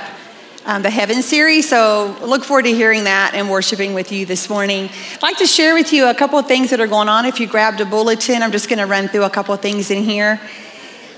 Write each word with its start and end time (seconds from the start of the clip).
um, 0.66 0.82
the 0.82 0.90
Heaven 0.90 1.20
series. 1.20 1.68
So 1.68 2.16
look 2.22 2.44
forward 2.44 2.66
to 2.66 2.72
hearing 2.72 3.02
that 3.02 3.32
and 3.34 3.50
worshiping 3.50 3.92
with 3.92 4.12
you 4.12 4.24
this 4.24 4.48
morning. 4.48 4.88
I'd 5.14 5.22
like 5.22 5.38
to 5.38 5.48
share 5.48 5.74
with 5.74 5.92
you 5.92 6.06
a 6.06 6.14
couple 6.14 6.38
of 6.38 6.46
things 6.46 6.70
that 6.70 6.78
are 6.78 6.86
going 6.86 7.08
on. 7.08 7.24
If 7.24 7.40
you 7.40 7.48
grabbed 7.48 7.80
a 7.80 7.84
bulletin, 7.84 8.40
I'm 8.40 8.52
just 8.52 8.68
going 8.68 8.78
to 8.78 8.86
run 8.86 9.08
through 9.08 9.24
a 9.24 9.30
couple 9.30 9.52
of 9.52 9.60
things 9.60 9.90
in 9.90 10.04
here. 10.04 10.40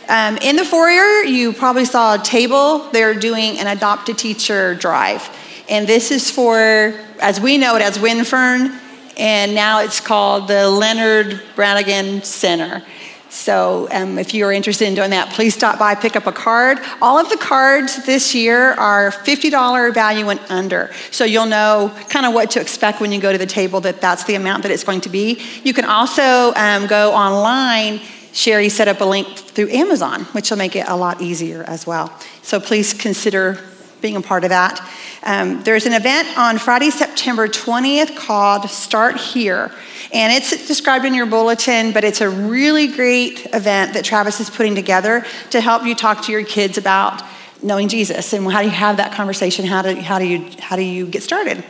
Um, 0.08 0.38
in 0.38 0.56
the 0.56 0.64
foyer, 0.64 1.24
you 1.24 1.52
probably 1.52 1.84
saw 1.84 2.14
a 2.14 2.18
table. 2.18 2.88
They're 2.92 3.12
doing 3.12 3.58
an 3.58 3.66
adopt 3.66 4.08
a 4.08 4.14
teacher 4.14 4.74
drive. 4.74 5.28
And 5.68 5.86
this 5.86 6.10
is 6.10 6.30
for, 6.30 6.98
as 7.20 7.42
we 7.42 7.58
know 7.58 7.76
it 7.76 7.82
as 7.82 7.98
Winfern, 7.98 8.87
and 9.18 9.54
now 9.54 9.80
it's 9.80 10.00
called 10.00 10.48
the 10.48 10.68
Leonard 10.68 11.42
Branigan 11.56 12.22
Center. 12.22 12.82
So 13.30 13.88
um, 13.90 14.18
if 14.18 14.32
you're 14.32 14.52
interested 14.52 14.88
in 14.88 14.94
doing 14.94 15.10
that, 15.10 15.30
please 15.32 15.54
stop 15.54 15.78
by, 15.78 15.94
pick 15.94 16.16
up 16.16 16.26
a 16.26 16.32
card. 16.32 16.78
All 17.02 17.18
of 17.18 17.28
the 17.28 17.36
cards 17.36 18.06
this 18.06 18.34
year 18.34 18.72
are 18.72 19.10
$50 19.10 19.92
value 19.92 20.28
and 20.30 20.40
under. 20.48 20.90
So 21.10 21.24
you'll 21.24 21.46
know 21.46 21.94
kind 22.08 22.24
of 22.24 22.32
what 22.32 22.50
to 22.52 22.60
expect 22.60 23.00
when 23.00 23.12
you 23.12 23.20
go 23.20 23.30
to 23.30 23.38
the 23.38 23.46
table 23.46 23.80
that 23.82 24.00
that's 24.00 24.24
the 24.24 24.34
amount 24.34 24.62
that 24.62 24.72
it's 24.72 24.84
going 24.84 25.02
to 25.02 25.10
be. 25.10 25.42
You 25.62 25.74
can 25.74 25.84
also 25.84 26.54
um, 26.54 26.86
go 26.86 27.12
online 27.12 28.00
Sherry 28.32 28.68
set 28.68 28.88
up 28.88 29.00
a 29.00 29.04
link 29.04 29.26
through 29.36 29.70
Amazon, 29.70 30.24
which 30.26 30.50
will 30.50 30.58
make 30.58 30.76
it 30.76 30.86
a 30.86 30.96
lot 30.96 31.20
easier 31.20 31.64
as 31.64 31.86
well. 31.86 32.12
So 32.42 32.60
please 32.60 32.94
consider 32.94 33.58
being 34.00 34.16
a 34.16 34.20
part 34.20 34.44
of 34.44 34.50
that. 34.50 34.80
Um, 35.22 35.62
there's 35.64 35.86
an 35.86 35.92
event 35.92 36.36
on 36.38 36.58
Friday, 36.58 36.90
September 36.90 37.48
20th 37.48 38.16
called 38.16 38.68
Start 38.70 39.16
Here. 39.16 39.72
And 40.12 40.32
it's 40.32 40.66
described 40.66 41.04
in 41.04 41.14
your 41.14 41.26
bulletin, 41.26 41.92
but 41.92 42.04
it's 42.04 42.20
a 42.20 42.30
really 42.30 42.86
great 42.86 43.46
event 43.52 43.94
that 43.94 44.04
Travis 44.04 44.40
is 44.40 44.48
putting 44.48 44.74
together 44.74 45.26
to 45.50 45.60
help 45.60 45.84
you 45.84 45.94
talk 45.94 46.22
to 46.24 46.32
your 46.32 46.44
kids 46.44 46.78
about 46.78 47.22
knowing 47.62 47.88
Jesus 47.88 48.32
and 48.32 48.50
how 48.50 48.60
do 48.60 48.66
you 48.66 48.72
have 48.72 48.98
that 48.98 49.12
conversation? 49.12 49.66
How 49.66 49.82
do, 49.82 49.94
how 49.96 50.18
do, 50.18 50.26
you, 50.26 50.48
how 50.60 50.76
do 50.76 50.82
you 50.82 51.06
get 51.06 51.22
started? 51.22 51.64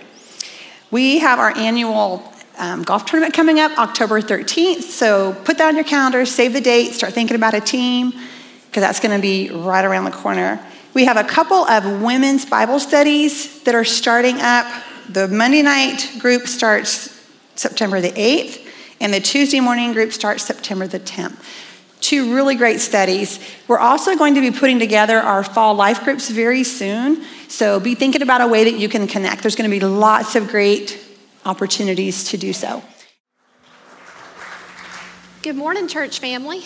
We 0.91 1.19
have 1.19 1.39
our 1.39 1.57
annual 1.57 2.31
um, 2.59 2.83
golf 2.83 3.07
tournament 3.07 3.35
coming 3.35 3.61
up 3.61 3.77
October 3.79 4.21
13th. 4.21 4.83
So 4.83 5.33
put 5.45 5.59
that 5.59 5.69
on 5.69 5.75
your 5.75 5.85
calendar, 5.85 6.27
save 6.27 6.53
the 6.53 6.61
date, 6.61 6.93
start 6.93 7.15
thinking 7.15 7.37
about 7.37 7.55
a 7.55 7.61
team, 7.61 8.13
because 8.67 8.83
that's 8.83 9.01
going 9.01 9.17
to 9.17 9.23
be 9.23 9.51
right 9.51 9.85
around 9.85 10.05
the 10.05 10.11
corner. 10.11 10.61
We 10.95 11.05
have 11.05 11.19
a 11.19 11.25
couple 11.25 11.65
of 11.67 12.03
women's 12.03 12.47
Bible 12.47 12.81
studies 12.81 13.63
that 13.65 13.75
are 13.75 13.85
starting 13.85 14.41
up. 14.41 14.67
The 15.11 15.29
Monday 15.29 15.63
night 15.63 16.17
group 16.19 16.47
starts 16.47 17.15
September 17.57 18.01
the 18.01 18.11
8th, 18.13 18.67
and 19.01 19.13
the 19.13 19.21
Tuesday 19.21 19.61
morning 19.61 19.93
group 19.93 20.13
starts 20.13 20.45
September 20.45 20.87
the 20.87 20.99
10th. 20.99 21.37
Two 22.01 22.35
really 22.35 22.55
great 22.55 22.81
studies. 22.81 23.39
We're 23.67 23.79
also 23.79 24.17
going 24.17 24.35
to 24.37 24.41
be 24.41 24.51
putting 24.51 24.79
together 24.79 25.19
our 25.19 25.45
fall 25.45 25.75
life 25.75 26.05
groups 26.05 26.31
very 26.31 26.65
soon. 26.65 27.23
So 27.49 27.81
be 27.81 27.95
thinking 27.95 28.23
about 28.23 28.41
a 28.41 28.47
way 28.47 28.65
that 28.65 28.79
you 28.79 28.89
can 28.89 29.07
connect. 29.07 29.43
There's 29.43 29.57
going 29.57 29.71
to 29.71 29.77
be 29.77 29.85
lots 29.85 30.37
of 30.37 30.49
great 30.49 31.05
opportunities 31.45 32.25
to 32.31 32.39
do 32.39 32.53
so. 32.53 32.83
Good 35.43 35.57
morning, 35.57 35.87
church 35.87 36.19
family. 36.19 36.65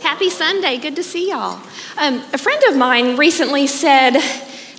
Happy 0.00 0.30
Sunday. 0.30 0.78
Good 0.78 0.94
to 0.96 1.02
see 1.02 1.30
y'all. 1.30 1.60
Um, 1.96 2.22
a 2.32 2.38
friend 2.38 2.62
of 2.68 2.76
mine 2.76 3.16
recently 3.16 3.66
said 3.66 4.16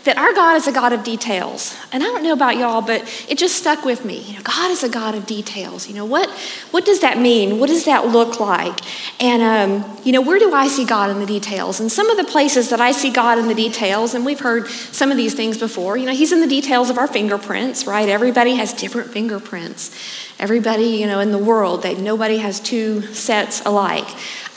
that 0.06 0.18
our 0.18 0.34
God 0.34 0.56
is 0.56 0.66
a 0.66 0.72
God 0.72 0.94
of 0.94 1.04
details. 1.04 1.76
And 1.92 2.02
I 2.02 2.06
don't 2.06 2.24
know 2.24 2.32
about 2.32 2.56
y'all, 2.56 2.82
but 2.82 3.02
it 3.28 3.38
just 3.38 3.58
stuck 3.58 3.84
with 3.84 4.06
me. 4.06 4.20
You 4.20 4.36
know, 4.36 4.42
God 4.44 4.72
is 4.72 4.84
a 4.84 4.90
God 4.90 5.16
of 5.16 5.26
details. 5.26 5.90
You 5.90 5.96
know, 5.96 6.06
what, 6.06 6.30
what 6.72 6.86
does 6.86 7.02
that 7.02 7.20
mean? 7.20 7.60
What 7.60 7.68
does 7.68 7.86
that 7.86 8.08
look 8.08 8.40
like? 8.40 8.80
And, 9.22 9.42
um, 9.42 9.98
you 10.06 10.14
know, 10.14 10.22
where 10.22 10.40
do 10.40 10.54
I 10.54 10.68
see 10.70 10.86
God 10.86 11.10
in 11.10 11.20
the 11.20 11.26
details? 11.26 11.82
And 11.82 11.92
some 11.92 12.10
of 12.10 12.18
the 12.18 12.24
places 12.24 12.70
that 12.70 12.80
I 12.80 12.92
see 12.94 13.12
God 13.12 13.38
in 13.38 13.48
the 13.48 13.54
details, 13.54 14.16
and 14.16 14.26
we've 14.26 14.40
heard 14.40 14.68
some 14.68 15.12
of 15.12 15.18
these 15.18 15.34
things 15.34 15.58
before, 15.58 15.98
you 15.98 16.06
know, 16.06 16.14
He's 16.14 16.32
in 16.32 16.40
the 16.40 16.48
details 16.48 16.90
of 16.90 16.98
our 16.98 17.08
fingerprints, 17.08 17.86
right? 17.86 18.08
Everybody 18.08 18.56
has 18.56 18.74
different 18.74 19.12
fingerprints. 19.12 19.94
Everybody, 20.40 20.86
you 20.86 21.06
know, 21.06 21.20
in 21.20 21.32
the 21.32 21.38
world, 21.38 21.84
that 21.84 21.98
nobody 21.98 22.38
has 22.38 22.62
two 22.62 23.02
sets 23.14 23.62
alike. 23.66 24.08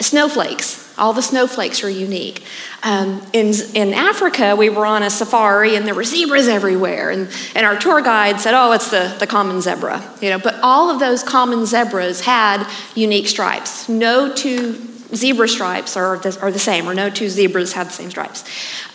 Snowflakes. 0.03 0.81
All 0.99 1.13
the 1.13 1.23
snowflakes 1.23 1.83
are 1.85 1.91
unique. 1.91 2.45
Um, 2.83 3.23
in, 3.33 3.55
in 3.75 3.95
Africa, 3.95 4.55
we 4.55 4.69
were 4.69 4.85
on 4.85 5.03
a 5.03 5.11
safari 5.11 5.75
and 5.75 5.87
there 5.87 5.95
were 5.95 6.05
zebras 6.05 6.49
everywhere. 6.49 7.11
And, 7.11 7.31
and 7.55 7.65
our 7.65 7.79
tour 7.79 8.03
guide 8.03 8.41
said, 8.41 8.55
oh, 8.55 8.73
it's 8.73 8.91
the, 8.91 9.17
the 9.19 9.27
common 9.27 9.61
zebra. 9.61 10.03
You 10.21 10.31
know, 10.31 10.39
but 10.39 10.57
all 10.63 10.91
of 10.91 11.01
those 11.01 11.23
common 11.23 11.65
zebras 11.65 12.21
had 12.21 12.67
unique 12.95 13.27
stripes. 13.29 13.89
No 13.89 14.33
two 14.35 14.75
zebra 15.15 15.49
stripes 15.49 15.97
are 15.97 16.19
the, 16.19 16.39
are 16.41 16.51
the 16.51 16.59
same, 16.59 16.89
or 16.89 16.95
no 16.95 17.11
two 17.11 17.29
zebras 17.29 17.73
have 17.75 17.89
the 17.89 17.93
same 17.93 18.11
stripes. 18.11 18.45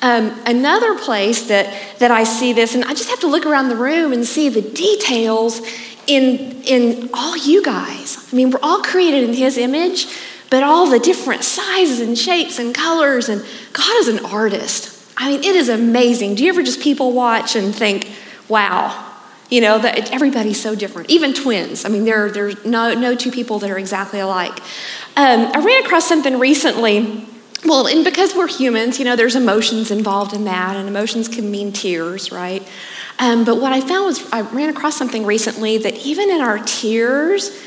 Um, 0.01 0.39
another 0.45 0.97
place 0.97 1.47
that, 1.47 1.99
that 1.99 2.11
I 2.11 2.23
see 2.23 2.53
this, 2.53 2.75
and 2.75 2.83
I 2.85 2.93
just 2.93 3.09
have 3.09 3.19
to 3.21 3.27
look 3.27 3.45
around 3.45 3.69
the 3.69 3.75
room 3.75 4.13
and 4.13 4.25
see 4.25 4.49
the 4.49 4.61
details 4.61 5.61
in, 6.07 6.61
in 6.63 7.09
all 7.13 7.37
you 7.37 7.63
guys. 7.63 8.27
I 8.31 8.35
mean, 8.35 8.51
we're 8.51 8.59
all 8.63 8.81
created 8.81 9.29
in 9.29 9.33
His 9.33 9.57
image, 9.57 10.07
but 10.49 10.63
all 10.63 10.89
the 10.89 10.99
different 10.99 11.43
sizes 11.43 11.99
and 11.99 12.17
shapes 12.17 12.59
and 12.59 12.73
colors, 12.73 13.29
and 13.29 13.45
God 13.73 13.97
is 13.99 14.07
an 14.07 14.25
artist. 14.25 14.93
I 15.17 15.31
mean, 15.31 15.43
it 15.43 15.55
is 15.55 15.69
amazing. 15.69 16.35
Do 16.35 16.43
you 16.43 16.49
ever 16.49 16.63
just 16.63 16.79
people 16.79 17.11
watch 17.11 17.55
and 17.55 17.73
think, 17.73 18.09
wow, 18.47 19.07
you 19.49 19.61
know, 19.61 19.79
that 19.79 20.11
everybody's 20.11 20.61
so 20.61 20.75
different. 20.75 21.09
Even 21.09 21.33
twins. 21.33 21.85
I 21.85 21.89
mean, 21.89 22.05
there, 22.05 22.29
there's 22.29 22.65
no, 22.65 22.93
no 22.93 23.15
two 23.15 23.31
people 23.31 23.59
that 23.59 23.69
are 23.69 23.77
exactly 23.77 24.19
alike. 24.19 24.59
Um, 25.15 25.51
I 25.53 25.63
ran 25.63 25.85
across 25.85 26.05
something 26.07 26.37
recently. 26.37 27.25
Well, 27.65 27.87
and 27.87 28.03
because 28.03 28.35
we're 28.35 28.47
humans, 28.47 28.99
you 28.99 29.05
know, 29.05 29.15
there's 29.15 29.35
emotions 29.35 29.89
involved 29.89 30.33
in 30.33 30.43
that, 30.43 30.75
and 30.75 30.87
emotions 30.87 31.27
can 31.27 31.49
mean 31.49 31.71
tears, 31.71 32.31
right? 32.31 32.67
Um, 33.19 33.45
but 33.45 33.59
what 33.59 33.73
I 33.73 33.81
found 33.81 34.05
was 34.05 34.31
I 34.31 34.41
ran 34.41 34.69
across 34.69 34.95
something 34.95 35.25
recently 35.25 35.79
that 35.79 35.95
even 36.05 36.29
in 36.29 36.41
our 36.41 36.59
tears, 36.59 37.57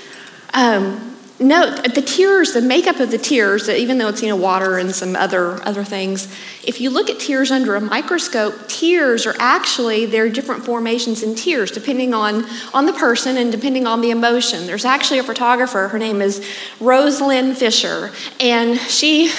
um, 0.54 1.09
no, 1.40 1.74
the 1.74 2.02
tears, 2.02 2.52
the 2.52 2.60
makeup 2.60 3.00
of 3.00 3.10
the 3.10 3.16
tears, 3.16 3.68
even 3.70 3.96
though 3.96 4.08
it's 4.08 4.22
you 4.22 4.28
know 4.28 4.36
water 4.36 4.76
and 4.76 4.94
some 4.94 5.16
other 5.16 5.62
other 5.66 5.82
things, 5.82 6.28
if 6.64 6.82
you 6.82 6.90
look 6.90 7.08
at 7.08 7.18
tears 7.18 7.50
under 7.50 7.76
a 7.76 7.80
microscope, 7.80 8.68
tears 8.68 9.24
are 9.24 9.34
actually 9.38 10.04
there 10.04 10.24
are 10.24 10.28
different 10.28 10.66
formations 10.66 11.22
in 11.22 11.34
tears 11.34 11.70
depending 11.70 12.12
on 12.12 12.44
on 12.74 12.84
the 12.84 12.92
person 12.92 13.38
and 13.38 13.50
depending 13.50 13.86
on 13.86 14.02
the 14.02 14.10
emotion. 14.10 14.66
There's 14.66 14.84
actually 14.84 15.18
a 15.18 15.22
photographer. 15.22 15.88
Her 15.88 15.98
name 15.98 16.20
is 16.20 16.46
Rose-Lynn 16.78 17.54
Fisher, 17.54 18.10
and 18.38 18.78
she 18.78 19.32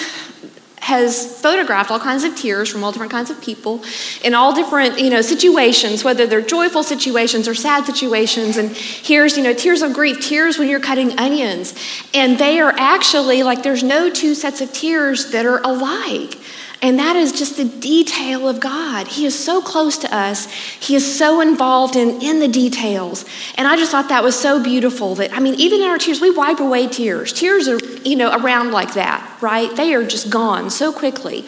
has 0.81 1.39
photographed 1.39 1.91
all 1.91 1.99
kinds 1.99 2.23
of 2.23 2.35
tears 2.35 2.67
from 2.67 2.83
all 2.83 2.91
different 2.91 3.11
kinds 3.11 3.29
of 3.29 3.39
people 3.39 3.83
in 4.23 4.33
all 4.33 4.53
different 4.53 4.99
you 4.99 5.11
know 5.11 5.21
situations 5.21 6.03
whether 6.03 6.25
they're 6.25 6.41
joyful 6.41 6.83
situations 6.83 7.47
or 7.47 7.53
sad 7.55 7.85
situations. 7.85 8.57
And 8.57 8.71
here's 8.71 9.37
you 9.37 9.43
know 9.43 9.53
tears 9.53 9.81
of 9.81 9.93
grief 9.93 10.19
tears 10.19 10.57
when 10.57 10.67
you're 10.67 10.79
cutting 10.79 11.17
onions. 11.19 11.75
And 12.13 12.37
they 12.37 12.59
are 12.59 12.73
actually 12.77 13.43
like 13.43 13.63
there's 13.63 13.83
no 13.83 14.09
two 14.09 14.33
sets 14.33 14.59
of 14.59 14.73
tears 14.73 15.31
that 15.31 15.45
are 15.45 15.59
alike 15.59 16.40
and 16.81 16.97
that 16.97 17.15
is 17.15 17.31
just 17.31 17.57
the 17.57 17.65
detail 17.65 18.49
of 18.49 18.59
God. 18.59 19.07
He 19.07 19.25
is 19.25 19.37
so 19.37 19.61
close 19.61 19.99
to 19.99 20.13
us. 20.13 20.51
He 20.51 20.95
is 20.95 21.17
so 21.17 21.39
involved 21.39 21.95
in, 21.95 22.21
in 22.21 22.39
the 22.39 22.47
details. 22.47 23.23
And 23.55 23.67
I 23.67 23.75
just 23.75 23.91
thought 23.91 24.09
that 24.09 24.23
was 24.23 24.35
so 24.35 24.63
beautiful 24.63 25.13
that, 25.15 25.31
I 25.31 25.39
mean, 25.39 25.53
even 25.55 25.81
in 25.81 25.87
our 25.87 25.99
tears, 25.99 26.19
we 26.19 26.31
wipe 26.31 26.59
away 26.59 26.87
tears. 26.87 27.33
Tears 27.33 27.67
are, 27.67 27.77
you 28.03 28.15
know, 28.15 28.35
around 28.35 28.71
like 28.71 28.95
that, 28.95 29.37
right? 29.41 29.73
They 29.75 29.93
are 29.93 30.03
just 30.03 30.31
gone 30.31 30.71
so 30.71 30.91
quickly. 30.91 31.45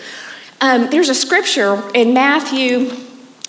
Um, 0.62 0.90
there's 0.92 1.10
a 1.10 1.16
scripture 1.16 1.82
in 1.96 2.14
Matthew 2.14 2.92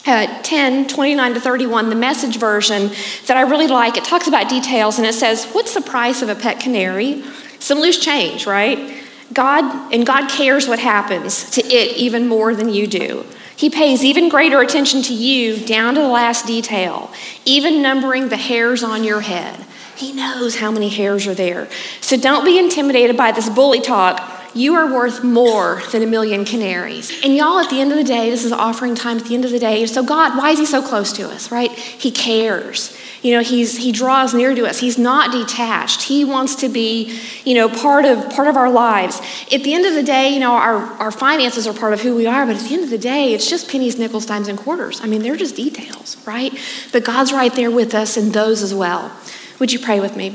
uh, 0.07 0.43
10, 0.43 0.89
29 0.89 1.35
to 1.35 1.41
31, 1.41 1.91
the 1.91 1.95
message 1.95 2.39
version 2.39 2.91
that 3.27 3.37
I 3.37 3.43
really 3.43 3.69
like. 3.69 3.97
It 3.97 4.05
talks 4.05 4.27
about 4.27 4.49
details 4.49 4.99
and 4.99 5.07
it 5.07 5.15
says, 5.15 5.47
What's 5.53 5.75
the 5.75 5.81
price 5.81 6.23
of 6.23 6.29
a 6.31 6.35
pet 6.35 6.61
canary? 6.61 7.23
Some 7.59 7.79
loose 7.79 7.99
change, 7.99 8.47
right? 8.47 9.04
God, 9.33 9.93
and 9.93 10.07
God 10.07 10.29
cares 10.29 10.69
what 10.69 10.79
happens 10.79 11.51
to 11.53 11.65
it 11.65 11.97
even 11.97 12.29
more 12.29 12.55
than 12.55 12.69
you 12.69 12.87
do. 12.87 13.25
He 13.57 13.71
pays 13.71 14.05
even 14.05 14.29
greater 14.29 14.61
attention 14.61 15.03
to 15.03 15.15
you 15.15 15.57
down 15.65 15.95
to 15.95 16.01
the 16.01 16.09
last 16.09 16.47
detail, 16.47 17.11
even 17.45 17.83
numbering 17.83 18.29
the 18.29 18.37
hairs 18.37 18.83
on 18.83 19.05
your 19.05 19.21
head. 19.21 19.65
He 19.97 20.13
knows 20.13 20.57
how 20.57 20.73
many 20.73 20.89
hairs 20.89 21.27
are 21.27 21.35
there. 21.35 21.69
So 22.01 22.17
don't 22.17 22.45
be 22.45 22.59
intimidated 22.59 23.17
by 23.17 23.31
this 23.33 23.49
bully 23.49 23.81
talk. 23.81 24.34
You 24.55 24.75
are 24.75 24.93
worth 24.93 25.25
more 25.25 25.83
than 25.91 26.03
a 26.03 26.07
million 26.07 26.45
canaries. 26.45 27.11
And 27.25 27.35
y'all, 27.35 27.59
at 27.59 27.71
the 27.71 27.81
end 27.81 27.91
of 27.91 27.99
the 27.99 28.05
day, 28.05 28.31
this 28.31 28.45
is 28.45 28.53
offering 28.53 28.95
time 28.95 29.19
at 29.19 29.25
the 29.25 29.35
end 29.35 29.45
of 29.45 29.51
the 29.51 29.59
day. 29.59 29.85
So, 29.87 30.05
God, 30.05 30.39
why 30.39 30.51
is 30.51 30.59
He 30.59 30.67
so 30.67 30.81
close 30.81 31.13
to 31.15 31.29
us, 31.29 31.51
right? 31.51 31.71
He 31.73 32.11
cares. 32.11 32.97
You 33.25 33.33
know, 33.33 33.41
he's, 33.41 33.79
he 33.79 33.91
draws 33.91 34.35
near 34.35 34.55
to 34.55 34.67
us. 34.67 34.79
He's 34.79 34.99
not 34.99 35.33
detached. 35.33 36.03
He 36.03 36.27
wants 36.27 36.57
to 36.57 36.69
be, 36.69 37.19
you 37.45 37.55
know, 37.55 37.71
part 37.71 38.05
of, 38.05 38.29
part 38.29 38.49
of 38.49 38.57
our 38.59 38.71
lives. 38.71 39.19
At 39.51 39.65
the 39.65 39.73
end 39.73 39.87
of 39.87 39.95
the 39.95 40.03
day, 40.03 40.29
you 40.29 40.41
know, 40.41 40.53
our, 40.53 40.77
our 40.77 41.11
finances 41.11 41.67
are 41.67 41.73
part 41.73 41.95
of 41.95 42.03
who 42.03 42.15
we 42.15 42.27
are, 42.27 42.45
but 42.45 42.57
at 42.57 42.69
the 42.69 42.75
end 42.75 42.85
of 42.85 42.91
the 42.91 42.99
day, 42.99 43.33
it's 43.33 43.49
just 43.49 43.71
pennies, 43.71 43.99
nickels, 43.99 44.27
dimes, 44.27 44.47
and 44.47 44.59
quarters. 44.59 45.01
I 45.01 45.07
mean, 45.07 45.23
they're 45.23 45.37
just 45.37 45.57
details, 45.57 46.19
right? 46.27 46.53
But 46.93 47.07
God's 47.07 47.33
right 47.33 47.53
there 47.55 47.71
with 47.71 47.95
us 47.95 48.19
in 48.19 48.31
those 48.31 48.61
as 48.61 48.75
well. 48.75 49.11
Would 49.59 49.73
you 49.73 49.79
pray 49.79 50.01
with 50.01 50.17
me? 50.17 50.31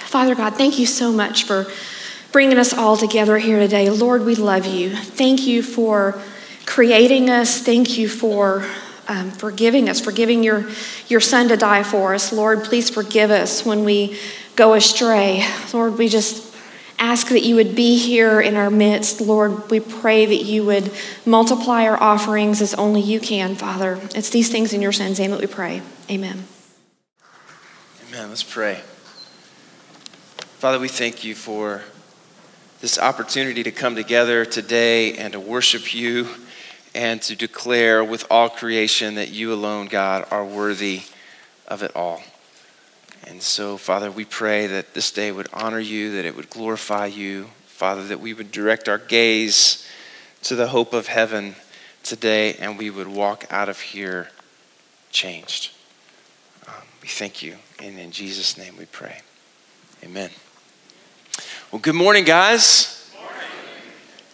Father 0.00 0.34
God, 0.34 0.56
thank 0.56 0.80
you 0.80 0.86
so 0.86 1.12
much 1.12 1.44
for 1.44 1.66
bringing 2.32 2.58
us 2.58 2.72
all 2.72 2.96
together 2.96 3.38
here 3.38 3.58
today. 3.58 3.90
Lord, 3.90 4.24
we 4.24 4.34
love 4.34 4.66
you. 4.66 4.90
Thank 4.90 5.46
you 5.46 5.62
for 5.62 6.20
creating 6.66 7.28
us. 7.28 7.60
Thank 7.60 7.98
you 7.98 8.08
for 8.08 8.64
um, 9.08 9.30
forgiving 9.32 9.88
us, 9.88 10.00
for 10.00 10.12
giving 10.12 10.44
your, 10.44 10.70
your 11.08 11.20
son 11.20 11.48
to 11.48 11.56
die 11.56 11.82
for 11.82 12.14
us. 12.14 12.32
Lord, 12.32 12.62
please 12.64 12.88
forgive 12.88 13.30
us 13.30 13.64
when 13.64 13.84
we 13.84 14.16
go 14.54 14.74
astray. 14.74 15.44
Lord, 15.72 15.98
we 15.98 16.08
just 16.08 16.54
ask 17.00 17.28
that 17.28 17.42
you 17.42 17.56
would 17.56 17.74
be 17.74 17.98
here 17.98 18.40
in 18.40 18.54
our 18.54 18.70
midst. 18.70 19.20
Lord, 19.20 19.70
we 19.70 19.80
pray 19.80 20.26
that 20.26 20.44
you 20.44 20.64
would 20.66 20.92
multiply 21.26 21.86
our 21.86 22.00
offerings 22.00 22.62
as 22.62 22.74
only 22.74 23.00
you 23.00 23.18
can, 23.18 23.56
Father. 23.56 23.98
It's 24.14 24.30
these 24.30 24.50
things 24.50 24.72
in 24.72 24.80
your 24.80 24.92
son's 24.92 25.18
name 25.18 25.32
that 25.32 25.40
we 25.40 25.46
pray. 25.46 25.82
Amen. 26.08 26.44
Amen. 28.08 28.28
Let's 28.28 28.42
pray. 28.42 28.82
Father, 30.58 30.78
we 30.78 30.88
thank 30.88 31.24
you 31.24 31.34
for 31.34 31.82
this 32.80 32.98
opportunity 32.98 33.62
to 33.62 33.70
come 33.70 33.94
together 33.94 34.44
today 34.44 35.16
and 35.18 35.34
to 35.34 35.40
worship 35.40 35.92
you 35.92 36.28
and 36.94 37.20
to 37.22 37.36
declare 37.36 38.02
with 38.02 38.26
all 38.30 38.48
creation 38.48 39.16
that 39.16 39.30
you 39.30 39.52
alone, 39.52 39.86
God, 39.86 40.26
are 40.30 40.44
worthy 40.44 41.02
of 41.68 41.82
it 41.82 41.94
all. 41.94 42.22
And 43.26 43.42
so, 43.42 43.76
Father, 43.76 44.10
we 44.10 44.24
pray 44.24 44.66
that 44.66 44.94
this 44.94 45.12
day 45.12 45.30
would 45.30 45.48
honor 45.52 45.78
you, 45.78 46.12
that 46.12 46.24
it 46.24 46.34
would 46.34 46.50
glorify 46.50 47.06
you. 47.06 47.50
Father, 47.66 48.04
that 48.08 48.20
we 48.20 48.34
would 48.34 48.50
direct 48.50 48.88
our 48.88 48.98
gaze 48.98 49.86
to 50.42 50.56
the 50.56 50.68
hope 50.68 50.92
of 50.92 51.06
heaven 51.06 51.54
today 52.02 52.54
and 52.54 52.78
we 52.78 52.90
would 52.90 53.08
walk 53.08 53.44
out 53.50 53.68
of 53.68 53.78
here 53.80 54.30
changed. 55.10 55.70
Um, 56.66 56.74
we 57.02 57.08
thank 57.08 57.42
you. 57.42 57.56
And 57.78 57.98
in 57.98 58.10
Jesus' 58.10 58.56
name 58.56 58.76
we 58.78 58.86
pray. 58.86 59.20
Amen. 60.02 60.30
Well, 61.72 61.80
good 61.80 61.94
morning, 61.94 62.24
guys. 62.24 63.08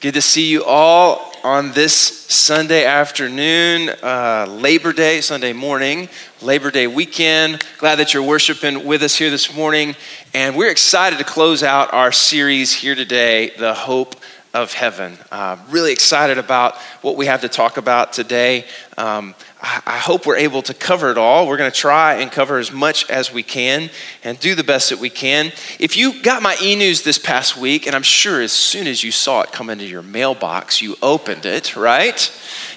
Good 0.00 0.14
to 0.14 0.22
see 0.22 0.48
you 0.48 0.64
all 0.64 1.34
on 1.44 1.72
this 1.72 1.92
Sunday 1.92 2.86
afternoon, 2.86 3.90
uh, 4.02 4.46
Labor 4.48 4.94
Day, 4.94 5.20
Sunday 5.20 5.52
morning, 5.52 6.08
Labor 6.40 6.70
Day 6.70 6.86
weekend. 6.86 7.62
Glad 7.76 7.96
that 7.96 8.14
you're 8.14 8.22
worshiping 8.22 8.86
with 8.86 9.02
us 9.02 9.14
here 9.14 9.28
this 9.28 9.54
morning. 9.54 9.94
And 10.32 10.56
we're 10.56 10.70
excited 10.70 11.18
to 11.18 11.26
close 11.26 11.62
out 11.62 11.92
our 11.92 12.10
series 12.10 12.72
here 12.72 12.94
today, 12.94 13.50
The 13.58 13.74
Hope 13.74 14.16
of 14.54 14.72
Heaven. 14.72 15.18
Uh, 15.30 15.58
really 15.68 15.92
excited 15.92 16.38
about 16.38 16.78
what 17.02 17.18
we 17.18 17.26
have 17.26 17.42
to 17.42 17.50
talk 17.50 17.76
about 17.76 18.14
today. 18.14 18.64
Um, 18.96 19.34
I 19.58 19.96
hope 19.96 20.26
we're 20.26 20.36
able 20.36 20.60
to 20.62 20.74
cover 20.74 21.10
it 21.10 21.16
all. 21.16 21.48
We're 21.48 21.56
going 21.56 21.70
to 21.70 21.76
try 21.76 22.16
and 22.16 22.30
cover 22.30 22.58
as 22.58 22.70
much 22.70 23.08
as 23.08 23.32
we 23.32 23.42
can 23.42 23.88
and 24.22 24.38
do 24.38 24.54
the 24.54 24.62
best 24.62 24.90
that 24.90 24.98
we 24.98 25.08
can. 25.08 25.50
If 25.78 25.96
you 25.96 26.20
got 26.22 26.42
my 26.42 26.58
e 26.60 26.76
news 26.76 27.02
this 27.02 27.18
past 27.18 27.56
week, 27.56 27.86
and 27.86 27.96
I'm 27.96 28.02
sure 28.02 28.42
as 28.42 28.52
soon 28.52 28.86
as 28.86 29.02
you 29.02 29.10
saw 29.10 29.40
it 29.40 29.52
come 29.52 29.70
into 29.70 29.86
your 29.86 30.02
mailbox, 30.02 30.82
you 30.82 30.96
opened 31.00 31.46
it, 31.46 31.74
right? 31.74 32.30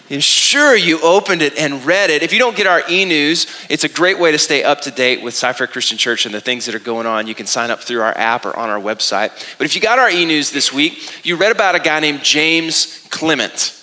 I'm 0.10 0.22
sure 0.22 0.74
you 0.74 1.02
opened 1.02 1.42
it 1.42 1.58
and 1.58 1.86
read 1.86 2.12
it. 2.12 2.24
If 2.24 2.32
you 2.32 2.40
don't 2.40 2.56
get 2.56 2.66
our 2.66 2.82
e 2.90 3.04
news, 3.04 3.46
it's 3.70 3.84
a 3.84 3.90
great 3.90 4.18
way 4.18 4.32
to 4.32 4.40
stay 4.40 4.64
up 4.64 4.80
to 4.82 4.92
date 4.92 5.22
with 5.22 5.34
Cy 5.34 5.52
Fair 5.52 5.68
Christian 5.68 5.98
Church 5.98 6.26
and 6.26 6.34
the 6.34 6.42
things 6.42 6.66
that 6.66 6.76
are 6.76 6.80
going 6.80 7.06
on. 7.06 7.28
You 7.28 7.36
can 7.36 7.46
sign 7.46 7.72
up 7.72 7.82
through 7.82 8.02
our 8.02 8.18
app 8.18 8.46
or 8.46 8.56
on 8.56 8.70
our 8.70 8.80
website. 8.80 9.58
But 9.58 9.66
if 9.66 9.76
you 9.76 9.82
got 9.82 10.00
our 10.00 10.10
e 10.10 10.24
news 10.24 10.52
this 10.52 10.72
week, 10.72 11.26
you 11.26 11.36
read 11.36 11.52
about 11.52 11.76
a 11.76 11.80
guy 11.80 12.00
named 12.00 12.24
James 12.24 13.06
Clement. 13.10 13.76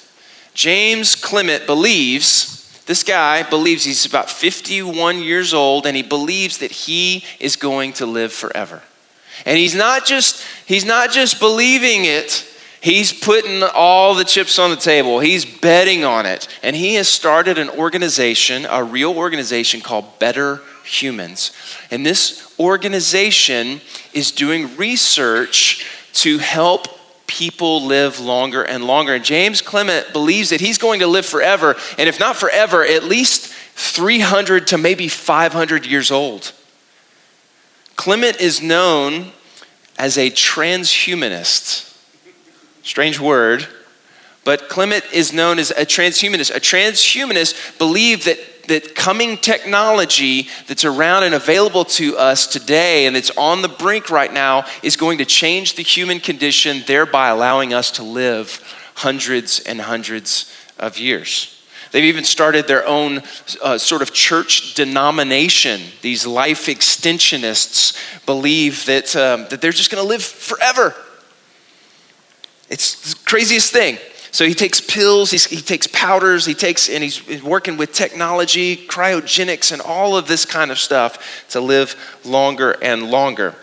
James 0.55 1.15
Clement 1.15 1.67
believes 1.67 2.56
this 2.87 3.03
guy 3.03 3.43
believes 3.43 3.85
he's 3.85 4.07
about 4.07 4.31
51 4.31 5.19
years 5.19 5.53
old 5.53 5.87
and 5.87 5.97
he 5.97 6.03
believes 6.03 6.59
that 6.59 6.71
he 6.71 7.25
is 7.41 7.57
going 7.57 7.93
to 7.95 8.07
live 8.07 8.33
forever. 8.33 8.83
And 9.45 9.59
he's 9.59 9.75
not 9.75 10.07
just 10.07 10.43
he's 10.67 10.85
not 10.85 11.11
just 11.11 11.41
believing 11.41 12.05
it, 12.05 12.47
he's 12.81 13.13
putting 13.13 13.63
all 13.75 14.15
the 14.15 14.25
chips 14.25 14.59
on 14.59 14.71
the 14.71 14.77
table. 14.77 15.19
He's 15.19 15.45
betting 15.45 16.05
on 16.05 16.27
it. 16.27 16.49
And 16.63 16.75
he 16.75 16.95
has 16.95 17.09
started 17.09 17.59
an 17.59 17.69
organization, 17.71 18.67
a 18.71 18.83
real 18.83 19.17
organization 19.17 19.81
called 19.81 20.19
Better 20.19 20.61
Humans. 20.85 21.53
And 21.91 22.07
this 22.07 22.55
organization 22.59 23.81
is 24.15 24.31
doing 24.31 24.77
research 24.77 25.85
to 26.15 26.39
help 26.39 26.96
people 27.27 27.85
live 27.85 28.21
longer 28.21 28.63
and 28.63 28.85
longer. 28.85 29.15
And 29.15 29.25
James 29.25 29.63
Clement 29.63 30.13
believes 30.13 30.51
that 30.51 30.61
he's 30.61 30.79
going 30.79 31.01
to 31.01 31.07
live 31.07 31.27
forever, 31.27 31.77
and 31.99 32.09
if 32.09 32.21
not 32.21 32.37
forever, 32.37 32.85
at 32.85 33.05
least 33.05 33.53
300 33.75 34.69
to 34.69 34.79
maybe 34.79 35.09
500 35.09 35.87
years 35.87 36.11
old. 36.11 36.53
Clement 37.97 38.41
is 38.41 38.63
known 38.63 39.33
as 39.99 40.19
a 40.19 40.31
transhumanist. 40.31 41.97
Strange 42.83 43.19
word, 43.19 43.67
but 44.45 44.69
Clement 44.69 45.05
is 45.13 45.33
known 45.33 45.59
as 45.59 45.73
a 45.73 45.85
transhumanist. 45.85 46.55
A 46.55 46.61
transhumanist 46.61 47.79
believed 47.79 48.27
that 48.27 48.39
that 48.69 48.95
coming 48.95 49.37
technology 49.37 50.49
that's 50.67 50.85
around 50.85 51.23
and 51.25 51.35
available 51.35 51.85
to 51.85 52.17
us 52.17 52.47
today 52.47 53.07
and 53.07 53.17
that's 53.17 53.31
on 53.37 53.63
the 53.63 53.69
brink 53.69 54.11
right 54.11 54.33
now 54.33 54.65
is 54.83 54.97
going 54.97 55.19
to 55.19 55.25
change 55.25 55.75
the 55.75 55.83
human 55.83 56.21
condition, 56.21 56.83
thereby 56.87 57.29
allowing 57.29 57.73
us 57.75 57.91
to 57.93 58.03
live 58.03 58.63
hundreds 58.95 59.61
and 59.61 59.81
hundreds 59.81 60.53
of 60.79 60.99
years. 60.99 61.53
They've 61.93 62.05
even 62.05 62.25
started 62.25 62.67
their 62.67 62.87
own 62.87 63.23
uh, 63.63 63.79
sort 63.79 64.03
of 64.03 64.13
church 64.13 64.75
denomination. 64.75 65.81
These 66.03 66.27
life 66.27 66.69
extensionists 66.69 67.97
believe 68.27 68.85
that, 68.87 69.15
um, 69.17 69.47
that 69.51 69.61
they're 69.63 69.71
just 69.73 69.91
going 69.91 70.03
to 70.03 70.09
live 70.09 70.23
forever. 70.23 70.95
It's 72.69 73.15
the 73.15 73.25
craziest 73.25 73.73
thing. 73.73 73.99
So 74.31 74.47
he 74.47 74.55
takes 74.55 74.81
pills, 74.81 75.31
he 75.31 75.61
takes 75.61 75.87
powders, 75.87 76.45
he 76.47 76.55
takes, 76.55 76.89
and 76.89 77.03
he's 77.03 77.43
working 77.43 77.77
with 77.77 77.93
technology, 77.93 78.77
cryogenics, 78.77 79.73
and 79.73 79.81
all 79.81 80.17
of 80.17 80.27
this 80.27 80.45
kind 80.45 80.71
of 80.71 80.79
stuff 80.79 81.47
to 81.51 81.61
live 81.61 81.97
longer 82.25 82.77
and 82.83 83.11
longer. 83.11 83.55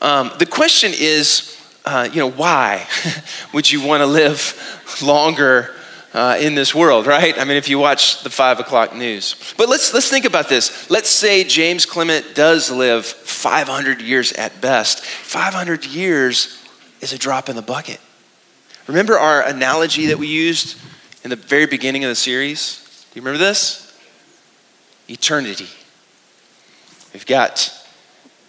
Um, 0.00 0.30
the 0.38 0.46
question 0.46 0.92
is, 0.94 1.58
uh, 1.84 2.08
you 2.12 2.20
know, 2.20 2.30
why 2.30 2.86
would 3.52 3.70
you 3.70 3.84
want 3.84 4.02
to 4.02 4.06
live 4.06 5.00
longer 5.02 5.74
uh, 6.16 6.38
in 6.40 6.54
this 6.54 6.74
world, 6.74 7.06
right? 7.06 7.38
I 7.38 7.44
mean, 7.44 7.58
if 7.58 7.68
you 7.68 7.78
watch 7.78 8.22
the 8.22 8.30
five 8.30 8.58
o'clock 8.58 8.94
news. 8.94 9.36
But 9.58 9.68
let's 9.68 9.92
let's 9.92 10.08
think 10.08 10.24
about 10.24 10.48
this. 10.48 10.90
Let's 10.90 11.10
say 11.10 11.44
James 11.44 11.84
Clement 11.84 12.34
does 12.34 12.70
live 12.70 13.04
500 13.04 14.00
years 14.00 14.32
at 14.32 14.60
best. 14.62 15.04
500 15.04 15.84
years 15.84 16.62
is 17.02 17.12
a 17.12 17.18
drop 17.18 17.50
in 17.50 17.56
the 17.56 17.62
bucket. 17.62 18.00
Remember 18.86 19.18
our 19.18 19.42
analogy 19.42 20.06
that 20.06 20.18
we 20.18 20.28
used 20.28 20.78
in 21.24 21.30
the 21.30 21.36
very 21.36 21.66
beginning 21.66 22.04
of 22.04 22.08
the 22.08 22.14
series? 22.14 23.04
Do 23.12 23.18
you 23.18 23.24
remember 23.24 23.44
this? 23.44 23.98
Eternity. 25.08 25.66
We've 27.12 27.26
got 27.26 27.72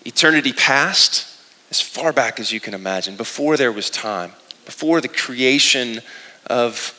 eternity 0.05 0.53
past, 0.53 1.27
as 1.71 1.81
far 1.81 2.13
back 2.13 2.39
as 2.39 2.51
you 2.51 2.59
can 2.59 2.75
imagine, 2.75 3.15
before 3.15 3.57
there 3.57 3.71
was 3.71 3.89
time, 3.89 4.31
before 4.65 5.01
the 5.01 5.07
creation 5.07 6.01
of 6.45 6.93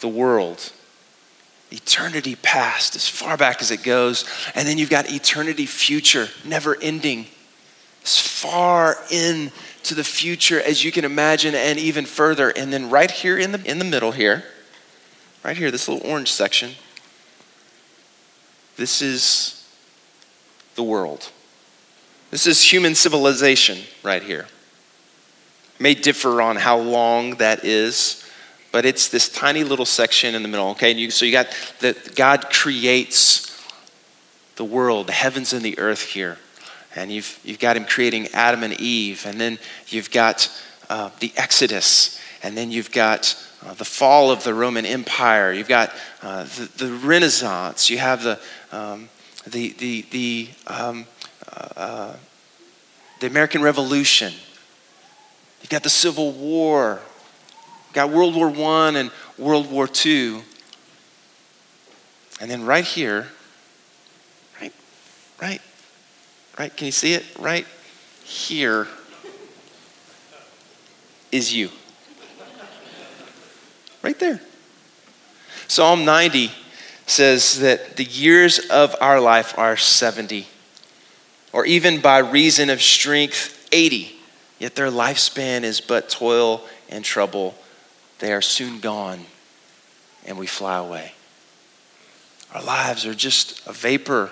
the 0.00 0.08
world. 0.08 0.72
Eternity 1.70 2.34
past, 2.36 2.96
as 2.96 3.06
far 3.06 3.36
back 3.36 3.60
as 3.60 3.70
it 3.70 3.82
goes. 3.82 4.24
And 4.54 4.66
then 4.66 4.78
you've 4.78 4.90
got 4.90 5.10
eternity 5.10 5.66
future, 5.66 6.28
never 6.44 6.80
ending, 6.80 7.26
as 8.04 8.18
far 8.18 8.96
in 9.10 9.52
to 9.84 9.94
the 9.94 10.04
future 10.04 10.60
as 10.60 10.84
you 10.84 10.92
can 10.92 11.04
imagine 11.04 11.54
and 11.54 11.78
even 11.78 12.06
further. 12.06 12.50
And 12.50 12.72
then 12.72 12.90
right 12.90 13.10
here 13.10 13.38
in 13.38 13.52
the, 13.52 13.62
in 13.64 13.78
the 13.78 13.84
middle 13.84 14.12
here, 14.12 14.44
right 15.42 15.56
here, 15.56 15.70
this 15.70 15.88
little 15.88 16.06
orange 16.08 16.32
section, 16.32 16.72
This 18.76 19.02
is 19.02 19.66
the 20.74 20.82
world. 20.82 21.30
This 22.30 22.46
is 22.46 22.72
human 22.72 22.94
civilization 22.94 23.78
right 24.02 24.22
here. 24.22 24.46
May 25.78 25.94
differ 25.94 26.40
on 26.42 26.56
how 26.56 26.78
long 26.78 27.36
that 27.36 27.64
is, 27.64 28.24
but 28.72 28.84
it's 28.84 29.08
this 29.08 29.28
tiny 29.28 29.62
little 29.62 29.84
section 29.84 30.34
in 30.34 30.42
the 30.42 30.48
middle. 30.48 30.70
Okay, 30.70 30.90
and 30.90 30.98
you, 30.98 31.10
so 31.10 31.24
you 31.24 31.32
got 31.32 31.46
that 31.80 32.16
God 32.16 32.50
creates 32.50 33.62
the 34.56 34.64
world, 34.64 35.08
the 35.08 35.12
heavens 35.12 35.52
and 35.52 35.62
the 35.62 35.78
earth 35.78 36.02
here, 36.02 36.38
and 36.96 37.10
you've 37.10 37.38
you've 37.44 37.58
got 37.58 37.76
Him 37.76 37.84
creating 37.84 38.28
Adam 38.28 38.62
and 38.62 38.78
Eve, 38.80 39.26
and 39.26 39.40
then 39.40 39.58
you've 39.88 40.10
got 40.10 40.50
uh, 40.88 41.10
the 41.20 41.32
Exodus, 41.36 42.20
and 42.42 42.56
then 42.56 42.70
you've 42.70 42.92
got 42.92 43.36
uh, 43.64 43.74
the 43.74 43.84
fall 43.84 44.30
of 44.30 44.44
the 44.44 44.54
Roman 44.54 44.86
Empire. 44.86 45.52
You've 45.52 45.68
got 45.68 45.92
uh, 46.22 46.44
the, 46.44 46.70
the, 46.76 46.92
Renaissance. 46.92 47.88
You 47.88 47.98
have 47.98 48.22
the 48.22 48.38
um, 48.72 49.08
the 49.46 49.70
the 49.72 50.02
the 50.10 50.48
um, 50.66 51.06
uh, 51.76 52.14
the 53.20 53.26
American 53.26 53.62
Revolution. 53.62 54.32
You've 55.62 55.70
got 55.70 55.82
the 55.82 55.90
Civil 55.90 56.32
War. 56.32 57.00
You've 57.86 57.94
got 57.94 58.10
World 58.10 58.34
War 58.34 58.48
One 58.48 58.96
and 58.96 59.10
World 59.38 59.70
War 59.70 59.88
Two. 59.88 60.42
And 62.40 62.50
then 62.50 62.66
right 62.66 62.84
here, 62.84 63.28
right, 64.60 64.72
right, 65.40 65.62
right. 66.58 66.76
Can 66.76 66.86
you 66.86 66.92
see 66.92 67.14
it? 67.14 67.24
Right 67.38 67.66
here 68.24 68.88
is 71.32 71.54
you. 71.54 71.70
Right 74.02 74.18
there. 74.18 74.40
Psalm 75.66 76.04
90 76.04 76.50
says 77.06 77.60
that 77.60 77.96
the 77.96 78.04
years 78.04 78.58
of 78.70 78.94
our 79.00 79.20
life 79.20 79.58
are 79.58 79.76
70, 79.76 80.46
or 81.52 81.66
even 81.66 82.00
by 82.00 82.18
reason 82.18 82.70
of 82.70 82.80
strength, 82.80 83.68
80. 83.72 84.14
Yet 84.58 84.74
their 84.74 84.90
lifespan 84.90 85.62
is 85.62 85.80
but 85.80 86.08
toil 86.08 86.62
and 86.88 87.04
trouble. 87.04 87.54
They 88.18 88.32
are 88.32 88.40
soon 88.40 88.80
gone, 88.80 89.20
and 90.24 90.38
we 90.38 90.46
fly 90.46 90.78
away. 90.78 91.12
Our 92.54 92.62
lives 92.62 93.04
are 93.04 93.14
just 93.14 93.66
a 93.66 93.72
vapor. 93.72 94.30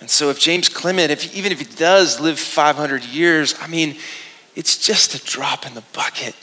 And 0.00 0.10
so, 0.10 0.28
if 0.30 0.38
James 0.38 0.68
Clement, 0.68 1.10
if, 1.10 1.34
even 1.34 1.52
if 1.52 1.58
he 1.58 1.76
does 1.76 2.20
live 2.20 2.38
500 2.38 3.04
years, 3.04 3.54
I 3.60 3.66
mean, 3.66 3.96
it's 4.54 4.78
just 4.78 5.14
a 5.14 5.24
drop 5.24 5.66
in 5.66 5.74
the 5.74 5.84
bucket 5.92 6.34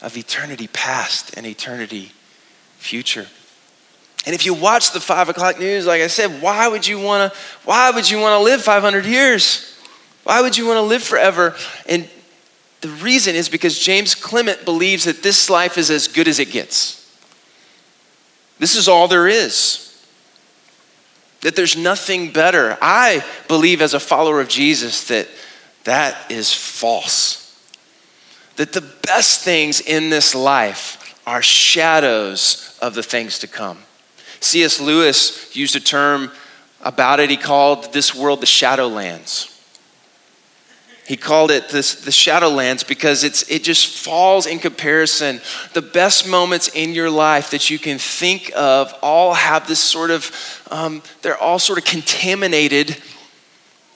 of 0.00 0.16
eternity 0.16 0.68
past 0.68 1.36
and 1.36 1.46
eternity 1.46 2.12
future. 2.78 3.26
And 4.24 4.34
if 4.34 4.46
you 4.46 4.54
watch 4.54 4.92
the 4.92 5.00
five 5.00 5.28
o'clock 5.28 5.58
news, 5.58 5.86
like 5.86 6.00
I 6.00 6.06
said, 6.06 6.42
why 6.42 6.68
would 6.68 6.86
you 6.86 7.00
want 7.00 7.32
to? 7.32 7.38
Why 7.64 7.90
would 7.90 8.08
you 8.08 8.20
want 8.20 8.38
to 8.38 8.44
live 8.44 8.62
500 8.62 9.04
years? 9.04 9.76
Why 10.24 10.40
would 10.40 10.56
you 10.56 10.66
want 10.66 10.76
to 10.76 10.82
live 10.82 11.02
forever? 11.02 11.56
And 11.88 12.08
the 12.82 12.88
reason 12.88 13.34
is 13.34 13.48
because 13.48 13.78
James 13.78 14.14
Clement 14.14 14.64
believes 14.64 15.04
that 15.04 15.22
this 15.22 15.50
life 15.50 15.76
is 15.76 15.90
as 15.90 16.06
good 16.06 16.28
as 16.28 16.38
it 16.38 16.50
gets. 16.50 16.98
This 18.58 18.76
is 18.76 18.86
all 18.88 19.08
there 19.08 19.26
is. 19.26 19.81
That 21.42 21.56
there's 21.56 21.76
nothing 21.76 22.32
better. 22.32 22.78
I 22.80 23.24
believe, 23.48 23.82
as 23.82 23.94
a 23.94 24.00
follower 24.00 24.40
of 24.40 24.48
Jesus, 24.48 25.08
that 25.08 25.28
that 25.84 26.30
is 26.30 26.52
false 26.52 27.42
that 28.56 28.72
the 28.72 28.80
best 29.06 29.42
things 29.42 29.80
in 29.80 30.10
this 30.10 30.34
life 30.34 31.20
are 31.26 31.42
shadows 31.42 32.78
of 32.82 32.94
the 32.94 33.02
things 33.02 33.38
to 33.40 33.46
come. 33.46 33.78
C.S. 34.40 34.80
Lewis 34.80 35.54
used 35.54 35.76
a 35.76 35.80
term 35.80 36.30
about 36.80 37.20
it. 37.20 37.30
He 37.30 37.36
called 37.36 37.92
this 37.92 38.14
world 38.14 38.40
the 38.40 38.46
shadowlands. 38.46 39.48
He 41.06 41.16
called 41.16 41.50
it 41.50 41.68
this, 41.68 41.96
the 41.96 42.12
shadowlands 42.12 42.86
because 42.86 43.24
it's, 43.24 43.42
it 43.50 43.64
just 43.64 43.98
falls 43.98 44.46
in 44.46 44.60
comparison. 44.60 45.40
The 45.72 45.82
best 45.82 46.28
moments 46.28 46.68
in 46.68 46.92
your 46.92 47.10
life 47.10 47.50
that 47.50 47.70
you 47.70 47.78
can 47.78 47.98
think 47.98 48.52
of 48.54 48.94
all 49.02 49.34
have 49.34 49.66
this 49.66 49.80
sort 49.80 50.10
of, 50.10 50.30
um, 50.70 51.02
they're 51.22 51.36
all 51.36 51.58
sort 51.58 51.78
of 51.78 51.84
contaminated 51.84 52.96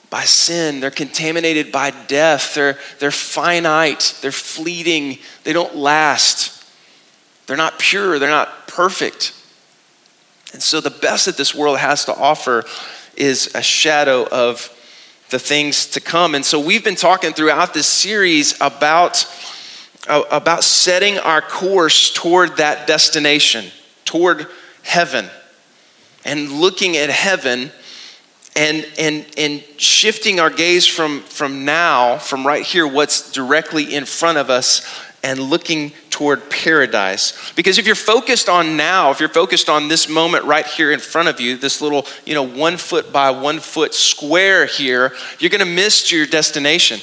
by 0.09 0.23
sin. 0.23 0.79
They're 0.79 0.91
contaminated 0.91 1.71
by 1.71 1.91
death. 1.91 2.55
They're, 2.55 2.77
they're 2.99 3.11
finite. 3.11 4.17
They're 4.21 4.31
fleeting. 4.31 5.19
They 5.43 5.53
don't 5.53 5.75
last. 5.75 6.65
They're 7.45 7.57
not 7.57 7.79
pure. 7.79 8.19
They're 8.19 8.29
not 8.29 8.67
perfect. 8.67 9.33
And 10.53 10.61
so, 10.61 10.79
the 10.79 10.89
best 10.89 11.25
that 11.25 11.37
this 11.37 11.53
world 11.53 11.77
has 11.77 12.05
to 12.05 12.15
offer 12.15 12.63
is 13.17 13.51
a 13.53 13.61
shadow 13.61 14.25
of 14.27 14.73
the 15.29 15.39
things 15.39 15.87
to 15.87 16.01
come. 16.01 16.35
And 16.35 16.45
so, 16.45 16.59
we've 16.59 16.83
been 16.83 16.95
talking 16.95 17.33
throughout 17.33 17.73
this 17.73 17.87
series 17.87 18.59
about, 18.61 19.25
uh, 20.07 20.23
about 20.31 20.63
setting 20.63 21.17
our 21.17 21.41
course 21.41 22.11
toward 22.13 22.57
that 22.57 22.87
destination, 22.87 23.65
toward 24.05 24.47
heaven, 24.83 25.29
and 26.25 26.51
looking 26.51 26.97
at 26.97 27.09
heaven 27.09 27.71
and, 28.57 28.87
and, 28.97 29.25
and 29.37 29.63
shifting 29.77 30.39
our 30.39 30.49
gaze 30.49 30.87
from, 30.87 31.21
from 31.21 31.63
now, 31.63 32.17
from 32.17 32.45
right 32.45 32.65
here, 32.65 32.87
what's 32.87 33.31
directly 33.31 33.93
in 33.93 34.05
front 34.05 34.39
of 34.39 34.49
us, 34.49 34.81
and 35.27 35.41
looking 35.41 35.91
toward 36.09 36.49
paradise. 36.49 37.51
Because 37.51 37.77
if 37.77 37.85
you're 37.85 37.95
focused 37.95 38.47
on 38.47 38.77
now, 38.77 39.11
if 39.11 39.19
you're 39.19 39.27
focused 39.27 39.67
on 39.67 39.89
this 39.89 40.07
moment 40.07 40.45
right 40.45 40.65
here 40.65 40.89
in 40.93 41.01
front 41.01 41.27
of 41.27 41.41
you, 41.41 41.57
this 41.57 41.81
little, 41.81 42.05
you 42.25 42.33
know, 42.33 42.43
one 42.43 42.77
foot 42.77 43.11
by 43.11 43.31
one 43.31 43.59
foot 43.59 43.93
square 43.93 44.65
here, 44.65 45.13
you're 45.39 45.49
going 45.49 45.59
to 45.59 45.65
miss 45.65 46.13
your 46.13 46.25
destination. 46.25 47.01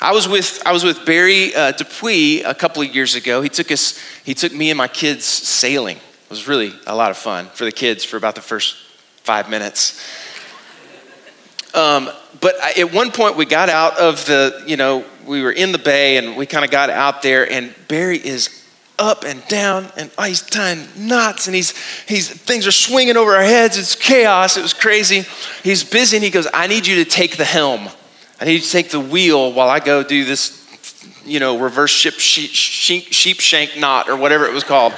I 0.00 0.12
was 0.12 0.28
with 0.28 0.62
I 0.64 0.70
was 0.70 0.84
with 0.84 1.04
Barry 1.04 1.52
uh, 1.52 1.72
Dupuis 1.72 2.44
a 2.44 2.54
couple 2.54 2.80
of 2.80 2.94
years 2.94 3.16
ago. 3.16 3.42
He 3.42 3.48
took 3.48 3.72
us 3.72 3.98
he 4.24 4.32
took 4.32 4.52
me 4.52 4.70
and 4.70 4.78
my 4.78 4.88
kids 4.88 5.24
sailing. 5.24 5.96
It 5.96 6.30
was 6.30 6.46
really 6.46 6.72
a 6.86 6.94
lot 6.94 7.10
of 7.10 7.16
fun 7.16 7.48
for 7.48 7.64
the 7.64 7.72
kids 7.72 8.04
for 8.04 8.18
about 8.18 8.36
the 8.36 8.40
first 8.40 8.76
five 9.24 9.50
minutes. 9.50 10.00
Um, 11.74 12.08
but 12.40 12.54
at 12.78 12.92
one 12.92 13.10
point, 13.10 13.36
we 13.36 13.44
got 13.44 13.68
out 13.68 13.98
of 13.98 14.24
the, 14.26 14.64
you 14.66 14.76
know, 14.76 15.04
we 15.30 15.42
were 15.42 15.52
in 15.52 15.70
the 15.70 15.78
bay 15.78 16.16
and 16.16 16.36
we 16.36 16.44
kind 16.44 16.64
of 16.64 16.70
got 16.70 16.90
out 16.90 17.22
there, 17.22 17.50
and 17.50 17.72
Barry 17.86 18.18
is 18.18 18.66
up 18.98 19.24
and 19.24 19.46
down, 19.48 19.86
and 19.96 20.10
he's 20.18 20.42
tying 20.42 20.86
knots, 20.96 21.46
and 21.46 21.54
he's, 21.54 21.72
he's, 22.06 22.28
things 22.28 22.66
are 22.66 22.72
swinging 22.72 23.16
over 23.16 23.34
our 23.34 23.42
heads. 23.42 23.78
It's 23.78 23.94
chaos. 23.94 24.58
It 24.58 24.62
was 24.62 24.74
crazy. 24.74 25.24
He's 25.62 25.84
busy, 25.84 26.16
and 26.16 26.24
he 26.24 26.30
goes, 26.30 26.46
I 26.52 26.66
need 26.66 26.86
you 26.86 26.96
to 26.96 27.08
take 27.08 27.38
the 27.38 27.44
helm. 27.44 27.88
I 28.40 28.44
need 28.44 28.54
you 28.54 28.60
to 28.60 28.70
take 28.70 28.90
the 28.90 29.00
wheel 29.00 29.52
while 29.52 29.70
I 29.70 29.80
go 29.80 30.02
do 30.02 30.24
this, 30.24 30.66
you 31.24 31.40
know, 31.40 31.58
reverse 31.58 31.92
ship, 31.92 32.14
sheep, 32.14 32.50
sheep 32.50 33.40
shank 33.40 33.78
knot 33.78 34.10
or 34.10 34.16
whatever 34.16 34.44
it 34.46 34.52
was 34.52 34.64
called. 34.64 34.92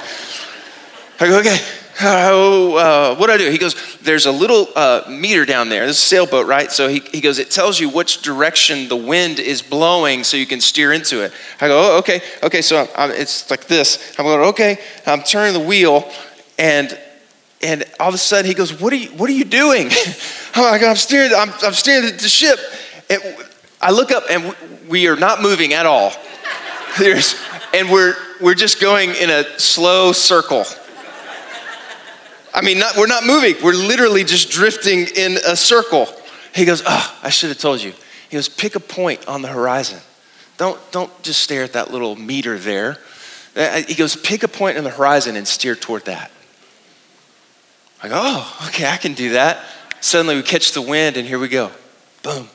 I 1.19 1.27
go, 1.27 1.39
okay 1.39 1.59
oh, 2.01 2.75
uh, 2.75 3.15
what 3.15 3.27
do 3.27 3.33
I 3.33 3.37
do? 3.37 3.49
He 3.49 3.57
goes, 3.57 3.97
there's 3.97 4.25
a 4.25 4.31
little 4.31 4.67
uh, 4.75 5.03
meter 5.09 5.45
down 5.45 5.69
there. 5.69 5.85
This 5.85 5.99
sailboat, 5.99 6.47
right? 6.47 6.71
So 6.71 6.87
he, 6.87 6.99
he 6.99 7.21
goes, 7.21 7.39
it 7.39 7.51
tells 7.51 7.79
you 7.79 7.89
which 7.89 8.21
direction 8.21 8.87
the 8.87 8.95
wind 8.95 9.39
is 9.39 9.61
blowing 9.61 10.23
so 10.23 10.37
you 10.37 10.45
can 10.45 10.61
steer 10.61 10.93
into 10.93 11.21
it. 11.21 11.33
I 11.61 11.67
go, 11.67 11.93
oh, 11.93 11.99
okay, 11.99 12.21
okay. 12.41 12.61
So 12.61 12.81
I'm, 12.81 12.87
I'm, 12.95 13.11
it's 13.11 13.49
like 13.49 13.67
this. 13.67 14.15
I'm 14.17 14.25
going, 14.25 14.41
okay. 14.49 14.79
I'm 15.05 15.21
turning 15.21 15.53
the 15.53 15.65
wheel, 15.67 16.09
and 16.57 16.97
and 17.61 17.85
all 17.99 18.09
of 18.09 18.15
a 18.15 18.17
sudden 18.17 18.45
he 18.45 18.53
goes, 18.53 18.79
what 18.79 18.91
are 18.91 18.97
you, 18.97 19.09
what 19.11 19.29
are 19.29 19.33
you 19.33 19.45
doing? 19.45 19.89
I'm 20.55 20.63
like, 20.63 20.83
I'm 20.83 20.97
steering, 20.97 21.31
I'm, 21.33 21.49
I'm 21.63 21.73
steering 21.73 22.03
the 22.03 22.29
ship. 22.29 22.59
And 23.09 23.21
I 23.81 23.91
look 23.91 24.11
up, 24.11 24.23
and 24.29 24.55
we 24.89 25.07
are 25.07 25.15
not 25.15 25.41
moving 25.41 25.73
at 25.73 25.85
all. 25.85 26.11
There's, 26.99 27.35
and 27.73 27.89
we're 27.89 28.15
we're 28.41 28.53
just 28.53 28.81
going 28.81 29.11
in 29.11 29.29
a 29.29 29.59
slow 29.59 30.11
circle 30.11 30.65
I 32.53 32.61
mean, 32.61 32.79
not, 32.79 32.95
we're 32.97 33.07
not 33.07 33.25
moving. 33.25 33.55
We're 33.63 33.73
literally 33.73 34.23
just 34.23 34.51
drifting 34.51 35.07
in 35.15 35.37
a 35.45 35.55
circle. 35.55 36.07
He 36.53 36.65
goes, 36.65 36.83
Oh, 36.85 37.19
I 37.23 37.29
should 37.29 37.49
have 37.49 37.57
told 37.57 37.81
you. 37.81 37.93
He 38.29 38.37
goes, 38.37 38.47
Pick 38.47 38.75
a 38.75 38.79
point 38.79 39.27
on 39.27 39.41
the 39.41 39.47
horizon. 39.47 39.99
Don't, 40.57 40.79
don't 40.91 41.23
just 41.23 41.41
stare 41.41 41.63
at 41.63 41.73
that 41.73 41.91
little 41.91 42.15
meter 42.15 42.59
there. 42.59 42.97
Uh, 43.55 43.81
he 43.81 43.95
goes, 43.95 44.15
Pick 44.15 44.43
a 44.43 44.47
point 44.47 44.77
on 44.77 44.83
the 44.83 44.91
horizon 44.91 45.35
and 45.35 45.47
steer 45.47 45.75
toward 45.75 46.05
that. 46.05 46.31
I 48.03 48.09
go, 48.09 48.15
Oh, 48.17 48.65
okay, 48.67 48.87
I 48.87 48.97
can 48.97 49.13
do 49.13 49.31
that. 49.31 49.63
Suddenly 49.99 50.35
we 50.35 50.43
catch 50.43 50.73
the 50.73 50.81
wind 50.81 51.17
and 51.17 51.27
here 51.27 51.39
we 51.39 51.47
go. 51.47 51.71
Boom. 52.21 52.49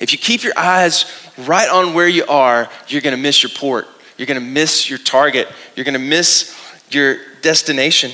If 0.00 0.12
you 0.12 0.18
keep 0.18 0.42
your 0.44 0.52
eyes 0.56 1.06
right 1.38 1.68
on 1.68 1.94
where 1.94 2.08
you 2.08 2.26
are, 2.26 2.68
you're 2.88 3.00
going 3.00 3.16
to 3.16 3.20
miss 3.20 3.42
your 3.42 3.50
port. 3.50 3.86
You're 4.16 4.26
going 4.26 4.40
to 4.40 4.46
miss 4.46 4.88
your 4.88 4.98
target. 4.98 5.48
You're 5.74 5.84
going 5.84 5.94
to 5.94 5.98
miss 5.98 6.54
your 6.94 7.16
destination. 7.42 8.12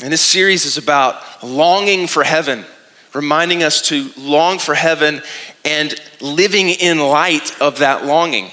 And 0.00 0.12
this 0.12 0.20
series 0.20 0.64
is 0.64 0.76
about 0.78 1.42
longing 1.42 2.06
for 2.06 2.22
heaven, 2.22 2.64
reminding 3.14 3.62
us 3.62 3.82
to 3.88 4.10
long 4.16 4.58
for 4.58 4.74
heaven 4.74 5.22
and 5.64 5.94
living 6.20 6.68
in 6.68 6.98
light 6.98 7.60
of 7.60 7.78
that 7.78 8.04
longing. 8.04 8.50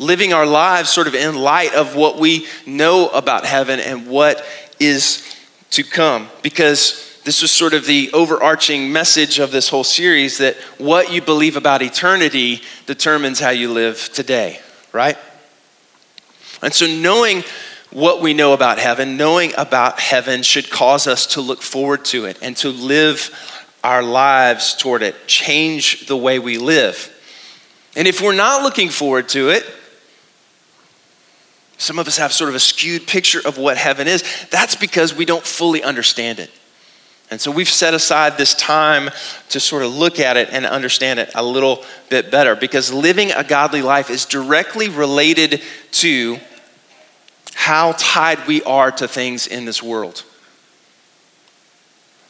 living 0.00 0.32
our 0.32 0.46
lives 0.46 0.88
sort 0.88 1.06
of 1.06 1.14
in 1.14 1.36
light 1.36 1.74
of 1.74 1.94
what 1.94 2.18
we 2.18 2.46
know 2.66 3.08
about 3.08 3.44
heaven 3.44 3.78
and 3.78 4.06
what 4.06 4.44
is 4.80 5.36
to 5.70 5.84
come. 5.84 6.28
Because 6.42 7.20
this 7.24 7.42
was 7.42 7.50
sort 7.50 7.74
of 7.74 7.84
the 7.84 8.10
overarching 8.12 8.90
message 8.90 9.38
of 9.38 9.52
this 9.52 9.68
whole 9.68 9.84
series 9.84 10.38
that 10.38 10.56
what 10.78 11.12
you 11.12 11.20
believe 11.20 11.56
about 11.56 11.82
eternity 11.82 12.62
determines 12.86 13.38
how 13.38 13.50
you 13.50 13.70
live 13.70 14.10
today, 14.14 14.58
right? 14.90 15.18
And 16.62 16.74
so, 16.74 16.86
knowing 16.86 17.44
what 17.90 18.20
we 18.20 18.34
know 18.34 18.52
about 18.52 18.78
heaven, 18.78 19.16
knowing 19.16 19.52
about 19.56 19.98
heaven 19.98 20.42
should 20.42 20.70
cause 20.70 21.06
us 21.06 21.26
to 21.26 21.40
look 21.40 21.62
forward 21.62 22.04
to 22.06 22.26
it 22.26 22.38
and 22.40 22.56
to 22.58 22.68
live 22.70 23.30
our 23.82 24.02
lives 24.02 24.74
toward 24.74 25.02
it, 25.02 25.26
change 25.26 26.06
the 26.06 26.16
way 26.16 26.38
we 26.38 26.58
live. 26.58 27.16
And 27.96 28.06
if 28.06 28.20
we're 28.20 28.34
not 28.34 28.62
looking 28.62 28.88
forward 28.88 29.28
to 29.30 29.48
it, 29.50 29.64
some 31.78 31.98
of 31.98 32.06
us 32.06 32.18
have 32.18 32.32
sort 32.32 32.50
of 32.50 32.54
a 32.54 32.60
skewed 32.60 33.06
picture 33.06 33.40
of 33.44 33.56
what 33.56 33.78
heaven 33.78 34.06
is. 34.06 34.22
That's 34.50 34.76
because 34.76 35.14
we 35.14 35.24
don't 35.24 35.44
fully 35.44 35.82
understand 35.82 36.38
it. 36.38 36.50
And 37.30 37.40
so 37.40 37.50
we've 37.50 37.68
set 37.68 37.94
aside 37.94 38.36
this 38.36 38.54
time 38.54 39.08
to 39.50 39.60
sort 39.60 39.84
of 39.84 39.94
look 39.94 40.18
at 40.20 40.36
it 40.36 40.48
and 40.52 40.66
understand 40.66 41.20
it 41.20 41.30
a 41.34 41.42
little 41.42 41.84
bit 42.08 42.30
better 42.30 42.56
because 42.56 42.92
living 42.92 43.30
a 43.30 43.44
godly 43.44 43.82
life 43.82 44.10
is 44.10 44.26
directly 44.26 44.88
related 44.88 45.62
to 45.92 46.38
how 47.60 47.92
tied 47.98 48.46
we 48.46 48.62
are 48.62 48.90
to 48.90 49.06
things 49.06 49.46
in 49.46 49.66
this 49.66 49.82
world. 49.82 50.24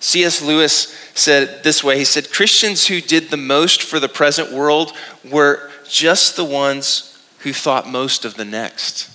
C.S. 0.00 0.42
Lewis 0.42 0.92
said 1.14 1.62
this 1.62 1.84
way 1.84 1.98
He 1.98 2.04
said, 2.04 2.32
Christians 2.32 2.88
who 2.88 3.00
did 3.00 3.30
the 3.30 3.36
most 3.36 3.80
for 3.80 4.00
the 4.00 4.08
present 4.08 4.52
world 4.52 4.92
were 5.30 5.70
just 5.88 6.34
the 6.34 6.44
ones 6.44 7.24
who 7.38 7.52
thought 7.52 7.88
most 7.88 8.24
of 8.24 8.34
the 8.34 8.44
next. 8.44 9.08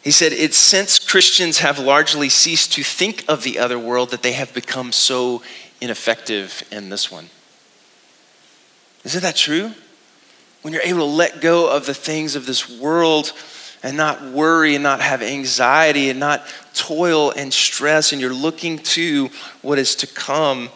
He 0.00 0.12
said, 0.12 0.32
It's 0.32 0.56
since 0.56 1.00
Christians 1.00 1.58
have 1.58 1.80
largely 1.80 2.28
ceased 2.28 2.72
to 2.74 2.84
think 2.84 3.24
of 3.26 3.42
the 3.42 3.58
other 3.58 3.80
world 3.80 4.10
that 4.10 4.22
they 4.22 4.32
have 4.32 4.54
become 4.54 4.92
so 4.92 5.42
ineffective 5.80 6.62
in 6.70 6.88
this 6.88 7.10
one. 7.10 7.30
Isn't 9.02 9.22
that 9.22 9.34
true? 9.34 9.72
When 10.62 10.72
you're 10.72 10.84
able 10.84 11.00
to 11.00 11.04
let 11.04 11.40
go 11.40 11.68
of 11.68 11.86
the 11.86 11.94
things 11.94 12.36
of 12.36 12.46
this 12.46 12.70
world 12.70 13.32
and 13.82 13.96
not 13.96 14.22
worry 14.22 14.74
and 14.74 14.82
not 14.82 15.00
have 15.00 15.22
anxiety 15.22 16.10
and 16.10 16.20
not 16.20 16.42
toil 16.74 17.32
and 17.32 17.52
stress, 17.52 18.12
and 18.12 18.20
you're 18.20 18.32
looking 18.32 18.78
to 18.78 19.28
what 19.60 19.78
is 19.78 19.96
to 19.96 20.06
come, 20.06 20.70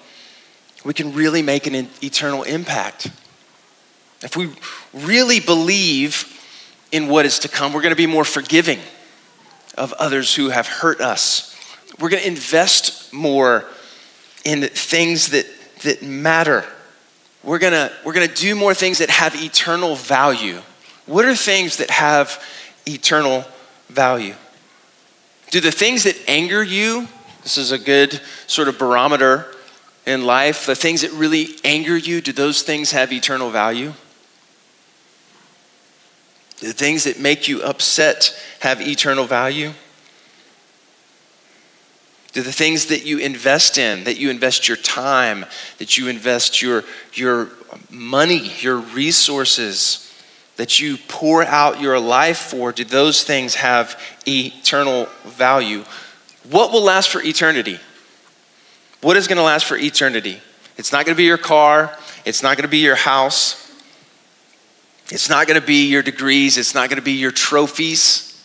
we 0.85 0.95
can 0.95 1.13
really 1.15 1.43
make 1.43 1.67
an 1.67 1.89
eternal 2.03 2.43
impact. 2.43 3.11
If 4.23 4.37
we 4.37 4.51
really 4.93 5.41
believe 5.41 6.33
in 6.93 7.09
what 7.09 7.27
is 7.27 7.41
to 7.41 7.49
come, 7.49 7.73
we're 7.73 7.83
going 7.83 7.95
to 7.95 7.97
be 7.97 8.07
more 8.07 8.25
forgiving 8.25 8.79
of 9.77 9.93
others 9.95 10.35
who 10.35 10.49
have 10.49 10.67
hurt 10.67 11.01
us. 11.01 11.55
We're 11.99 12.09
going 12.09 12.23
to 12.23 12.29
invest 12.29 13.13
more 13.13 13.65
in 14.45 14.63
things 14.63 15.29
that, 15.29 15.47
that 15.83 16.03
matter. 16.03 16.65
We're 17.43 17.59
going 17.59 17.73
to, 17.73 17.93
we're 18.05 18.13
going 18.13 18.29
to 18.29 18.35
do 18.35 18.55
more 18.55 18.75
things 18.75 18.99
that 18.99 19.11
have 19.11 19.35
eternal 19.35 19.97
value. 19.97 20.61
What 21.07 21.25
are 21.25 21.35
things 21.35 21.77
that 21.77 21.91
have 21.91 22.43
eternal 22.87 23.45
value? 23.89 24.35
Do 25.51 25.61
the 25.61 25.71
things 25.71 26.05
that 26.05 26.17
anger 26.29 26.63
you, 26.63 27.09
this 27.43 27.59
is 27.59 27.73
a 27.73 27.79
good 27.79 28.21
sort 28.47 28.69
of 28.69 28.79
barometer 28.79 29.55
in 30.05 30.25
life, 30.25 30.67
the 30.67 30.75
things 30.75 31.03
that 31.03 31.13
really 31.13 31.57
anger 31.65 31.97
you, 31.97 32.21
do 32.21 32.33
those 32.33 32.63
things 32.63 32.93
have 32.93 33.13
eternal 33.13 33.51
value? 33.51 33.93
The 36.61 36.73
things 36.73 37.05
that 37.05 37.21
make 37.21 37.49
you 37.49 37.63
upset 37.63 38.35
have 38.61 38.81
eternal 38.81 39.27
value? 39.27 39.73
Do 42.33 42.43
the 42.43 42.53
things 42.53 42.87
that 42.87 43.05
you 43.07 43.19
invest 43.19 43.79
in, 43.79 44.05
that 44.05 44.19
you 44.19 44.31
invest 44.31 44.69
your 44.69 44.77
time, 44.77 45.47
that 45.79 45.97
you 45.97 46.09
invest 46.09 46.61
your, 46.61 46.85
your 47.15 47.49
money, 47.91 48.51
your 48.61 48.77
resources, 48.77 50.06
that 50.57 50.81
you 50.81 50.97
pour 51.09 51.45
out 51.45 51.81
your 51.81 51.99
life 51.99 52.39
for, 52.39 52.73
do 52.73 52.85
those 52.85 53.23
things 53.25 53.57
have 53.57 54.01
eternal 54.27 55.07
value? 55.25 55.85
What 56.51 56.73
will 56.73 56.83
last 56.83 57.11
for 57.11 57.23
eternity? 57.23 57.79
What 59.03 59.17
is 59.17 59.29
going 59.29 59.37
to 59.37 59.43
last 59.43 59.67
for 59.67 59.77
eternity? 59.77 60.41
It's 60.77 60.93
not 60.93 61.05
going 61.05 61.15
to 61.15 61.21
be 61.21 61.25
your 61.25 61.39
car, 61.39 61.97
it's 62.25 62.43
not 62.43 62.57
going 62.57 62.65
to 62.65 62.71
be 62.71 62.79
your 62.79 62.97
house, 62.97 63.67
it's 65.11 65.29
not 65.29 65.47
going 65.47 65.61
to 65.61 65.67
be 65.67 65.87
your 65.87 66.03
degrees. 66.03 66.59
It's 66.59 66.75
not 66.75 66.89
going 66.89 66.99
to 66.99 67.05
be 67.05 67.13
your 67.13 67.31
trophies. 67.31 68.45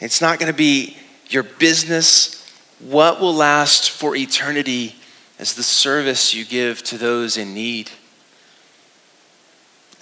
It's 0.00 0.20
not 0.20 0.38
going 0.38 0.50
to 0.50 0.56
be 0.56 0.96
your 1.28 1.44
business. 1.44 2.36
What 2.80 3.20
will 3.20 3.34
last 3.34 3.90
for 3.90 4.16
eternity 4.16 4.96
is 5.38 5.54
the 5.54 5.62
service 5.62 6.34
you 6.34 6.44
give 6.44 6.82
to 6.84 6.98
those 6.98 7.36
in 7.36 7.54
need. 7.54 7.90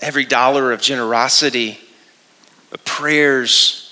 Every 0.00 0.24
dollar 0.24 0.72
of 0.72 0.80
generosity, 0.80 1.78
the 2.70 2.78
prayers, 2.78 3.84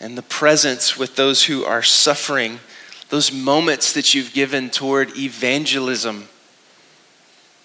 and 0.00 0.18
the 0.18 0.22
presence 0.22 0.98
with 0.98 1.16
those 1.16 1.44
who 1.44 1.64
are 1.64 1.82
suffering, 1.82 2.60
those 3.08 3.32
moments 3.32 3.92
that 3.92 4.12
you've 4.12 4.32
given 4.32 4.70
toward 4.70 5.16
evangelism 5.16 6.28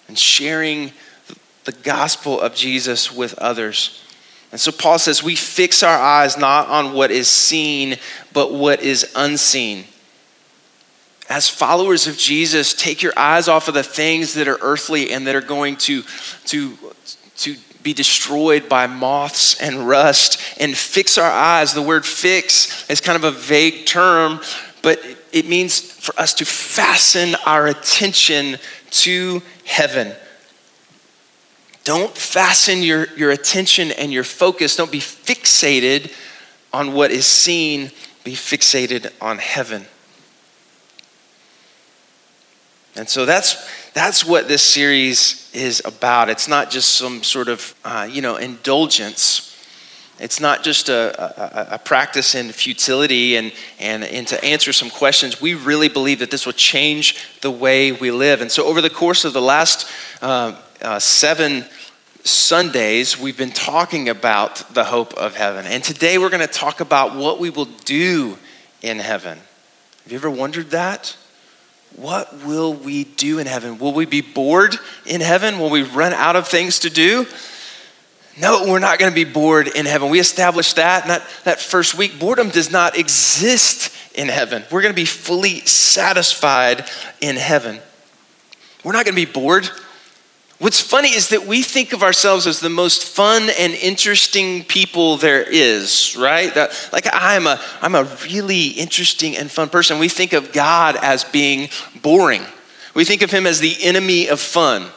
and 0.08 0.18
sharing 0.18 0.92
the 1.64 1.72
gospel 1.72 2.40
of 2.40 2.54
Jesus 2.54 3.12
with 3.12 3.34
others. 3.38 4.02
And 4.52 4.60
so 4.60 4.72
Paul 4.72 4.98
says, 4.98 5.22
we 5.22 5.36
fix 5.36 5.82
our 5.82 5.98
eyes 5.98 6.36
not 6.36 6.68
on 6.68 6.94
what 6.94 7.10
is 7.10 7.28
seen, 7.28 7.96
but 8.32 8.52
what 8.52 8.82
is 8.82 9.12
unseen. 9.14 9.84
As 11.28 11.48
followers 11.48 12.08
of 12.08 12.16
Jesus, 12.16 12.74
take 12.74 13.02
your 13.02 13.12
eyes 13.16 13.46
off 13.46 13.68
of 13.68 13.74
the 13.74 13.84
things 13.84 14.34
that 14.34 14.48
are 14.48 14.58
earthly 14.60 15.12
and 15.12 15.26
that 15.28 15.36
are 15.36 15.40
going 15.40 15.76
to, 15.76 16.02
to, 16.46 16.76
to 17.40 17.56
be 17.82 17.92
destroyed 17.92 18.68
by 18.68 18.86
moths 18.86 19.60
and 19.60 19.88
rust 19.88 20.40
and 20.58 20.76
fix 20.76 21.16
our 21.18 21.30
eyes. 21.30 21.72
The 21.72 21.82
word 21.82 22.04
fix 22.04 22.88
is 22.90 23.00
kind 23.00 23.16
of 23.16 23.24
a 23.24 23.30
vague 23.30 23.86
term, 23.86 24.40
but 24.82 25.00
it 25.32 25.48
means 25.48 25.80
for 25.80 26.18
us 26.20 26.34
to 26.34 26.44
fasten 26.44 27.34
our 27.46 27.66
attention 27.66 28.58
to 28.90 29.42
heaven 29.64 30.14
don't 31.84 32.16
fasten 32.16 32.82
your, 32.82 33.06
your 33.16 33.30
attention 33.30 33.90
and 33.92 34.12
your 34.12 34.24
focus. 34.24 34.76
Don't 34.76 34.92
be 34.92 35.00
fixated 35.00 36.12
on 36.72 36.92
what 36.92 37.10
is 37.10 37.26
seen, 37.26 37.90
be 38.22 38.34
fixated 38.34 39.12
on 39.20 39.38
heaven. 39.38 39.86
And 42.96 43.08
so 43.08 43.24
that's, 43.24 43.68
that's 43.92 44.24
what 44.24 44.48
this 44.48 44.62
series 44.62 45.50
is 45.52 45.82
about. 45.84 46.28
It's 46.28 46.48
not 46.48 46.70
just 46.70 46.96
some 46.96 47.22
sort 47.22 47.48
of, 47.48 47.74
uh, 47.84 48.08
you 48.10 48.22
know, 48.22 48.36
indulgence. 48.36 49.46
It's 50.18 50.38
not 50.38 50.62
just 50.62 50.88
a, 50.88 51.72
a, 51.72 51.74
a, 51.74 51.78
practice 51.78 52.34
in 52.34 52.52
futility 52.52 53.36
and, 53.36 53.52
and, 53.78 54.04
and 54.04 54.28
to 54.28 54.44
answer 54.44 54.72
some 54.72 54.90
questions. 54.90 55.40
We 55.40 55.54
really 55.54 55.88
believe 55.88 56.18
that 56.18 56.30
this 56.30 56.44
will 56.44 56.52
change 56.52 57.40
the 57.40 57.50
way 57.50 57.90
we 57.90 58.10
live. 58.10 58.42
And 58.42 58.52
so, 58.52 58.66
over 58.66 58.82
the 58.82 58.90
course 58.90 59.24
of 59.24 59.32
the 59.32 59.40
last 59.40 59.90
uh, 60.20 60.54
uh, 60.82 60.98
seven 60.98 61.64
Sundays, 62.22 63.18
we've 63.18 63.38
been 63.38 63.50
talking 63.50 64.10
about 64.10 64.56
the 64.74 64.84
hope 64.84 65.14
of 65.14 65.36
heaven. 65.36 65.64
And 65.66 65.82
today 65.82 66.18
we're 66.18 66.28
going 66.28 66.46
to 66.46 66.52
talk 66.52 66.80
about 66.80 67.16
what 67.16 67.40
we 67.40 67.48
will 67.48 67.68
do 67.86 68.36
in 68.82 68.98
heaven. 68.98 69.38
Have 70.02 70.12
you 70.12 70.18
ever 70.18 70.30
wondered 70.30 70.70
that? 70.70 71.16
What 71.96 72.44
will 72.44 72.72
we 72.72 73.04
do 73.04 73.38
in 73.38 73.46
heaven? 73.46 73.78
Will 73.78 73.92
we 73.92 74.06
be 74.06 74.20
bored 74.20 74.76
in 75.06 75.20
heaven? 75.20 75.58
Will 75.58 75.70
we 75.70 75.82
run 75.82 76.12
out 76.12 76.36
of 76.36 76.48
things 76.48 76.80
to 76.80 76.90
do? 76.90 77.26
No, 78.38 78.64
we're 78.66 78.78
not 78.78 78.98
going 78.98 79.10
to 79.10 79.14
be 79.14 79.30
bored 79.30 79.68
in 79.68 79.86
heaven. 79.86 80.08
We 80.08 80.20
established 80.20 80.76
that, 80.76 81.06
that 81.08 81.28
that 81.44 81.60
first 81.60 81.94
week. 81.94 82.18
Boredom 82.18 82.48
does 82.48 82.70
not 82.70 82.96
exist 82.96 83.92
in 84.14 84.28
heaven. 84.28 84.64
We're 84.70 84.82
going 84.82 84.94
to 84.94 85.00
be 85.00 85.04
fully 85.04 85.60
satisfied 85.60 86.88
in 87.20 87.36
heaven. 87.36 87.80
We're 88.82 88.92
not 88.92 89.04
going 89.04 89.16
to 89.16 89.26
be 89.26 89.30
bored. 89.30 89.68
What's 90.60 90.78
funny 90.78 91.08
is 91.08 91.30
that 91.30 91.46
we 91.46 91.62
think 91.62 91.94
of 91.94 92.02
ourselves 92.02 92.46
as 92.46 92.60
the 92.60 92.68
most 92.68 93.02
fun 93.04 93.48
and 93.58 93.72
interesting 93.72 94.62
people 94.62 95.16
there 95.16 95.42
is, 95.42 96.14
right? 96.18 96.54
That, 96.54 96.90
like 96.92 97.06
I'm 97.10 97.46
a, 97.46 97.58
I'm 97.80 97.94
a 97.94 98.04
really 98.24 98.66
interesting 98.66 99.38
and 99.38 99.50
fun 99.50 99.70
person. 99.70 99.98
We 99.98 100.10
think 100.10 100.34
of 100.34 100.52
God 100.52 100.96
as 101.00 101.24
being 101.24 101.70
boring. 102.02 102.42
We 102.92 103.06
think 103.06 103.22
of 103.22 103.30
him 103.30 103.46
as 103.46 103.58
the 103.60 103.74
enemy 103.80 104.28
of 104.28 104.38
fun, 104.38 104.88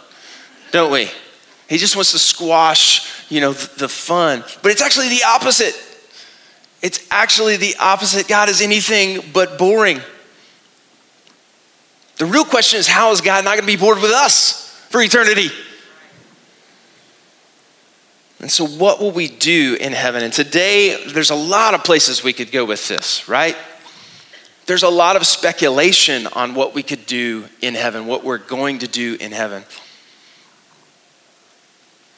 don't 0.72 0.92
we? 0.92 1.10
He 1.70 1.78
just 1.78 1.96
wants 1.96 2.12
to 2.12 2.20
squash, 2.20 3.32
you 3.32 3.40
know, 3.40 3.54
the, 3.54 3.80
the 3.80 3.88
fun. 3.88 4.44
But 4.62 4.74
it's 4.74 4.82
actually 4.82 5.08
the 5.08 5.24
opposite. 5.26 5.76
It's 6.82 7.08
actually 7.10 7.56
the 7.56 7.78
opposite. 7.80 8.28
God 8.28 8.50
is 8.50 8.60
anything 8.60 9.32
but 9.32 9.58
boring. 9.58 10.02
The 12.18 12.26
real 12.26 12.44
question 12.44 12.80
is 12.80 12.88
how 12.88 13.14
is 13.14 13.22
God 13.22 13.46
not 13.46 13.52
going 13.52 13.62
to 13.62 13.66
be 13.66 13.78
bored 13.78 14.02
with 14.02 14.12
us? 14.12 14.64
For 14.94 15.02
eternity. 15.02 15.50
And 18.40 18.52
so, 18.52 18.68
what 18.68 19.00
will 19.00 19.10
we 19.10 19.28
do 19.28 19.76
in 19.82 19.92
heaven? 19.92 20.24
And 20.24 20.32
today, 20.32 21.04
there's 21.08 21.32
a 21.32 21.36
lot 21.36 21.74
of 21.74 21.84
places 21.84 22.24
we 22.24 22.32
could 22.32 22.52
go 22.52 22.64
with 22.64 22.88
this, 22.88 23.28
right? 23.28 23.58
There's 24.68 24.84
a 24.84 24.90
lot 24.90 25.16
of 25.16 25.26
speculation 25.26 26.28
on 26.28 26.54
what 26.54 26.76
we 26.76 26.84
could 26.84 27.08
do 27.08 27.46
in 27.60 27.74
heaven, 27.74 28.06
what 28.06 28.24
we're 28.24 28.38
going 28.38 28.80
to 28.80 28.88
do 28.88 29.18
in 29.20 29.32
heaven. 29.32 29.64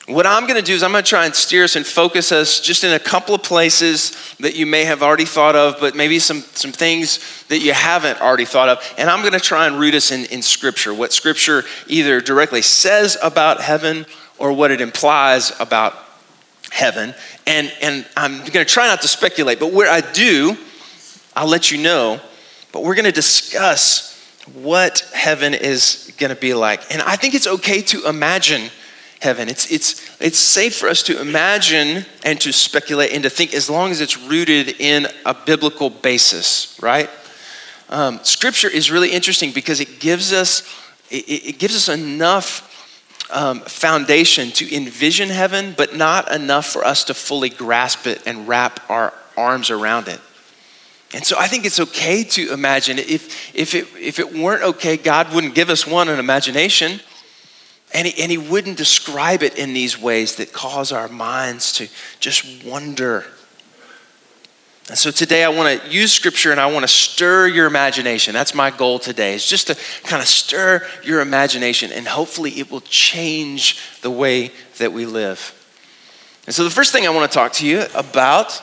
What 0.08 0.28
I'm 0.28 0.44
going 0.44 0.60
to 0.60 0.62
do 0.62 0.74
is 0.74 0.84
I'm 0.84 0.92
going 0.92 1.04
to 1.04 1.10
try 1.10 1.26
and 1.26 1.34
steer 1.34 1.64
us 1.64 1.76
and 1.76 1.86
focus 1.86 2.32
us 2.32 2.60
just 2.60 2.84
in 2.84 2.94
a 2.94 3.00
couple 3.00 3.34
of 3.34 3.42
places 3.42 4.36
that 4.40 4.56
you 4.56 4.68
may 4.68 4.84
have 4.84 5.02
already 5.02 5.26
thought 5.26 5.56
of, 5.56 5.78
but 5.80 5.96
maybe 5.96 6.20
some, 6.20 6.42
some 6.42 6.72
things 6.72 7.44
that 7.48 7.58
you 7.58 7.74
haven't 7.74 8.22
already 8.22 8.46
thought 8.46 8.70
of. 8.70 8.94
And 9.00 9.10
I'm 9.10 9.22
going 9.22 9.34
to 9.34 9.40
try 9.40 9.66
and 9.66 9.80
root 9.80 9.96
us 9.96 10.12
in, 10.12 10.26
in 10.26 10.44
Scripture, 10.44 10.94
what 10.94 11.12
Scripture 11.12 11.64
either 11.88 12.22
directly 12.22 12.62
says 12.62 13.18
about 13.24 13.62
heaven 13.62 14.06
or 14.38 14.54
what 14.54 14.70
it 14.70 14.80
implies 14.80 15.52
about 15.60 15.96
heaven. 16.70 17.16
And, 17.48 17.74
and 17.82 18.06
I'm 18.16 18.38
going 18.38 18.52
to 18.52 18.66
try 18.66 18.86
not 18.86 19.02
to 19.02 19.08
speculate, 19.08 19.60
but 19.60 19.74
where 19.74 19.90
I 19.90 20.02
do, 20.02 20.56
I'll 21.36 21.50
let 21.50 21.72
you 21.72 21.80
know. 21.80 22.22
But 22.72 22.84
we're 22.84 22.96
going 22.96 23.06
to 23.06 23.12
discuss 23.12 24.12
what 24.54 25.00
heaven 25.16 25.56
is 25.56 26.14
going 26.20 26.30
to 26.30 26.40
be 26.40 26.54
like. 26.54 26.94
And 26.94 27.02
I 27.02 27.16
think 27.16 27.34
it's 27.34 27.48
okay 27.48 27.82
to 27.82 28.08
imagine 28.08 28.70
heaven. 29.26 29.50
It's, 29.50 29.72
it's, 29.72 30.22
it's 30.22 30.38
safe 30.38 30.78
for 30.78 30.88
us 30.88 31.02
to 31.04 31.20
imagine 31.20 32.06
and 32.24 32.40
to 32.42 32.52
speculate 32.52 33.12
and 33.12 33.24
to 33.24 33.30
think 33.30 33.56
as 33.56 33.72
long 33.72 33.90
as 33.90 34.00
it's 34.00 34.18
rooted 34.18 34.80
in 34.80 35.08
a 35.26 35.34
biblical 35.34 35.90
basis, 35.90 36.78
right? 36.80 37.10
Um, 37.90 38.20
scripture 38.24 38.70
is 38.70 38.92
really 38.92 39.12
interesting 39.12 39.52
because 39.52 39.80
it 39.80 40.00
gives 40.00 40.32
us, 40.32 40.62
it, 41.10 41.26
it 41.28 41.60
gives 41.60 41.76
us 41.76 41.90
enough 41.90 42.72
um, 43.32 43.62
foundation 43.62 44.52
to 44.52 44.76
envision 44.76 45.30
heaven, 45.30 45.74
but 45.76 45.96
not 45.96 46.32
enough 46.32 46.68
for 46.68 46.86
us 46.86 47.06
to 47.06 47.16
fully 47.16 47.50
grasp 47.50 48.06
it 48.06 48.22
and 48.28 48.48
wrap 48.48 48.80
our 48.92 49.12
arms 49.36 49.72
around 49.72 50.08
it. 50.08 50.22
And 51.16 51.26
so 51.26 51.36
I 51.40 51.48
think 51.48 51.66
it's 51.66 51.80
okay 51.80 52.24
to 52.24 52.54
imagine. 52.54 53.00
If, 53.00 53.56
if, 53.56 53.74
it, 53.74 53.88
if 54.00 54.20
it 54.20 54.34
weren't 54.34 54.64
okay, 54.64 54.98
God 54.98 55.34
wouldn't 55.34 55.56
give 55.56 55.72
us 55.72 55.88
one, 55.88 56.10
an 56.10 56.20
imagination. 56.20 57.00
And 57.96 58.06
he, 58.06 58.22
and 58.22 58.30
he 58.30 58.38
wouldn't 58.38 58.76
describe 58.76 59.42
it 59.42 59.58
in 59.58 59.74
these 59.74 59.98
ways 59.98 60.36
that 60.36 60.52
cause 60.52 60.92
our 60.92 61.08
minds 61.08 61.72
to 61.74 61.88
just 62.20 62.66
wonder. 62.66 63.24
And 64.90 64.98
so 64.98 65.12
today 65.12 65.46
I 65.46 65.48
want 65.48 65.82
to 65.82 65.90
use 65.90 66.12
scripture 66.12 66.52
and 66.52 66.60
I 66.60 66.66
want 66.66 66.84
to 66.84 66.90
stir 66.90 67.48
your 67.48 67.68
imagination. 67.68 68.34
That's 68.34 68.54
my 68.54 68.70
goal 68.70 69.00
today, 69.00 69.34
is 69.34 69.48
just 69.48 69.68
to 69.68 69.78
kind 70.04 70.22
of 70.22 70.28
stir 70.28 70.86
your 71.06 71.22
imagination 71.22 71.94
and 71.94 72.06
hopefully 72.06 72.52
it 72.60 72.70
will 72.70 72.82
change 72.82 73.80
the 74.02 74.12
way 74.12 74.52
that 74.78 74.92
we 74.92 75.06
live. 75.06 75.54
And 76.48 76.54
so 76.54 76.66
the 76.66 76.70
first 76.70 76.92
thing 76.92 77.08
I 77.08 77.12
want 77.12 77.32
to 77.32 77.34
talk 77.34 77.54
to 77.54 77.66
you 77.66 77.86
about 77.96 78.62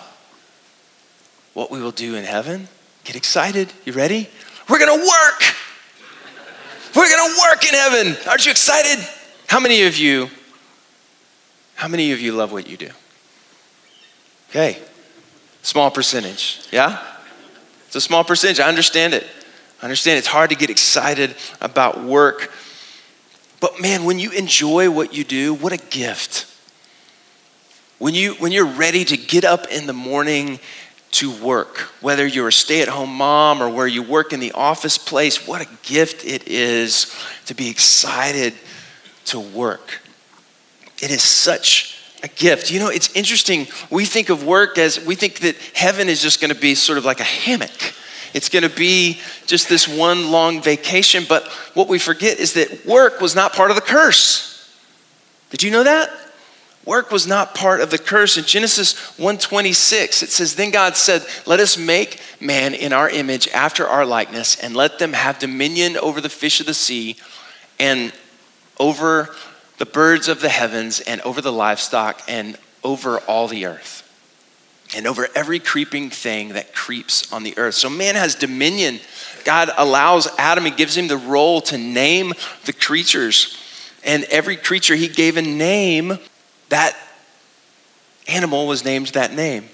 what 1.54 1.70
we 1.70 1.80
will 1.80 1.90
do 1.90 2.16
in 2.16 2.24
heaven. 2.24 2.68
Get 3.04 3.16
excited. 3.16 3.72
You 3.86 3.94
ready? 3.94 4.28
We're 4.68 4.78
going 4.78 5.00
to 5.00 5.06
work. 5.06 5.42
We're 6.94 7.08
going 7.08 7.34
to 7.34 7.40
work 7.48 7.66
in 7.66 7.72
heaven. 7.72 8.16
Aren't 8.28 8.44
you 8.44 8.50
excited? 8.50 9.02
How 9.52 9.60
many 9.60 9.82
of 9.82 9.98
you, 9.98 10.30
how 11.74 11.86
many 11.86 12.12
of 12.12 12.20
you 12.22 12.32
love 12.32 12.52
what 12.52 12.66
you 12.66 12.78
do? 12.78 12.88
Okay, 14.48 14.78
small 15.60 15.90
percentage, 15.90 16.66
yeah? 16.72 16.98
It's 17.86 17.94
a 17.94 18.00
small 18.00 18.24
percentage. 18.24 18.60
I 18.60 18.68
understand 18.68 19.12
it. 19.12 19.26
I 19.82 19.84
understand 19.84 20.16
it's 20.16 20.26
hard 20.26 20.48
to 20.48 20.56
get 20.56 20.70
excited 20.70 21.36
about 21.60 22.02
work. 22.02 22.50
But 23.60 23.78
man, 23.78 24.04
when 24.04 24.18
you 24.18 24.30
enjoy 24.30 24.90
what 24.90 25.12
you 25.12 25.22
do, 25.22 25.52
what 25.52 25.74
a 25.74 25.76
gift. 25.90 26.46
When, 27.98 28.14
you, 28.14 28.32
when 28.36 28.52
you're 28.52 28.64
ready 28.64 29.04
to 29.04 29.18
get 29.18 29.44
up 29.44 29.66
in 29.66 29.86
the 29.86 29.92
morning 29.92 30.60
to 31.10 31.30
work, 31.44 31.76
whether 32.00 32.26
you're 32.26 32.48
a 32.48 32.52
stay 32.54 32.80
at 32.80 32.88
home 32.88 33.14
mom 33.14 33.62
or 33.62 33.68
where 33.68 33.86
you 33.86 34.02
work 34.02 34.32
in 34.32 34.40
the 34.40 34.52
office 34.52 34.96
place, 34.96 35.46
what 35.46 35.60
a 35.60 35.68
gift 35.82 36.24
it 36.24 36.48
is 36.48 37.14
to 37.44 37.54
be 37.54 37.68
excited 37.68 38.54
to 39.26 39.40
work. 39.40 40.00
It 41.00 41.10
is 41.10 41.22
such 41.22 41.98
a 42.22 42.28
gift. 42.28 42.70
You 42.70 42.78
know, 42.78 42.88
it's 42.88 43.14
interesting. 43.14 43.66
We 43.90 44.04
think 44.04 44.28
of 44.28 44.44
work 44.44 44.78
as 44.78 45.04
we 45.04 45.14
think 45.14 45.40
that 45.40 45.56
heaven 45.74 46.08
is 46.08 46.22
just 46.22 46.40
going 46.40 46.54
to 46.54 46.60
be 46.60 46.74
sort 46.74 46.98
of 46.98 47.04
like 47.04 47.20
a 47.20 47.24
hammock. 47.24 47.94
It's 48.34 48.48
going 48.48 48.62
to 48.62 48.74
be 48.74 49.20
just 49.46 49.68
this 49.68 49.86
one 49.86 50.30
long 50.30 50.62
vacation. 50.62 51.24
But 51.28 51.46
what 51.74 51.88
we 51.88 51.98
forget 51.98 52.38
is 52.38 52.54
that 52.54 52.86
work 52.86 53.20
was 53.20 53.34
not 53.34 53.52
part 53.52 53.70
of 53.70 53.76
the 53.76 53.82
curse. 53.82 54.48
Did 55.50 55.62
you 55.62 55.70
know 55.70 55.84
that? 55.84 56.10
Work 56.84 57.12
was 57.12 57.26
not 57.26 57.54
part 57.54 57.80
of 57.80 57.90
the 57.90 57.98
curse. 57.98 58.36
In 58.36 58.44
Genesis 58.44 58.94
1:26, 59.18 60.22
it 60.22 60.30
says, 60.30 60.56
Then 60.56 60.70
God 60.70 60.96
said, 60.96 61.24
Let 61.46 61.60
us 61.60 61.76
make 61.76 62.20
man 62.40 62.74
in 62.74 62.92
our 62.92 63.08
image 63.08 63.48
after 63.48 63.86
our 63.86 64.04
likeness, 64.04 64.56
and 64.56 64.74
let 64.74 64.98
them 64.98 65.12
have 65.12 65.38
dominion 65.38 65.96
over 65.96 66.20
the 66.20 66.28
fish 66.28 66.58
of 66.58 66.66
the 66.66 66.74
sea 66.74 67.16
and 67.78 68.12
over 68.82 69.30
the 69.78 69.86
birds 69.86 70.26
of 70.26 70.40
the 70.40 70.48
heavens 70.48 70.98
and 71.00 71.20
over 71.20 71.40
the 71.40 71.52
livestock 71.52 72.20
and 72.26 72.58
over 72.82 73.20
all 73.20 73.46
the 73.46 73.64
earth 73.64 74.00
and 74.94 75.06
over 75.06 75.28
every 75.36 75.60
creeping 75.60 76.10
thing 76.10 76.50
that 76.50 76.74
creeps 76.74 77.32
on 77.32 77.44
the 77.44 77.56
earth. 77.56 77.76
So 77.76 77.88
man 77.88 78.16
has 78.16 78.34
dominion. 78.34 78.98
God 79.44 79.70
allows 79.78 80.26
Adam, 80.36 80.64
he 80.64 80.72
gives 80.72 80.96
him 80.96 81.06
the 81.06 81.16
role 81.16 81.60
to 81.62 81.78
name 81.78 82.32
the 82.64 82.72
creatures. 82.72 83.56
And 84.04 84.24
every 84.24 84.56
creature 84.56 84.96
he 84.96 85.06
gave 85.06 85.36
a 85.36 85.42
name, 85.42 86.18
that 86.68 86.96
animal 88.26 88.66
was 88.66 88.84
named 88.84 89.08
that 89.08 89.32
name. 89.32 89.68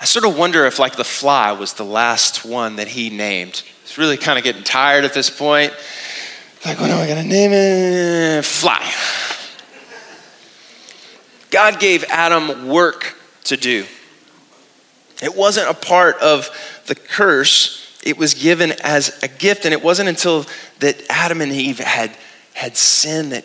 I 0.00 0.06
sort 0.06 0.24
of 0.24 0.36
wonder 0.36 0.64
if, 0.64 0.78
like, 0.78 0.96
the 0.96 1.04
fly 1.04 1.52
was 1.52 1.74
the 1.74 1.84
last 1.84 2.44
one 2.44 2.76
that 2.76 2.88
he 2.88 3.10
named. 3.10 3.62
He's 3.82 3.98
really 3.98 4.16
kind 4.16 4.38
of 4.38 4.44
getting 4.44 4.62
tired 4.62 5.04
at 5.04 5.14
this 5.14 5.30
point. 5.30 5.72
Like, 6.66 6.80
what 6.80 6.90
am 6.90 6.98
I 6.98 7.06
going 7.06 7.22
to 7.22 7.28
name 7.28 7.52
it? 7.52 8.44
Fly. 8.44 8.92
God 11.52 11.78
gave 11.78 12.02
Adam 12.08 12.66
work 12.66 13.14
to 13.44 13.56
do. 13.56 13.86
It 15.22 15.36
wasn't 15.36 15.70
a 15.70 15.74
part 15.74 16.16
of 16.16 16.50
the 16.86 16.96
curse, 16.96 17.96
it 18.04 18.18
was 18.18 18.34
given 18.34 18.72
as 18.82 19.16
a 19.22 19.28
gift. 19.28 19.64
And 19.64 19.72
it 19.72 19.80
wasn't 19.80 20.08
until 20.08 20.44
that 20.80 21.00
Adam 21.08 21.40
and 21.40 21.52
Eve 21.52 21.78
had, 21.78 22.10
had 22.54 22.76
sinned 22.76 23.30
that 23.30 23.44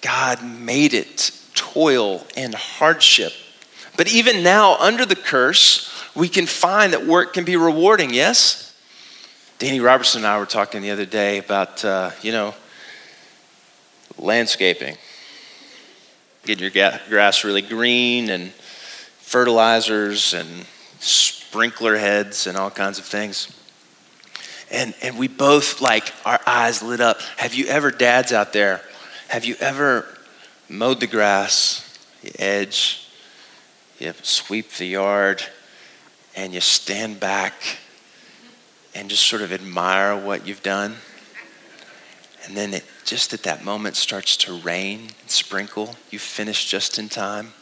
God 0.00 0.44
made 0.44 0.94
it 0.94 1.32
toil 1.54 2.24
and 2.36 2.54
hardship. 2.54 3.32
But 3.96 4.06
even 4.06 4.44
now, 4.44 4.76
under 4.76 5.04
the 5.04 5.16
curse, 5.16 5.92
we 6.14 6.28
can 6.28 6.46
find 6.46 6.92
that 6.92 7.06
work 7.06 7.32
can 7.32 7.44
be 7.44 7.56
rewarding, 7.56 8.14
yes? 8.14 8.65
Danny 9.58 9.80
Robertson 9.80 10.18
and 10.18 10.26
I 10.26 10.38
were 10.38 10.44
talking 10.44 10.82
the 10.82 10.90
other 10.90 11.06
day 11.06 11.38
about, 11.38 11.82
uh, 11.82 12.10
you 12.20 12.30
know, 12.30 12.54
landscaping. 14.18 14.98
Getting 16.44 16.70
your 16.70 16.98
grass 17.08 17.42
really 17.42 17.62
green 17.62 18.28
and 18.28 18.52
fertilizers 19.18 20.34
and 20.34 20.66
sprinkler 21.00 21.96
heads 21.96 22.46
and 22.46 22.58
all 22.58 22.70
kinds 22.70 22.98
of 22.98 23.06
things. 23.06 23.50
And, 24.70 24.94
and 25.00 25.16
we 25.16 25.26
both, 25.26 25.80
like, 25.80 26.12
our 26.26 26.40
eyes 26.46 26.82
lit 26.82 27.00
up. 27.00 27.22
Have 27.38 27.54
you 27.54 27.64
ever, 27.68 27.90
dads 27.90 28.34
out 28.34 28.52
there, 28.52 28.82
have 29.28 29.46
you 29.46 29.56
ever 29.58 30.06
mowed 30.68 31.00
the 31.00 31.06
grass, 31.06 31.98
you 32.22 32.30
edge, 32.38 33.08
you 33.98 34.12
sweep 34.22 34.72
the 34.72 34.86
yard, 34.86 35.42
and 36.34 36.52
you 36.52 36.60
stand 36.60 37.20
back 37.20 37.54
and 38.96 39.10
just 39.10 39.26
sort 39.26 39.42
of 39.42 39.52
admire 39.52 40.16
what 40.16 40.46
you've 40.46 40.62
done. 40.62 40.96
And 42.44 42.56
then 42.56 42.72
it 42.72 42.84
just 43.04 43.34
at 43.34 43.42
that 43.42 43.62
moment 43.62 43.94
starts 43.96 44.36
to 44.38 44.58
rain 44.60 45.00
and 45.20 45.30
sprinkle. 45.30 45.96
You 46.10 46.18
finish 46.18 46.64
just 46.70 46.98
in 46.98 47.10
time. 47.10 47.52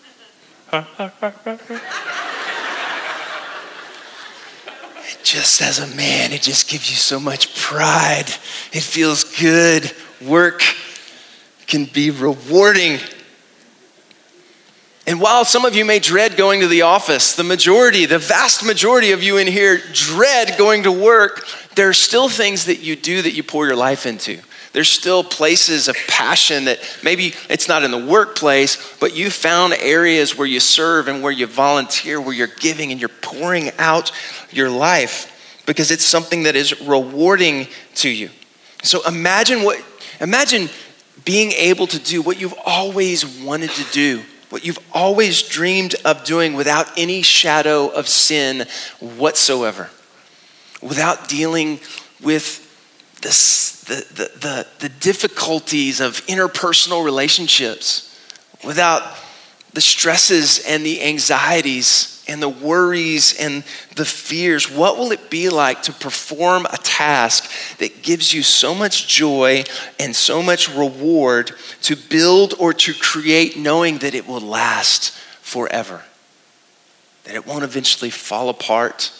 just 5.25 5.61
as 5.61 5.81
a 5.81 5.97
man, 5.97 6.33
it 6.33 6.43
just 6.43 6.69
gives 6.69 6.89
you 6.89 6.97
so 6.97 7.19
much 7.19 7.57
pride. 7.57 8.29
It 8.73 8.83
feels 8.83 9.25
good. 9.25 9.91
Work 10.23 10.63
can 11.67 11.87
be 11.87 12.11
rewarding. 12.11 13.01
And 15.07 15.21
while 15.21 15.45
some 15.45 15.67
of 15.67 15.77
you 15.77 15.85
may 15.85 15.99
dread 15.99 16.37
going 16.37 16.61
to 16.61 16.67
the 16.67 16.83
office, 16.83 17.37
the 17.37 17.45
majority, 17.45 18.07
the 18.07 18.19
vast 18.19 18.65
majority 18.65 19.13
of 19.13 19.23
you 19.23 19.37
in 19.37 19.47
here 19.47 19.79
dread 19.93 20.57
going 20.57 20.85
to 20.85 20.93
work, 20.93 21.47
there 21.75 21.91
are 21.91 21.95
still 21.95 22.29
things 22.29 22.67
that 22.67 22.81
you 22.81 22.97
do 22.97 23.21
that 23.21 23.35
you 23.35 23.43
pour 23.43 23.67
your 23.67 23.77
life 23.77 24.07
into. 24.07 24.41
There's 24.73 24.89
still 24.89 25.23
places 25.23 25.89
of 25.89 25.97
passion 26.09 26.65
that 26.65 26.81
maybe 27.05 27.35
it's 27.49 27.69
not 27.69 27.85
in 27.85 27.91
the 27.91 28.05
workplace, 28.05 28.97
but 28.99 29.15
you 29.15 29.31
found 29.31 29.75
areas 29.75 30.37
where 30.37 30.49
you 30.49 30.59
serve 30.59 31.07
and 31.07 31.23
where 31.23 31.31
you 31.31 31.47
volunteer, 31.47 32.21
where 32.21 32.35
you're 32.35 32.49
giving 32.49 32.91
and 32.91 32.99
you're 32.99 33.09
pouring 33.09 33.71
out 33.79 34.11
your 34.51 34.71
life 34.71 35.63
because 35.67 35.91
it's 35.91 36.05
something 36.05 36.45
that 36.45 36.57
is 36.57 36.81
rewarding 36.81 37.69
to 37.97 38.09
you. 38.09 38.31
So 38.83 39.07
imagine 39.07 39.63
what 39.63 39.83
imagine 40.21 40.69
being 41.25 41.53
able 41.53 41.87
to 41.87 41.99
do 41.99 42.23
what 42.23 42.41
you've 42.41 42.59
always 42.67 43.25
wanted 43.43 43.71
to 43.71 43.85
do 43.93 44.23
what 44.55 44.65
you've 44.65 44.79
always 44.93 45.43
dreamed 45.43 45.97
of 46.05 46.23
doing 46.23 46.55
without 46.55 46.97
any 46.97 47.23
shadow 47.23 47.89
of 47.89 48.09
sin 48.09 48.69
whatsoever, 49.01 49.91
without 50.81 51.27
dealing 51.27 51.81
with 52.23 52.61
the, 53.17 53.31
the, 54.15 54.39
the, 54.39 54.67
the 54.79 54.89
difficulties 55.01 55.99
of 55.99 56.25
interpersonal 56.29 57.05
relationships, 57.05 58.17
without 58.65 59.03
the 59.75 59.81
stresses 59.81 60.65
and 60.67 60.87
the 60.87 61.03
anxieties 61.03 62.25
and 62.27 62.41
the 62.41 62.49
worries 62.49 63.39
and 63.39 63.65
the 63.97 64.05
fears, 64.05 64.71
what 64.71 64.97
will 64.97 65.13
it 65.13 65.29
be 65.29 65.49
like 65.49 65.83
to 65.83 65.93
perform 65.93 66.65
a 66.67 66.79
task 66.79 67.51
that 67.79 68.03
gives 68.03 68.33
you 68.33 68.43
so 68.43 68.75
much 68.75 69.09
joy 69.09 69.65
and 69.99 70.17
so 70.17 70.43
much 70.43 70.75
reward 70.75 71.53
to 71.83 71.97
build 71.97 72.55
or 72.59 72.73
to 72.73 72.95
create, 72.95 73.59
knowing 73.59 73.99
that 73.99 74.15
it 74.15 74.27
will 74.27 74.41
last 74.41 75.13
forever? 75.43 76.03
That 77.25 77.35
it 77.35 77.47
won't 77.47 77.65
eventually 77.65 78.11
fall 78.11 78.49
apart, 78.49 79.13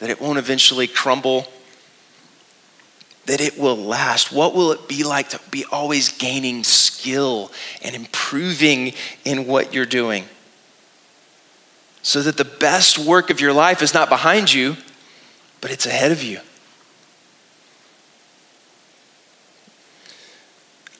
that 0.00 0.10
it 0.10 0.20
won't 0.20 0.38
eventually 0.38 0.86
crumble, 0.86 1.46
that 3.30 3.40
it 3.40 3.58
will 3.58 3.76
last? 3.76 4.30
What 4.32 4.54
will 4.54 4.72
it 4.72 4.88
be 4.88 5.02
like 5.02 5.30
to 5.30 5.40
be 5.50 5.64
always 5.64 6.10
gaining 6.10 6.64
skill 6.64 7.50
and 7.82 7.94
improving 7.94 8.92
in 9.24 9.46
what 9.46 9.72
you're 9.72 9.86
doing? 9.86 10.24
so 12.02 12.22
that 12.22 12.36
the 12.36 12.44
best 12.44 12.98
work 12.98 13.30
of 13.30 13.40
your 13.40 13.52
life 13.52 13.82
is 13.82 13.92
not 13.92 14.08
behind 14.08 14.52
you, 14.52 14.76
but 15.60 15.70
it's 15.70 15.86
ahead 15.86 16.12
of 16.12 16.22
you. 16.22 16.40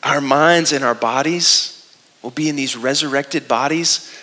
Our 0.03 0.21
minds 0.21 0.73
and 0.73 0.85
our 0.85 0.95
bodies 0.95 1.77
will 2.23 2.31
be 2.31 2.49
in 2.49 2.57
these 2.57 2.77
resurrected 2.77 3.49
bodies. 3.49 4.14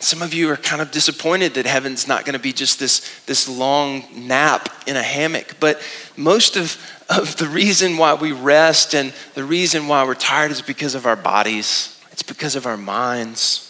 Some 0.00 0.22
of 0.22 0.32
you 0.32 0.50
are 0.50 0.56
kind 0.56 0.80
of 0.80 0.90
disappointed 0.90 1.54
that 1.54 1.66
heaven's 1.66 2.06
not 2.06 2.24
going 2.24 2.34
to 2.34 2.38
be 2.38 2.52
just 2.52 2.78
this, 2.78 3.20
this 3.26 3.48
long 3.48 4.04
nap 4.14 4.68
in 4.86 4.96
a 4.96 5.02
hammock. 5.02 5.56
But 5.58 5.80
most 6.16 6.56
of, 6.56 6.76
of 7.08 7.36
the 7.36 7.48
reason 7.48 7.96
why 7.96 8.14
we 8.14 8.32
rest 8.32 8.94
and 8.94 9.12
the 9.34 9.44
reason 9.44 9.88
why 9.88 10.04
we're 10.04 10.14
tired 10.14 10.50
is 10.50 10.62
because 10.62 10.94
of 10.94 11.06
our 11.06 11.16
bodies, 11.16 12.00
it's 12.12 12.22
because 12.22 12.56
of 12.56 12.66
our 12.66 12.76
minds. 12.76 13.64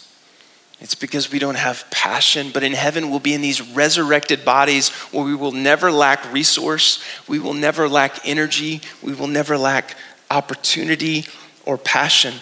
It's 0.81 0.95
because 0.95 1.29
we 1.29 1.39
don't 1.39 1.57
have 1.57 1.85
passion, 1.91 2.51
but 2.53 2.63
in 2.63 2.71
heaven 2.71 3.09
we'll 3.09 3.19
be 3.19 3.33
in 3.33 3.41
these 3.41 3.61
resurrected 3.61 4.45
bodies 4.45 4.89
where 5.11 5.25
we 5.25 5.35
will 5.35 5.51
never 5.51 5.91
lack 5.91 6.31
resource, 6.31 7.03
we 7.27 7.37
will 7.37 7.53
never 7.53 7.89
lack 7.89 8.25
energy, 8.25 8.81
we 9.03 9.13
will 9.13 9.27
never 9.27 9.57
lack 9.57 9.97
opportunity 10.31 11.25
or 11.65 11.77
passion. 11.77 12.33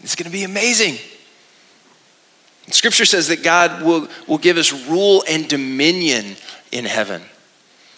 It's 0.00 0.14
going 0.14 0.30
to 0.30 0.32
be 0.32 0.44
amazing. 0.44 0.98
Scripture 2.68 3.04
says 3.04 3.28
that 3.28 3.42
God 3.42 3.82
will, 3.82 4.08
will 4.28 4.38
give 4.38 4.58
us 4.58 4.72
rule 4.88 5.24
and 5.28 5.48
dominion 5.48 6.36
in 6.70 6.84
heaven. 6.84 7.22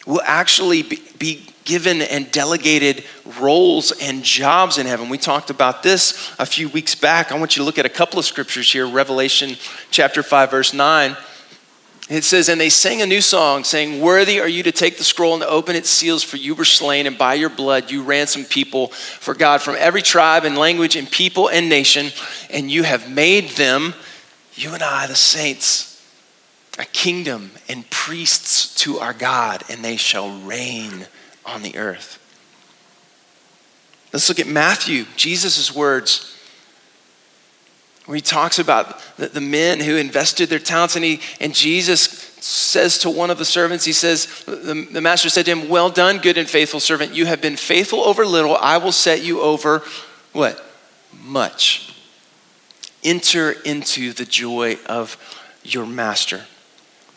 We'll 0.09 0.23
actually 0.25 0.83
be, 0.83 1.03
be 1.18 1.47
given 1.64 2.01
and 2.01 2.33
delegated 2.33 3.05
roles 3.38 3.92
and 3.92 4.25
jobs 4.25 4.79
in 4.79 4.87
heaven. 4.87 5.11
We 5.11 5.18
talked 5.18 5.51
about 5.51 5.83
this 5.83 6.35
a 6.38 6.47
few 6.47 6.71
weeks 6.71 6.94
back. 6.94 7.31
I 7.31 7.38
want 7.38 7.57
you 7.57 7.61
to 7.61 7.66
look 7.66 7.77
at 7.77 7.85
a 7.85 7.90
couple 7.90 8.18
of 8.18 8.25
scriptures 8.25 8.73
here 8.73 8.88
Revelation 8.88 9.57
chapter 9.90 10.23
5, 10.23 10.51
verse 10.51 10.73
9. 10.73 11.14
It 12.09 12.25
says, 12.25 12.49
And 12.49 12.59
they 12.59 12.71
sang 12.71 13.03
a 13.03 13.07
new 13.07 13.21
song, 13.21 13.64
saying, 13.64 14.01
Worthy 14.01 14.40
are 14.40 14.49
you 14.49 14.62
to 14.62 14.73
take 14.73 14.97
the 14.97 15.05
scroll 15.05 15.35
and 15.35 15.42
to 15.42 15.49
open 15.51 15.77
its 15.77 15.90
seals, 15.90 16.23
for 16.23 16.38
you 16.38 16.55
were 16.55 16.64
slain, 16.64 17.07
and 17.07 17.18
by 17.18 17.35
your 17.35 17.51
blood 17.51 17.90
you 17.90 18.03
ransomed 18.03 18.49
people 18.49 18.87
for 18.87 19.35
God 19.35 19.61
from 19.61 19.77
every 19.79 20.01
tribe 20.01 20.44
and 20.44 20.57
language 20.57 20.97
and 20.97 21.11
people 21.11 21.49
and 21.49 21.68
nation, 21.68 22.12
and 22.49 22.71
you 22.71 22.83
have 22.83 23.11
made 23.11 23.51
them, 23.51 23.92
you 24.55 24.73
and 24.73 24.83
I, 24.83 25.07
the 25.07 25.14
saints, 25.14 25.88
a 26.79 26.85
kingdom 26.85 27.51
and 27.69 27.88
priests 27.91 28.75
to 28.77 28.99
our 28.99 29.12
God, 29.12 29.64
and 29.69 29.85
they 29.85 29.97
shall 29.97 30.41
reign 30.41 31.07
on 31.45 31.62
the 31.62 31.77
earth. 31.77 32.19
Let's 34.12 34.29
look 34.29 34.41
at 34.41 34.47
Matthew, 34.47 35.05
Jesus' 35.17 35.75
words, 35.75 36.35
where 38.07 38.14
he 38.14 38.23
talks 38.23 38.59
about 38.59 39.03
the, 39.17 39.27
the, 39.27 39.41
men 39.41 39.81
who 39.81 39.97
invested 39.97 40.49
their 40.49 40.59
talents, 40.59 40.97
and, 40.97 41.05
he, 41.05 41.21
and 41.41 41.55
Jesus 41.55 42.03
says 42.41 42.99
to 43.01 43.11
one 43.11 43.29
of 43.31 43.37
the 43.37 43.45
servants, 43.45 43.85
he 43.85 43.93
says, 43.93 44.45
the, 44.47 44.88
the 44.91 45.01
master 45.01 45.29
said 45.29 45.45
to 45.45 45.53
him, 45.53 45.69
Well 45.69 45.91
done, 45.91 46.19
good 46.19 46.38
and 46.38 46.49
faithful 46.49 46.81
servant. 46.81 47.14
You 47.14 47.27
have 47.27 47.43
been 47.43 47.57
faithful 47.57 48.01
over 48.01 48.25
little, 48.25 48.57
I 48.57 48.79
will 48.79 48.93
set 48.93 49.23
you 49.23 49.43
over 49.43 49.83
what? 50.33 50.64
Much. 51.23 51.95
Enter 53.05 53.51
into 53.51 54.12
the 54.12 54.25
joy 54.25 54.79
of 54.87 55.19
your 55.62 55.85
master. 55.85 56.47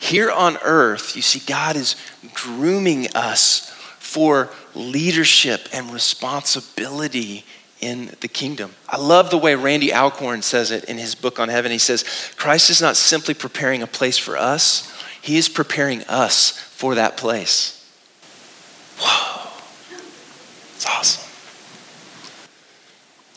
Here 0.01 0.31
on 0.31 0.57
earth, 0.63 1.15
you 1.15 1.21
see, 1.21 1.39
God 1.45 1.75
is 1.75 1.95
grooming 2.33 3.07
us 3.13 3.69
for 3.99 4.49
leadership 4.73 5.69
and 5.71 5.91
responsibility 5.91 7.45
in 7.81 8.11
the 8.19 8.27
kingdom. 8.27 8.73
I 8.89 8.97
love 8.97 9.29
the 9.29 9.37
way 9.37 9.53
Randy 9.53 9.93
Alcorn 9.93 10.41
says 10.41 10.71
it 10.71 10.85
in 10.85 10.97
his 10.97 11.13
book 11.13 11.39
on 11.39 11.49
heaven. 11.49 11.71
He 11.71 11.77
says, 11.77 12.33
Christ 12.35 12.71
is 12.71 12.81
not 12.81 12.97
simply 12.97 13.35
preparing 13.35 13.83
a 13.83 13.87
place 13.87 14.17
for 14.17 14.35
us, 14.35 14.91
he 15.21 15.37
is 15.37 15.47
preparing 15.47 16.01
us 16.05 16.49
for 16.49 16.95
that 16.95 17.15
place. 17.15 17.77
Whoa, 18.97 19.51
it's 20.75 20.87
awesome. 20.87 21.29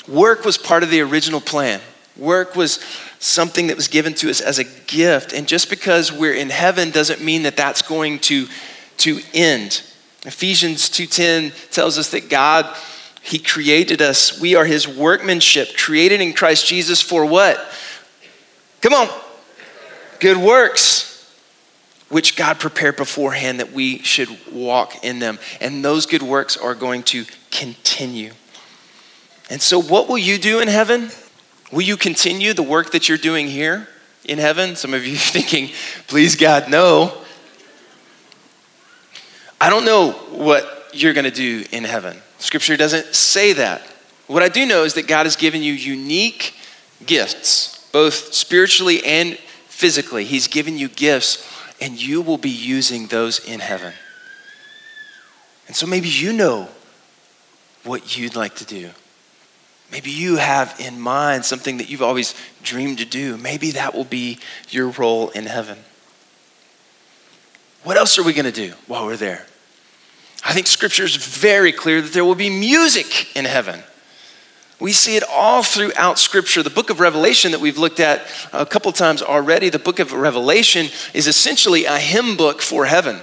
Work 0.09 0.47
was 0.47 0.57
part 0.57 0.83
of 0.83 0.89
the 0.89 1.03
original 1.03 1.43
plan. 1.43 1.83
Work 2.17 2.55
was 2.55 2.81
something 3.19 3.67
that 3.67 3.77
was 3.77 3.89
given 3.89 4.15
to 4.15 4.31
us 4.31 4.41
as 4.41 4.59
a 4.59 4.65
gift. 4.65 5.33
And 5.33 5.49
just 5.49 5.69
because 5.69 6.13
we're 6.13 6.35
in 6.35 6.51
heaven 6.51 6.91
doesn't 6.91 7.23
mean 7.23 7.43
that 7.43 7.57
that's 7.57 7.83
going 7.83 8.21
to, 8.21 8.47
to 8.99 9.21
end. 9.33 9.83
Ephesians 10.25 10.89
2:10 10.89 11.53
tells 11.71 11.99
us 11.99 12.11
that 12.11 12.29
God 12.29 12.75
he 13.25 13.39
created 13.39 14.03
us. 14.03 14.39
We 14.39 14.55
are 14.55 14.67
his 14.67 14.87
workmanship, 14.87 15.79
created 15.79 16.21
in 16.21 16.35
Christ 16.35 16.67
Jesus 16.67 17.01
for 17.01 17.25
what? 17.25 17.59
Come 18.83 18.93
on. 18.93 19.09
Good 20.21 20.37
works 20.37 21.11
which 22.11 22.37
God 22.37 22.61
prepared 22.61 22.97
beforehand 22.97 23.61
that 23.61 23.73
we 23.73 23.99
should 24.01 24.29
walk 24.53 25.03
in 25.03 25.21
them. 25.21 25.39
And 25.61 25.83
those 25.83 26.05
good 26.05 26.23
works 26.23 26.57
are 26.57 26.75
going 26.75 27.03
to 27.05 27.25
continue. 27.51 28.33
And 29.49 29.61
so, 29.61 29.81
what 29.81 30.09
will 30.09 30.19
you 30.19 30.39
do 30.39 30.61
in 30.61 30.69
heaven? 30.69 31.11
Will 31.75 31.83
you 31.83 31.97
continue 31.97 32.55
the 32.55 32.63
work 32.63 32.93
that 32.93 33.09
you're 33.09 33.19
doing 33.19 33.49
here 33.49 33.89
in 34.25 34.39
heaven? 34.39 34.77
Some 34.77 34.95
of 34.95 35.05
you 35.05 35.17
thinking, 35.17 35.71
please, 36.07 36.37
God, 36.37 36.71
no. 36.71 37.13
I 39.61 39.71
don't 39.71 39.85
know 39.85 40.13
what 40.31 40.91
you're 40.93 41.15
going 41.15 41.25
to 41.25 41.33
do 41.33 41.65
in 41.73 41.83
heaven. 41.83 42.17
Scripture 42.39 42.77
doesn't 42.77 43.13
say 43.13 43.55
that. 43.55 43.83
What 44.29 44.45
I 44.45 44.49
do 44.49 44.65
know 44.65 44.85
is 44.85 44.95
that 44.95 45.09
God 45.09 45.27
has 45.27 45.35
given 45.35 45.65
you 45.65 45.73
unique 45.73 46.55
gifts, 47.05 47.89
both 47.91 48.33
spiritually 48.33 49.05
and 49.05 49.37
physically. 49.67 50.25
He's 50.25 50.47
given 50.47 50.79
you 50.79 50.89
gifts, 50.89 51.45
and 51.81 52.01
you 52.01 52.23
will 52.23 52.39
be 52.39 52.51
using 52.51 53.09
those 53.09 53.45
in 53.45 53.59
heaven. 53.59 53.93
And 55.67 55.75
so 55.75 55.89
maybe 55.89 56.09
you 56.09 56.33
know 56.33 56.69
what 57.83 58.17
you'd 58.17 58.37
like 58.37 58.55
to 58.57 58.65
do. 58.65 58.91
Maybe 59.95 60.11
you 60.11 60.39
have 60.39 60.75
in 60.81 61.01
mind 61.01 61.45
something 61.45 61.77
that 61.77 61.89
you've 61.89 62.03
always 62.03 62.35
dreamed 62.65 62.99
to 62.99 63.05
do. 63.05 63.37
Maybe 63.37 63.71
that 63.71 63.95
will 63.95 64.03
be 64.03 64.41
your 64.69 64.89
role 64.89 65.31
in 65.31 65.47
heaven. 65.47 65.79
What 67.85 67.97
else 67.97 68.19
are 68.19 68.25
we 68.25 68.33
going 68.33 68.45
to 68.45 68.51
do 68.51 68.75
while 68.89 69.07
we're 69.07 69.17
there? 69.17 69.47
I 70.45 70.53
think 70.53 70.67
scripture 70.67 71.05
is 71.05 71.15
very 71.15 71.71
clear 71.71 72.03
that 72.03 72.13
there 72.13 72.25
will 72.25 72.35
be 72.35 72.51
music 72.51 73.37
in 73.37 73.45
heaven. 73.45 73.85
We 74.81 74.93
see 74.93 75.15
it 75.15 75.23
all 75.31 75.63
throughout 75.63 76.19
Scripture. 76.19 76.65
The 76.65 76.71
book 76.71 76.91
of 76.91 76.99
Revelation 76.99 77.53
that 77.53 77.61
we've 77.61 77.79
looked 77.79 78.01
at 78.01 78.27
a 78.53 78.67
couple 78.67 78.91
times 78.91 79.23
already, 79.23 79.69
the 79.69 79.79
book 79.79 80.01
of 80.01 80.13
Revelation 80.13 80.89
is 81.15 81.29
essentially 81.29 81.85
a 81.85 81.99
hymn 81.99 82.37
book 82.37 82.61
for 82.61 82.85
heaven. 82.85 83.21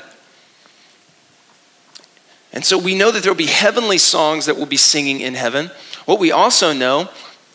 And 2.54 2.64
so 2.64 2.78
we 2.78 2.96
know 2.96 3.12
that 3.12 3.24
there 3.24 3.32
will 3.32 3.38
be 3.38 3.46
heavenly 3.46 3.98
songs 3.98 4.46
that 4.46 4.56
we'll 4.56 4.66
be 4.66 4.78
singing 4.78 5.20
in 5.20 5.36
heaven. 5.36 5.72
What 6.06 6.20
we 6.20 6.32
also 6.32 6.74
know 6.74 7.10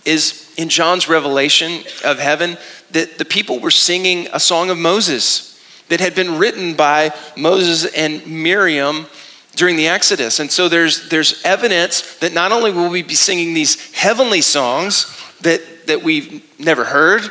is 0.05 0.53
in 0.57 0.69
John's 0.69 1.09
revelation 1.09 1.83
of 2.05 2.19
heaven 2.19 2.57
that 2.93 3.19
the 3.19 3.25
people 3.25 3.61
were 3.61 3.71
singing 3.71 4.29
a 4.33 4.41
song 4.41 4.71
of 4.71 4.79
Moses 4.79 5.61
that 5.89 6.01
had 6.01 6.15
been 6.15 6.39
written 6.39 6.75
by 6.75 7.13
Moses 7.37 7.93
and 7.95 8.27
Miriam 8.27 9.07
during 9.55 9.77
the 9.77 9.89
Exodus. 9.89 10.41
And 10.41 10.51
so 10.51 10.69
there's, 10.69 11.09
there's 11.09 11.43
evidence 11.45 12.17
that 12.19 12.33
not 12.33 12.53
only 12.53 12.71
will 12.73 12.91
we 12.91 13.03
be 13.03 13.15
singing 13.15 13.55
these 13.55 13.93
heavenly 13.95 14.41
songs 14.41 15.13
that, 15.41 15.87
that 15.87 16.03
we've 16.03 16.45
never 16.59 16.85
heard 16.85 17.23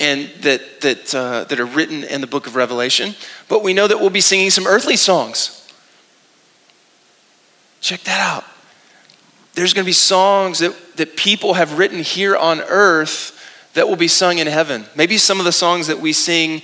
and 0.00 0.28
that, 0.42 0.80
that, 0.82 1.14
uh, 1.14 1.44
that 1.44 1.58
are 1.58 1.66
written 1.66 2.04
in 2.04 2.20
the 2.20 2.26
book 2.26 2.46
of 2.46 2.56
Revelation, 2.56 3.14
but 3.48 3.62
we 3.62 3.72
know 3.72 3.86
that 3.86 3.98
we'll 3.98 4.10
be 4.10 4.20
singing 4.20 4.50
some 4.50 4.66
earthly 4.66 4.96
songs. 4.96 5.54
Check 7.80 8.00
that 8.02 8.20
out. 8.20 8.44
There's 9.58 9.74
going 9.74 9.84
to 9.84 9.88
be 9.88 9.92
songs 9.92 10.60
that, 10.60 10.72
that 10.98 11.16
people 11.16 11.54
have 11.54 11.78
written 11.78 11.98
here 11.98 12.36
on 12.36 12.60
earth 12.60 13.34
that 13.74 13.88
will 13.88 13.96
be 13.96 14.06
sung 14.06 14.38
in 14.38 14.46
heaven. 14.46 14.84
Maybe 14.94 15.18
some 15.18 15.40
of 15.40 15.44
the 15.44 15.50
songs 15.50 15.88
that 15.88 15.98
we 15.98 16.12
sing 16.12 16.62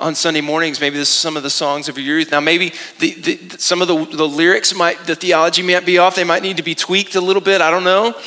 on 0.00 0.16
Sunday 0.16 0.40
mornings, 0.40 0.80
maybe 0.80 0.96
this 0.96 1.10
is 1.10 1.14
some 1.14 1.36
of 1.36 1.44
the 1.44 1.50
songs 1.50 1.88
of 1.88 1.96
your 1.96 2.18
youth. 2.18 2.32
Now, 2.32 2.40
maybe 2.40 2.72
the, 2.98 3.12
the, 3.12 3.58
some 3.58 3.80
of 3.80 3.86
the, 3.86 4.04
the 4.16 4.26
lyrics 4.26 4.74
might, 4.74 4.98
the 5.06 5.14
theology 5.14 5.62
might 5.62 5.86
be 5.86 5.98
off. 5.98 6.16
They 6.16 6.24
might 6.24 6.42
need 6.42 6.56
to 6.56 6.64
be 6.64 6.74
tweaked 6.74 7.14
a 7.14 7.20
little 7.20 7.40
bit. 7.40 7.60
I 7.60 7.70
don't 7.70 7.84
know. 7.84 8.20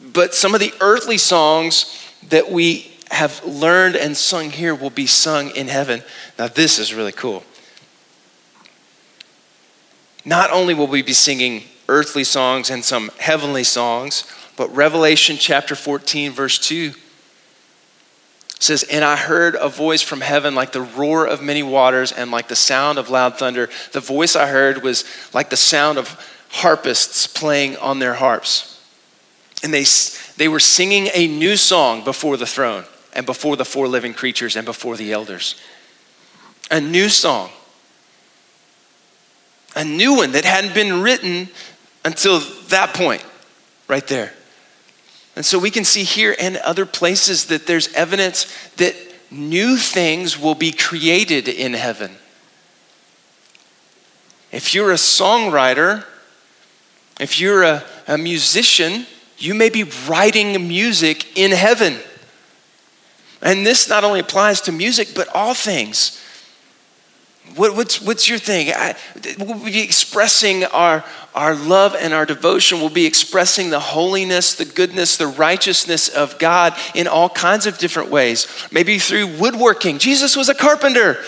But 0.00 0.34
some 0.34 0.54
of 0.54 0.60
the 0.60 0.74
earthly 0.80 1.18
songs 1.18 2.04
that 2.30 2.50
we 2.50 2.90
have 3.12 3.44
learned 3.44 3.94
and 3.94 4.16
sung 4.16 4.50
here 4.50 4.74
will 4.74 4.90
be 4.90 5.06
sung 5.06 5.50
in 5.50 5.68
heaven. 5.68 6.02
Now, 6.36 6.48
this 6.48 6.80
is 6.80 6.92
really 6.92 7.12
cool. 7.12 7.44
Not 10.24 10.50
only 10.50 10.74
will 10.74 10.88
we 10.88 11.02
be 11.02 11.12
singing 11.12 11.62
earthly 11.88 12.24
songs 12.24 12.70
and 12.70 12.84
some 12.84 13.10
heavenly 13.18 13.64
songs, 13.64 14.24
but 14.56 14.74
Revelation 14.74 15.36
chapter 15.38 15.74
14, 15.74 16.32
verse 16.32 16.58
2 16.58 16.92
says, 18.58 18.82
And 18.84 19.04
I 19.04 19.16
heard 19.16 19.54
a 19.54 19.68
voice 19.68 20.02
from 20.02 20.20
heaven 20.20 20.54
like 20.54 20.72
the 20.72 20.82
roar 20.82 21.26
of 21.26 21.42
many 21.42 21.62
waters 21.62 22.12
and 22.12 22.30
like 22.30 22.48
the 22.48 22.56
sound 22.56 22.98
of 22.98 23.08
loud 23.08 23.38
thunder. 23.38 23.68
The 23.92 24.00
voice 24.00 24.36
I 24.36 24.48
heard 24.48 24.82
was 24.82 25.04
like 25.32 25.50
the 25.50 25.56
sound 25.56 25.98
of 25.98 26.18
harpists 26.50 27.26
playing 27.26 27.76
on 27.76 27.98
their 27.98 28.14
harps. 28.14 28.82
And 29.62 29.72
they, 29.72 29.84
they 30.36 30.48
were 30.48 30.60
singing 30.60 31.08
a 31.14 31.26
new 31.26 31.56
song 31.56 32.04
before 32.04 32.36
the 32.36 32.46
throne 32.46 32.84
and 33.12 33.26
before 33.26 33.56
the 33.56 33.64
four 33.64 33.88
living 33.88 34.14
creatures 34.14 34.56
and 34.56 34.64
before 34.64 34.96
the 34.96 35.12
elders. 35.12 35.56
A 36.70 36.80
new 36.80 37.08
song. 37.08 37.50
A 39.74 39.84
new 39.84 40.16
one 40.16 40.32
that 40.32 40.44
hadn't 40.44 40.74
been 40.74 41.02
written 41.02 41.48
until 42.04 42.40
that 42.68 42.94
point, 42.94 43.24
right 43.88 44.06
there. 44.06 44.32
And 45.36 45.44
so 45.44 45.58
we 45.58 45.70
can 45.70 45.84
see 45.84 46.02
here 46.02 46.34
and 46.38 46.56
other 46.58 46.86
places 46.86 47.46
that 47.46 47.66
there's 47.66 47.92
evidence 47.94 48.52
that 48.76 48.94
new 49.30 49.76
things 49.76 50.38
will 50.38 50.54
be 50.54 50.72
created 50.72 51.48
in 51.48 51.74
heaven. 51.74 52.16
If 54.50 54.74
you're 54.74 54.90
a 54.90 54.94
songwriter, 54.94 56.04
if 57.20 57.38
you're 57.38 57.62
a, 57.62 57.84
a 58.06 58.18
musician, 58.18 59.06
you 59.36 59.54
may 59.54 59.68
be 59.68 59.84
writing 60.08 60.66
music 60.66 61.36
in 61.36 61.52
heaven. 61.52 61.98
And 63.42 63.64
this 63.64 63.88
not 63.88 64.04
only 64.04 64.20
applies 64.20 64.60
to 64.62 64.72
music, 64.72 65.10
but 65.14 65.28
all 65.28 65.54
things. 65.54 66.20
What, 67.56 67.76
what's, 67.76 68.00
what's 68.00 68.28
your 68.28 68.38
thing? 68.38 68.72
I, 68.74 68.94
we'll 69.38 69.64
be 69.64 69.80
expressing 69.80 70.64
our, 70.64 71.04
our 71.34 71.54
love 71.54 71.96
and 71.98 72.12
our 72.12 72.26
devotion. 72.26 72.80
We'll 72.80 72.90
be 72.90 73.06
expressing 73.06 73.70
the 73.70 73.80
holiness, 73.80 74.54
the 74.54 74.64
goodness, 74.64 75.16
the 75.16 75.26
righteousness 75.26 76.08
of 76.08 76.38
God 76.38 76.74
in 76.94 77.06
all 77.06 77.28
kinds 77.28 77.66
of 77.66 77.78
different 77.78 78.10
ways. 78.10 78.46
Maybe 78.70 78.98
through 78.98 79.38
woodworking. 79.38 79.98
Jesus 79.98 80.36
was 80.36 80.48
a 80.48 80.54
carpenter. 80.54 81.22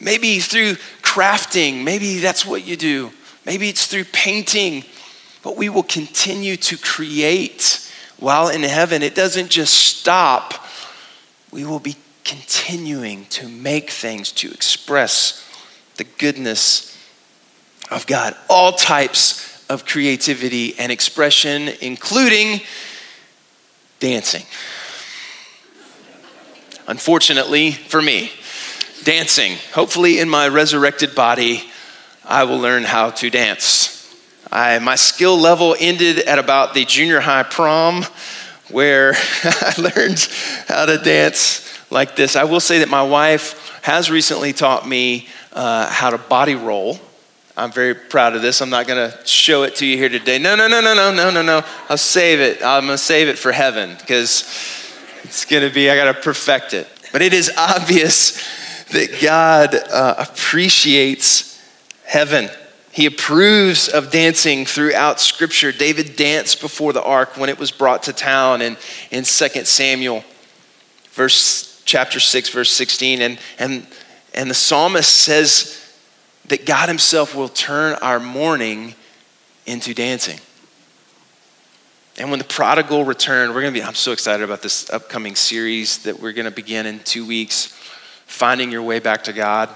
Maybe 0.00 0.38
through 0.38 0.74
crafting. 1.02 1.84
Maybe 1.84 2.18
that's 2.18 2.44
what 2.44 2.66
you 2.66 2.76
do. 2.76 3.10
Maybe 3.44 3.68
it's 3.68 3.86
through 3.86 4.04
painting 4.04 4.84
but 5.42 5.56
we 5.56 5.68
will 5.68 5.82
continue 5.82 6.56
to 6.56 6.76
create 6.76 7.90
while 8.18 8.48
in 8.48 8.62
heaven. 8.62 9.02
It 9.02 9.14
doesn't 9.14 9.48
just 9.48 9.72
stop, 9.72 10.52
we 11.50 11.64
will 11.64 11.78
be 11.78 11.96
continuing 12.28 13.24
to 13.24 13.48
make 13.48 13.88
things, 13.88 14.30
to 14.32 14.50
express 14.50 15.50
the 15.96 16.04
goodness 16.04 16.94
of 17.90 18.06
God. 18.06 18.36
All 18.50 18.72
types 18.72 19.64
of 19.70 19.86
creativity 19.86 20.78
and 20.78 20.92
expression, 20.92 21.70
including 21.80 22.60
dancing. 23.98 24.42
Unfortunately 26.86 27.72
for 27.72 28.02
me, 28.02 28.30
dancing. 29.04 29.56
Hopefully, 29.72 30.18
in 30.18 30.28
my 30.28 30.48
resurrected 30.48 31.14
body, 31.14 31.64
I 32.26 32.44
will 32.44 32.58
learn 32.58 32.84
how 32.84 33.08
to 33.10 33.30
dance. 33.30 33.94
I, 34.52 34.78
my 34.80 34.96
skill 34.96 35.38
level 35.38 35.74
ended 35.80 36.18
at 36.18 36.38
about 36.38 36.74
the 36.74 36.84
junior 36.84 37.20
high 37.20 37.44
prom 37.44 38.04
where 38.70 39.14
I 39.44 39.74
learned 39.78 40.28
how 40.68 40.84
to 40.84 40.98
dance 40.98 41.77
like 41.90 42.16
this. 42.16 42.36
I 42.36 42.44
will 42.44 42.60
say 42.60 42.80
that 42.80 42.88
my 42.88 43.02
wife 43.02 43.80
has 43.82 44.10
recently 44.10 44.52
taught 44.52 44.86
me 44.86 45.28
uh, 45.52 45.88
how 45.88 46.10
to 46.10 46.18
body 46.18 46.54
roll. 46.54 46.98
I'm 47.56 47.72
very 47.72 47.94
proud 47.94 48.36
of 48.36 48.42
this. 48.42 48.60
I'm 48.60 48.70
not 48.70 48.86
going 48.86 49.10
to 49.10 49.26
show 49.26 49.64
it 49.64 49.76
to 49.76 49.86
you 49.86 49.96
here 49.96 50.08
today. 50.08 50.38
No, 50.38 50.54
no, 50.54 50.68
no, 50.68 50.80
no, 50.80 50.94
no, 50.94 51.12
no, 51.12 51.30
no, 51.30 51.42
no. 51.42 51.64
I'll 51.88 51.98
save 51.98 52.40
it. 52.40 52.62
I'm 52.62 52.86
going 52.86 52.96
to 52.96 53.02
save 53.02 53.28
it 53.28 53.36
for 53.36 53.50
heaven 53.50 53.96
because 53.98 54.42
it's 55.24 55.44
going 55.44 55.66
to 55.68 55.74
be, 55.74 55.90
I 55.90 55.96
got 55.96 56.12
to 56.12 56.20
perfect 56.20 56.72
it. 56.72 56.86
But 57.12 57.22
it 57.22 57.32
is 57.32 57.50
obvious 57.56 58.84
that 58.90 59.20
God 59.20 59.74
uh, 59.74 60.14
appreciates 60.18 61.60
heaven. 62.04 62.48
He 62.92 63.06
approves 63.06 63.88
of 63.88 64.10
dancing 64.10 64.64
throughout 64.64 65.20
Scripture. 65.20 65.72
David 65.72 66.16
danced 66.16 66.60
before 66.60 66.92
the 66.92 67.02
ark 67.02 67.36
when 67.36 67.50
it 67.50 67.58
was 67.58 67.70
brought 67.70 68.04
to 68.04 68.12
town 68.12 68.62
in, 68.62 68.76
in 69.10 69.24
2 69.24 69.64
Samuel, 69.64 70.24
verse, 71.12 71.77
chapter 71.88 72.20
6, 72.20 72.50
verse 72.50 72.70
16. 72.70 73.22
And, 73.22 73.38
and, 73.58 73.86
and 74.34 74.50
the 74.50 74.54
psalmist 74.54 75.10
says 75.10 75.82
that 76.48 76.66
God 76.66 76.88
Himself 76.88 77.34
will 77.34 77.48
turn 77.48 77.94
our 78.02 78.20
mourning 78.20 78.94
into 79.64 79.94
dancing. 79.94 80.38
And 82.18 82.30
when 82.30 82.38
the 82.38 82.44
prodigal 82.44 83.04
returned, 83.04 83.54
we're 83.54 83.62
going 83.62 83.72
to 83.72 83.80
be, 83.80 83.84
I'm 83.84 83.94
so 83.94 84.12
excited 84.12 84.44
about 84.44 84.60
this 84.60 84.90
upcoming 84.90 85.34
series 85.34 86.02
that 86.02 86.20
we're 86.20 86.32
going 86.32 86.44
to 86.44 86.50
begin 86.50 86.84
in 86.84 87.00
two 87.00 87.26
weeks, 87.26 87.66
Finding 88.26 88.70
Your 88.70 88.82
Way 88.82 88.98
Back 88.98 89.24
to 89.24 89.32
God. 89.32 89.70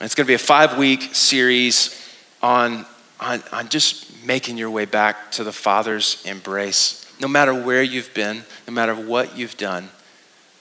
it's 0.00 0.14
going 0.14 0.26
to 0.26 0.30
be 0.30 0.34
a 0.34 0.38
five 0.38 0.78
week 0.78 1.14
series 1.14 2.08
on, 2.40 2.86
on, 3.18 3.42
on 3.52 3.68
just 3.68 4.24
making 4.24 4.58
your 4.58 4.70
way 4.70 4.84
back 4.84 5.32
to 5.32 5.42
the 5.42 5.52
Father's 5.52 6.22
embrace. 6.24 7.04
No 7.20 7.26
matter 7.26 7.52
where 7.52 7.82
you've 7.82 8.14
been, 8.14 8.44
no 8.68 8.74
matter 8.74 8.94
what 8.94 9.36
you've 9.36 9.56
done, 9.56 9.88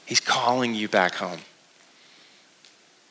He's 0.06 0.20
calling 0.20 0.76
you 0.76 0.88
back 0.88 1.16
home. 1.16 1.40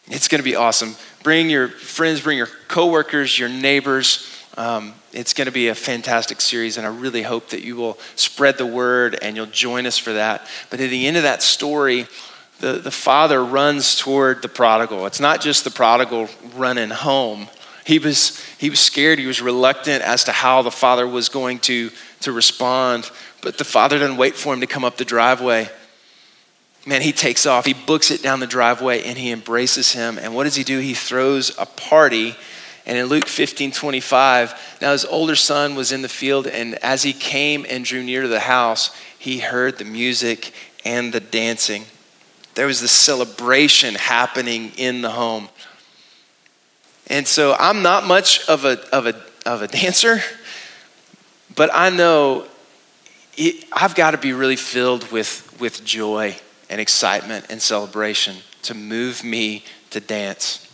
It's 0.06 0.28
going 0.28 0.38
to 0.38 0.44
be 0.44 0.54
awesome. 0.54 0.94
Bring 1.22 1.48
your 1.48 1.68
friends, 1.68 2.20
bring 2.20 2.36
your 2.36 2.48
coworkers, 2.68 3.38
your 3.38 3.48
neighbors. 3.48 4.30
Um, 4.56 4.94
it's 5.12 5.32
going 5.32 5.46
to 5.46 5.52
be 5.52 5.68
a 5.68 5.74
fantastic 5.74 6.40
series, 6.40 6.76
and 6.76 6.86
I 6.86 6.90
really 6.90 7.22
hope 7.22 7.48
that 7.48 7.62
you 7.62 7.76
will 7.76 7.98
spread 8.14 8.58
the 8.58 8.66
word 8.66 9.18
and 9.22 9.34
you'll 9.34 9.46
join 9.46 9.86
us 9.86 9.98
for 9.98 10.12
that. 10.12 10.46
But 10.70 10.80
at 10.80 10.90
the 10.90 11.06
end 11.06 11.16
of 11.16 11.22
that 11.22 11.42
story, 11.42 12.06
the, 12.60 12.74
the 12.74 12.90
father 12.90 13.44
runs 13.44 13.98
toward 13.98 14.42
the 14.42 14.48
prodigal. 14.48 15.06
It's 15.06 15.20
not 15.20 15.40
just 15.40 15.64
the 15.64 15.70
prodigal 15.70 16.28
running 16.54 16.90
home, 16.90 17.48
he 17.84 17.98
was, 17.98 18.42
he 18.58 18.70
was 18.70 18.80
scared. 18.80 19.18
He 19.18 19.26
was 19.26 19.42
reluctant 19.42 20.02
as 20.02 20.24
to 20.24 20.32
how 20.32 20.62
the 20.62 20.70
father 20.70 21.06
was 21.06 21.28
going 21.28 21.58
to, 21.60 21.90
to 22.20 22.32
respond. 22.32 23.10
But 23.42 23.58
the 23.58 23.64
father 23.64 23.98
doesn't 23.98 24.16
wait 24.16 24.34
for 24.36 24.54
him 24.54 24.60
to 24.60 24.66
come 24.66 24.84
up 24.84 24.96
the 24.96 25.04
driveway. 25.04 25.68
Man, 26.86 27.00
he 27.00 27.12
takes 27.12 27.46
off. 27.46 27.64
He 27.64 27.72
books 27.72 28.10
it 28.10 28.22
down 28.22 28.40
the 28.40 28.46
driveway 28.46 29.04
and 29.04 29.16
he 29.16 29.30
embraces 29.30 29.92
him. 29.92 30.18
And 30.18 30.34
what 30.34 30.44
does 30.44 30.54
he 30.54 30.64
do? 30.64 30.80
He 30.80 30.94
throws 30.94 31.56
a 31.58 31.64
party. 31.64 32.36
And 32.84 32.98
in 32.98 33.06
Luke 33.06 33.26
15 33.26 33.72
25, 33.72 34.78
now 34.82 34.92
his 34.92 35.06
older 35.06 35.34
son 35.34 35.74
was 35.74 35.90
in 35.90 36.02
the 36.02 36.08
field, 36.08 36.46
and 36.46 36.74
as 36.76 37.02
he 37.02 37.14
came 37.14 37.64
and 37.68 37.82
drew 37.82 38.02
near 38.02 38.22
to 38.22 38.28
the 38.28 38.40
house, 38.40 38.94
he 39.18 39.38
heard 39.38 39.78
the 39.78 39.86
music 39.86 40.52
and 40.84 41.10
the 41.10 41.20
dancing. 41.20 41.86
There 42.54 42.66
was 42.66 42.82
this 42.82 42.92
celebration 42.92 43.94
happening 43.94 44.72
in 44.76 45.00
the 45.00 45.10
home. 45.10 45.48
And 47.06 47.26
so 47.26 47.56
I'm 47.58 47.82
not 47.82 48.06
much 48.06 48.46
of 48.48 48.66
a, 48.66 48.78
of 48.94 49.06
a, 49.06 49.14
of 49.46 49.62
a 49.62 49.68
dancer, 49.68 50.20
but 51.56 51.70
I 51.72 51.88
know 51.88 52.46
it, 53.36 53.64
I've 53.72 53.94
got 53.94 54.10
to 54.10 54.18
be 54.18 54.34
really 54.34 54.56
filled 54.56 55.10
with, 55.10 55.56
with 55.58 55.84
joy 55.86 56.36
and 56.74 56.80
excitement 56.80 57.46
and 57.50 57.62
celebration 57.62 58.34
to 58.62 58.74
move 58.74 59.22
me 59.22 59.62
to 59.90 60.00
dance. 60.00 60.68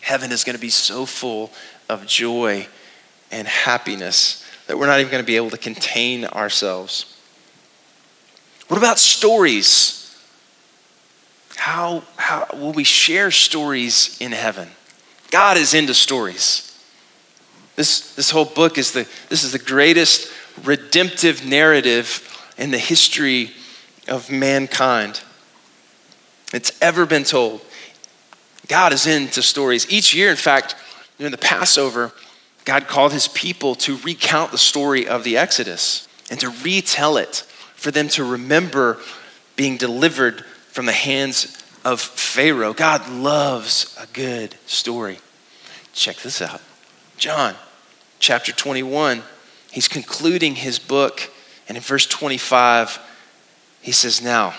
Heaven 0.00 0.32
is 0.32 0.42
going 0.42 0.56
to 0.56 0.60
be 0.60 0.68
so 0.68 1.06
full 1.06 1.52
of 1.88 2.08
joy 2.08 2.66
and 3.30 3.46
happiness 3.46 4.44
that 4.66 4.76
we're 4.76 4.88
not 4.88 4.98
even 4.98 5.12
going 5.12 5.22
to 5.22 5.26
be 5.26 5.36
able 5.36 5.50
to 5.50 5.56
contain 5.56 6.24
ourselves. 6.24 7.16
What 8.66 8.78
about 8.78 8.98
stories? 8.98 10.20
How, 11.54 12.02
how 12.16 12.48
will 12.54 12.72
we 12.72 12.82
share 12.82 13.30
stories 13.30 14.20
in 14.20 14.32
heaven? 14.32 14.70
God 15.30 15.56
is 15.56 15.72
into 15.72 15.94
stories. 15.94 16.84
This, 17.76 18.12
this 18.16 18.30
whole 18.30 18.44
book 18.44 18.76
is 18.76 18.90
the, 18.90 19.06
this 19.28 19.44
is 19.44 19.52
the 19.52 19.60
greatest 19.60 20.32
redemptive 20.64 21.46
narrative 21.46 22.28
in 22.58 22.72
the 22.72 22.78
history 22.78 23.52
of 24.08 24.30
mankind. 24.30 25.20
It's 26.52 26.72
ever 26.80 27.06
been 27.06 27.24
told. 27.24 27.60
God 28.68 28.92
is 28.92 29.06
into 29.06 29.42
stories. 29.42 29.90
Each 29.90 30.14
year, 30.14 30.30
in 30.30 30.36
fact, 30.36 30.76
during 31.18 31.30
the 31.30 31.38
Passover, 31.38 32.12
God 32.64 32.86
called 32.86 33.12
his 33.12 33.28
people 33.28 33.74
to 33.76 33.96
recount 33.98 34.52
the 34.52 34.58
story 34.58 35.08
of 35.08 35.24
the 35.24 35.36
Exodus 35.36 36.06
and 36.30 36.38
to 36.40 36.50
retell 36.50 37.16
it, 37.16 37.44
for 37.74 37.90
them 37.90 38.08
to 38.08 38.24
remember 38.24 38.98
being 39.56 39.76
delivered 39.76 40.44
from 40.68 40.86
the 40.86 40.92
hands 40.92 41.62
of 41.84 42.00
Pharaoh. 42.00 42.72
God 42.72 43.08
loves 43.10 43.96
a 44.00 44.06
good 44.06 44.54
story. 44.66 45.18
Check 45.92 46.16
this 46.16 46.40
out 46.40 46.60
John 47.18 47.54
chapter 48.22 48.52
21, 48.52 49.20
he's 49.72 49.88
concluding 49.88 50.54
his 50.54 50.78
book, 50.78 51.28
and 51.68 51.76
in 51.76 51.82
verse 51.82 52.06
25, 52.06 53.00
he 53.82 53.92
says, 53.92 54.22
Now, 54.22 54.54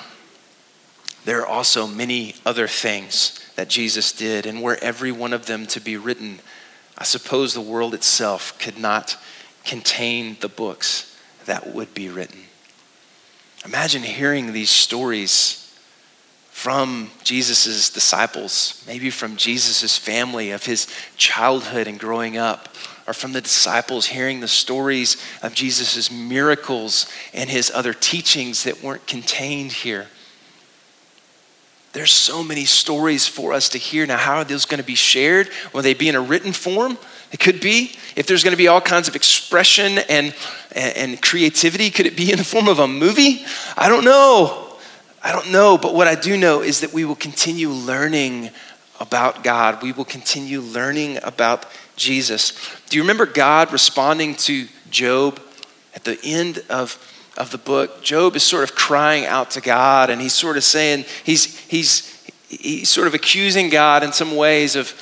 there 1.25 1.41
are 1.41 1.47
also 1.47 1.87
many 1.87 2.35
other 2.45 2.67
things 2.67 3.39
that 3.55 3.69
Jesus 3.69 4.11
did, 4.11 4.45
and 4.45 4.61
were 4.61 4.77
every 4.81 5.11
one 5.11 5.33
of 5.33 5.45
them 5.45 5.65
to 5.67 5.79
be 5.79 5.97
written, 5.97 6.39
I 6.97 7.05
suppose 7.05 7.53
the 7.53 7.61
world 7.61 7.93
itself 7.93 8.57
could 8.59 8.77
not 8.77 9.17
contain 9.63 10.37
the 10.41 10.49
books 10.49 11.17
that 11.45 11.73
would 11.73 11.93
be 11.93 12.09
written. 12.09 12.41
Imagine 13.65 14.03
hearing 14.03 14.51
these 14.51 14.69
stories 14.69 15.59
from 16.51 17.09
Jesus' 17.23 17.89
disciples, 17.89 18.83
maybe 18.85 19.09
from 19.09 19.37
Jesus' 19.37 19.97
family 19.97 20.51
of 20.51 20.65
his 20.65 20.87
childhood 21.17 21.87
and 21.87 21.99
growing 21.99 22.37
up, 22.37 22.69
or 23.07 23.13
from 23.13 23.33
the 23.33 23.41
disciples 23.41 24.05
hearing 24.05 24.39
the 24.39 24.47
stories 24.47 25.17
of 25.41 25.53
Jesus' 25.53 26.11
miracles 26.11 27.07
and 27.33 27.49
his 27.49 27.71
other 27.71 27.93
teachings 27.93 28.63
that 28.63 28.81
weren't 28.81 29.05
contained 29.07 29.71
here. 29.71 30.07
There's 31.93 32.11
so 32.11 32.43
many 32.43 32.65
stories 32.65 33.27
for 33.27 33.53
us 33.53 33.69
to 33.69 33.77
hear. 33.77 34.05
Now, 34.07 34.17
how 34.17 34.37
are 34.37 34.43
those 34.43 34.65
going 34.65 34.79
to 34.79 34.85
be 34.85 34.95
shared? 34.95 35.49
Will 35.73 35.83
they 35.83 35.93
be 35.93 36.09
in 36.09 36.15
a 36.15 36.21
written 36.21 36.51
form? 36.51 36.97
It 37.31 37.39
could 37.39 37.61
be. 37.61 37.95
If 38.15 38.25
there's 38.25 38.43
going 38.43 38.53
to 38.53 38.57
be 38.57 38.67
all 38.67 38.81
kinds 38.81 39.07
of 39.07 39.15
expression 39.15 39.99
and, 40.09 40.35
and, 40.71 40.97
and 40.97 41.21
creativity, 41.21 41.91
could 41.91 42.07
it 42.07 42.17
be 42.17 42.31
in 42.31 42.39
the 42.39 42.43
form 42.43 42.67
of 42.67 42.79
a 42.79 42.87
movie? 42.87 43.45
I 43.77 43.89
don't 43.89 44.03
know. 44.03 44.75
I 45.23 45.31
don't 45.31 45.51
know. 45.51 45.77
But 45.77 45.93
what 45.93 46.07
I 46.07 46.15
do 46.15 46.35
know 46.35 46.61
is 46.61 46.81
that 46.81 46.93
we 46.93 47.05
will 47.05 47.15
continue 47.15 47.69
learning 47.69 48.49
about 49.03 49.43
God. 49.43 49.83
We 49.83 49.91
will 49.91 50.05
continue 50.05 50.61
learning 50.61 51.19
about 51.21 51.67
Jesus. 51.95 52.53
Do 52.89 52.97
you 52.97 53.03
remember 53.03 53.27
God 53.27 53.71
responding 53.71 54.33
to 54.35 54.67
Job 54.89 55.39
at 55.93 56.03
the 56.03 56.17
end 56.23 56.63
of 56.71 56.97
of 57.37 57.51
the 57.51 57.57
book, 57.57 58.03
Job 58.03 58.35
is 58.35 58.43
sort 58.43 58.63
of 58.63 58.75
crying 58.75 59.25
out 59.25 59.51
to 59.51 59.61
God 59.61 60.09
and 60.09 60.21
he's 60.21 60.33
sort 60.33 60.57
of 60.57 60.63
saying, 60.63 61.05
he's, 61.23 61.57
he's, 61.61 62.23
he's 62.47 62.89
sort 62.89 63.07
of 63.07 63.13
accusing 63.13 63.69
God 63.69 64.03
in 64.03 64.13
some 64.13 64.35
ways 64.35 64.75
of, 64.75 64.93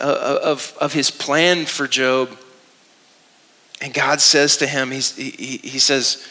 uh, 0.00 0.38
of, 0.42 0.76
of 0.80 0.92
his 0.92 1.10
plan 1.10 1.66
for 1.66 1.86
Job. 1.86 2.30
And 3.82 3.92
God 3.92 4.20
says 4.20 4.56
to 4.58 4.66
him, 4.66 4.90
he's, 4.90 5.14
he, 5.14 5.58
he 5.62 5.78
says, 5.78 6.26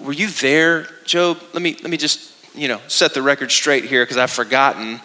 Were 0.00 0.12
you 0.12 0.28
there, 0.28 0.88
Job? 1.04 1.38
Let 1.52 1.62
me, 1.62 1.76
let 1.80 1.90
me 1.90 1.96
just, 1.96 2.32
you 2.54 2.68
know, 2.68 2.80
set 2.88 3.14
the 3.14 3.22
record 3.22 3.50
straight 3.50 3.84
here 3.84 4.04
because 4.04 4.18
I've 4.18 4.30
forgotten. 4.30 5.00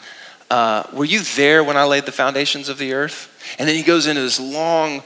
Uh, 0.51 0.85
were 0.91 1.05
you 1.05 1.21
there 1.21 1.63
when 1.63 1.77
I 1.77 1.85
laid 1.85 2.05
the 2.05 2.11
foundations 2.11 2.67
of 2.67 2.77
the 2.77 2.91
earth? 2.91 3.31
And 3.57 3.69
then 3.69 3.75
he 3.77 3.83
goes 3.83 4.05
into 4.05 4.21
this 4.21 4.37
long, 4.37 5.01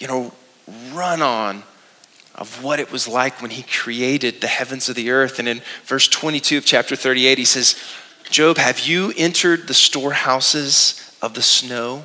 you 0.00 0.08
know, 0.08 0.32
run 0.92 1.22
on 1.22 1.62
of 2.34 2.64
what 2.64 2.80
it 2.80 2.90
was 2.90 3.06
like 3.06 3.40
when 3.40 3.52
he 3.52 3.62
created 3.62 4.40
the 4.40 4.48
heavens 4.48 4.88
of 4.88 4.96
the 4.96 5.10
earth. 5.10 5.38
And 5.38 5.46
in 5.46 5.62
verse 5.84 6.08
22 6.08 6.58
of 6.58 6.64
chapter 6.64 6.96
38, 6.96 7.38
he 7.38 7.44
says, 7.44 7.80
Job, 8.28 8.58
have 8.58 8.80
you 8.80 9.12
entered 9.16 9.68
the 9.68 9.72
storehouses 9.72 11.16
of 11.22 11.34
the 11.34 11.42
snow? 11.42 12.02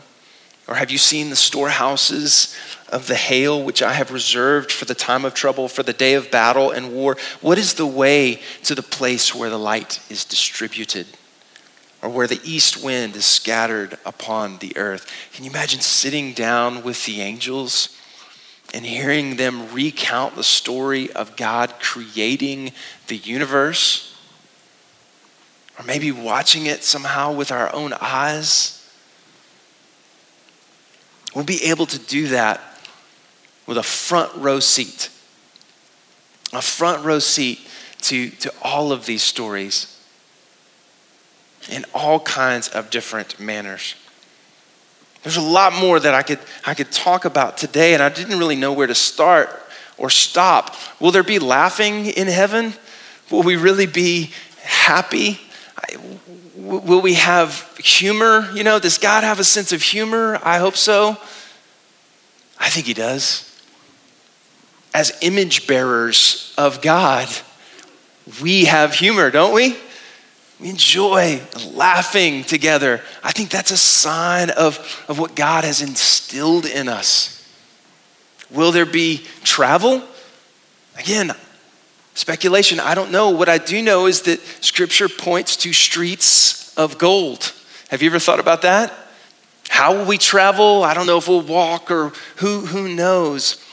Or 0.68 0.76
have 0.76 0.92
you 0.92 1.00
seen 1.00 1.32
the 1.32 1.36
storehouses 1.36 2.56
of 2.90 3.08
the 3.08 3.16
hail, 3.16 3.64
which 3.64 3.82
I 3.82 3.94
have 3.94 4.12
reserved 4.12 4.72
for 4.72 4.86
the 4.86 4.94
time 4.94 5.26
of 5.26 5.34
trouble, 5.34 5.68
for 5.68 5.82
the 5.82 5.94
day 5.94 6.14
of 6.14 6.30
battle 6.30 6.70
and 6.70 6.94
war? 6.94 7.18
What 7.42 7.58
is 7.58 7.74
the 7.74 7.88
way 7.88 8.40
to 8.66 8.76
the 8.76 8.84
place 8.84 9.34
where 9.34 9.50
the 9.50 9.58
light 9.58 10.00
is 10.12 10.26
distributed? 10.26 11.08
Or 12.02 12.10
where 12.10 12.28
the 12.28 12.42
east 12.44 12.84
wind 12.84 13.16
is 13.16 13.26
scattered 13.26 13.98
upon 14.06 14.58
the 14.58 14.76
earth? 14.76 15.06
Can 15.34 15.44
you 15.44 15.52
imagine 15.52 15.82
sitting 15.82 16.34
down 16.34 16.84
with 16.84 17.06
the 17.06 17.22
angels? 17.22 17.96
and 18.74 18.86
hearing 18.86 19.36
them 19.36 19.72
recount 19.74 20.36
the 20.36 20.44
story 20.44 21.12
of 21.12 21.36
God 21.36 21.74
creating 21.80 22.72
the 23.08 23.18
universe, 23.18 24.16
or 25.78 25.86
maybe 25.86 26.12
watching 26.12 26.68
it 26.68 26.84
somehow 26.84 27.34
with 27.34 27.52
our 27.52 27.74
own 27.74 27.94
eyes, 28.00 28.78
we'll 31.36 31.44
be 31.44 31.64
able 31.66 31.86
to 31.86 32.00
do 32.00 32.28
that 32.30 32.62
with 33.68 33.78
a 33.78 33.84
front 33.84 34.34
row 34.36 34.60
seat. 34.60 35.10
A 36.54 36.62
front 36.62 37.04
row 37.06 37.20
seat 37.20 37.60
to, 38.02 38.30
to 38.30 38.54
all 38.62 38.92
of 38.92 39.06
these 39.06 39.24
stories 39.24 39.91
in 41.70 41.86
all 41.94 42.20
kinds 42.20 42.68
of 42.70 42.90
different 42.90 43.40
manners. 43.40 43.96
There's 45.24 45.38
a 45.38 45.42
lot 45.42 45.74
more 45.74 46.00
that 46.00 46.14
I 46.14 46.24
could, 46.24 46.40
I 46.66 46.74
could 46.74 46.92
talk 46.92 47.26
about 47.26 47.58
today, 47.58 47.94
and 47.94 48.02
I 48.02 48.10
didn't 48.10 48.40
really 48.40 48.56
know 48.56 48.74
where 48.74 48.88
to 48.88 48.96
start 48.96 49.50
or 49.98 50.10
stop. 50.10 50.76
Will 51.00 51.12
there 51.12 51.24
be 51.24 51.38
laughing 51.38 52.08
in 52.08 52.28
heaven? 52.28 52.74
Will 53.30 53.44
we 53.44 53.56
really 53.56 53.86
be 53.86 54.32
happy? 54.64 55.40
Will 56.56 57.02
we 57.02 57.14
have 57.16 57.78
humor? 57.78 58.50
You 58.54 58.64
know, 58.64 58.80
does 58.80 58.98
God 58.98 59.24
have 59.24 59.40
a 59.40 59.44
sense 59.44 59.72
of 59.72 59.82
humor? 59.82 60.40
I 60.44 60.58
hope 60.58 60.76
so. 60.76 61.18
I 62.60 62.70
think 62.70 62.88
He 62.88 62.94
does. 62.94 63.48
As 64.94 65.18
image 65.22 65.68
bearers 65.68 66.54
of 66.58 66.82
God, 66.82 67.30
we 68.42 68.66
have 68.66 68.96
humor, 68.96 69.30
don't 69.30 69.54
we? 69.54 69.78
We 70.62 70.70
enjoy 70.70 71.42
laughing 71.74 72.44
together. 72.44 73.02
I 73.24 73.32
think 73.32 73.50
that's 73.50 73.72
a 73.72 73.78
sign 73.78 74.52
of, 74.52 75.04
of 75.08 75.18
what 75.18 75.36
God 75.36 75.64
has 75.64 75.82
instilled 75.82 76.68
in 76.68 76.88
us. 76.88 77.44
Will 78.52 78.72
there 78.72 78.86
be 78.86 79.26
travel? 79.44 80.04
Again, 81.00 81.32
speculation. 82.14 82.80
I 82.80 82.94
don't 82.94 83.12
know. 83.12 83.32
What 83.32 83.50
I 83.50 83.58
do 83.58 83.82
know 83.82 84.06
is 84.06 84.22
that 84.24 84.40
Scripture 84.64 85.10
points 85.10 85.58
to 85.58 85.74
streets 85.74 86.78
of 86.78 87.00
gold. 87.00 87.54
Have 87.90 88.04
you 88.04 88.10
ever 88.12 88.20
thought 88.20 88.40
about 88.40 88.62
that? 88.62 88.94
How 89.68 89.96
will 89.96 90.06
we 90.06 90.20
travel? 90.20 90.84
I 90.84 90.94
don't 90.94 91.08
know 91.08 91.18
if 91.18 91.28
we'll 91.28 91.42
walk 91.42 91.90
or 91.90 92.10
who, 92.36 92.68
who 92.68 92.94
knows. 92.94 93.66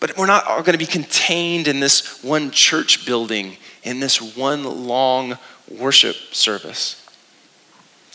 But 0.00 0.16
we're 0.16 0.26
not 0.26 0.48
all 0.48 0.62
going 0.62 0.72
to 0.72 0.78
be 0.78 0.86
contained 0.86 1.68
in 1.68 1.78
this 1.78 2.24
one 2.24 2.50
church 2.50 3.06
building, 3.06 3.56
in 3.84 4.00
this 4.00 4.36
one 4.36 4.64
long 4.64 5.38
worship 5.70 6.16
service. 6.32 7.04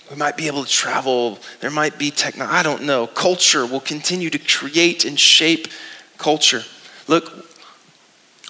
We 0.10 0.16
might 0.18 0.38
be 0.38 0.48
able 0.48 0.64
to 0.64 0.70
travel. 0.70 1.40
There 1.60 1.72
might 1.72 1.98
be 1.98 2.12
technology. 2.12 2.56
I 2.56 2.64
don't 2.64 2.84
know. 2.84 3.08
Culture 3.08 3.66
will 3.66 3.80
continue 3.80 4.30
to 4.30 4.40
create 4.40 5.06
and 5.06 5.20
shape 5.20 5.68
culture. 6.18 6.64
Look, 7.08 7.32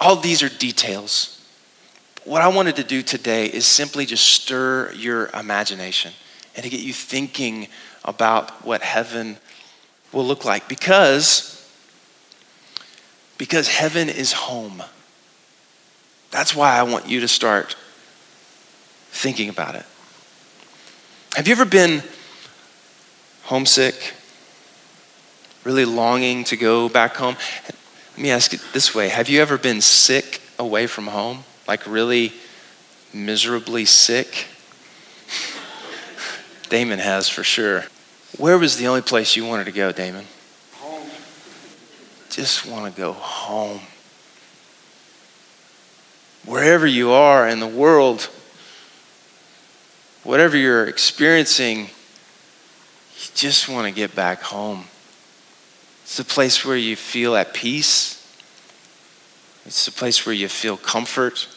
all 0.01 0.16
these 0.16 0.41
are 0.43 0.49
details. 0.49 1.39
What 2.26 2.41
I 2.41 2.47
wanted 2.47 2.78
to 2.78 2.84
do 2.84 3.01
today 3.01 3.47
is 3.47 3.66
simply 3.66 4.06
just 4.06 4.26
stir 4.26 4.91
your 4.93 5.28
imagination 5.28 6.14
and 6.56 6.64
to 6.64 6.70
get 6.70 6.80
you 6.80 6.93
thinking 6.93 7.68
about 8.06 8.66
what 8.66 8.82
heaven 8.82 9.38
will 10.12 10.26
look 10.26 10.45
like 10.45 10.68
because 10.68 11.49
because 13.38 13.68
heaven 13.68 14.10
is 14.10 14.32
home. 14.32 14.84
That's 16.32 16.56
why 16.56 16.78
I 16.78 16.84
want 16.84 17.08
you 17.08 17.20
to 17.22 17.28
start 17.28 17.76
thinking 19.14 19.47
about 19.47 19.76
it. 19.76 19.86
Have 21.36 21.47
you 21.47 21.53
ever 21.53 21.66
been 21.66 22.03
homesick? 23.43 24.14
Really 25.64 25.86
longing 25.86 26.43
to 26.45 26.57
go 26.57 26.89
back 26.89 27.16
home? 27.16 27.38
Let 27.64 28.18
me 28.18 28.32
ask 28.32 28.53
it 28.53 28.61
this 28.74 28.93
way 28.93 29.09
Have 29.09 29.30
you 29.30 29.41
ever 29.41 29.57
been 29.57 29.80
sick 29.80 30.41
away 30.59 30.88
from 30.88 31.07
home? 31.07 31.45
Like 31.68 31.88
really 31.88 32.34
miserably 33.14 33.86
sick? 33.86 34.47
Damon 36.70 36.99
has 36.99 37.30
for 37.30 37.43
sure. 37.43 37.86
Where 38.38 38.57
was 38.57 38.78
the 38.78 38.88
only 38.88 39.01
place 39.01 39.36
you 39.36 39.45
wanted 39.45 39.66
to 39.66 39.72
go, 39.72 39.91
Damon? 39.91 40.26
Home. 40.74 41.07
Just 42.30 42.66
want 42.66 42.93
to 42.93 42.99
go 42.99 43.14
home. 43.14 43.80
Wherever 46.45 46.86
you 46.86 47.11
are 47.11 47.47
in 47.47 47.59
the 47.59 47.68
world, 47.68 48.30
whatever 50.24 50.57
you're 50.57 50.86
experiencing, 50.86 51.80
you 51.80 53.30
just 53.36 53.69
want 53.69 53.88
to 53.88 53.93
get 53.93 54.15
back 54.15 54.41
home. 54.41 54.86
It's 56.03 56.19
a 56.19 56.26
place 56.26 56.65
where 56.65 56.78
you 56.78 56.95
feel 56.95 57.36
at 57.36 57.53
peace. 57.53 58.19
It's 59.65 59.86
the 59.86 59.91
place 59.91 60.26
where 60.26 60.36
you 60.36 60.49
feel 60.49 60.78
comfort. 60.78 61.47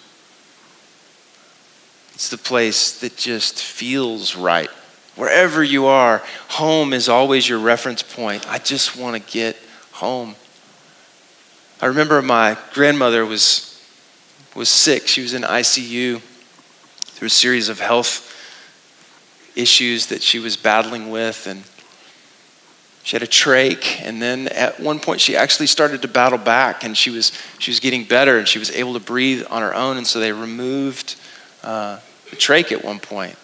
It's 2.15 2.29
the 2.29 2.39
place 2.39 3.01
that 3.01 3.17
just 3.17 3.63
feels 3.63 4.37
right. 4.37 4.71
Wherever 5.17 5.63
you 5.63 5.87
are, 5.87 6.23
home 6.49 6.93
is 6.93 7.09
always 7.09 7.49
your 7.49 7.59
reference 7.59 8.03
point. 8.03 8.49
I 8.49 8.59
just 8.59 8.97
want 8.97 9.17
to 9.17 9.33
get 9.33 9.57
home. 9.93 10.37
I 11.81 11.87
remember 11.87 12.23
my 12.23 12.57
grandmother 12.73 13.25
was, 13.27 13.83
was 14.55 14.69
sick. 14.69 15.09
She 15.09 15.23
was 15.23 15.35
in 15.35 15.43
ICU 15.43 16.21
through 16.21 17.27
a 17.27 17.31
series 17.31 17.69
of 17.69 17.81
health 17.81 18.36
issues 19.57 20.07
that 20.07 20.23
she 20.23 20.39
was 20.39 20.57
battling 20.57 21.11
with. 21.11 21.47
And 21.47 21.65
she 23.03 23.17
had 23.17 23.23
a 23.23 23.27
trach. 23.27 24.01
And 24.03 24.21
then 24.23 24.49
at 24.49 24.79
one 24.79 25.01
point, 25.01 25.21
she 25.21 25.37
actually 25.37 25.67
started 25.67 26.03
to 26.03 26.09
battle 26.09 26.39
back 26.39 26.85
and 26.85 26.97
she 26.97 27.11
was, 27.11 27.33
she 27.59 27.71
was 27.71 27.81
getting 27.81 28.05
better 28.05 28.39
and 28.39 28.47
she 28.47 28.59
was 28.59 28.71
able 28.71 28.93
to 28.95 29.01
breathe 29.01 29.45
on 29.51 29.63
her 29.63 29.75
own. 29.75 29.97
And 29.97 30.07
so 30.07 30.21
they 30.21 30.33
removed 30.33 31.17
uh, 31.65 31.99
the 32.31 32.37
trach 32.37 32.73
at 32.73 32.85
one 32.85 33.01
point, 33.01 33.37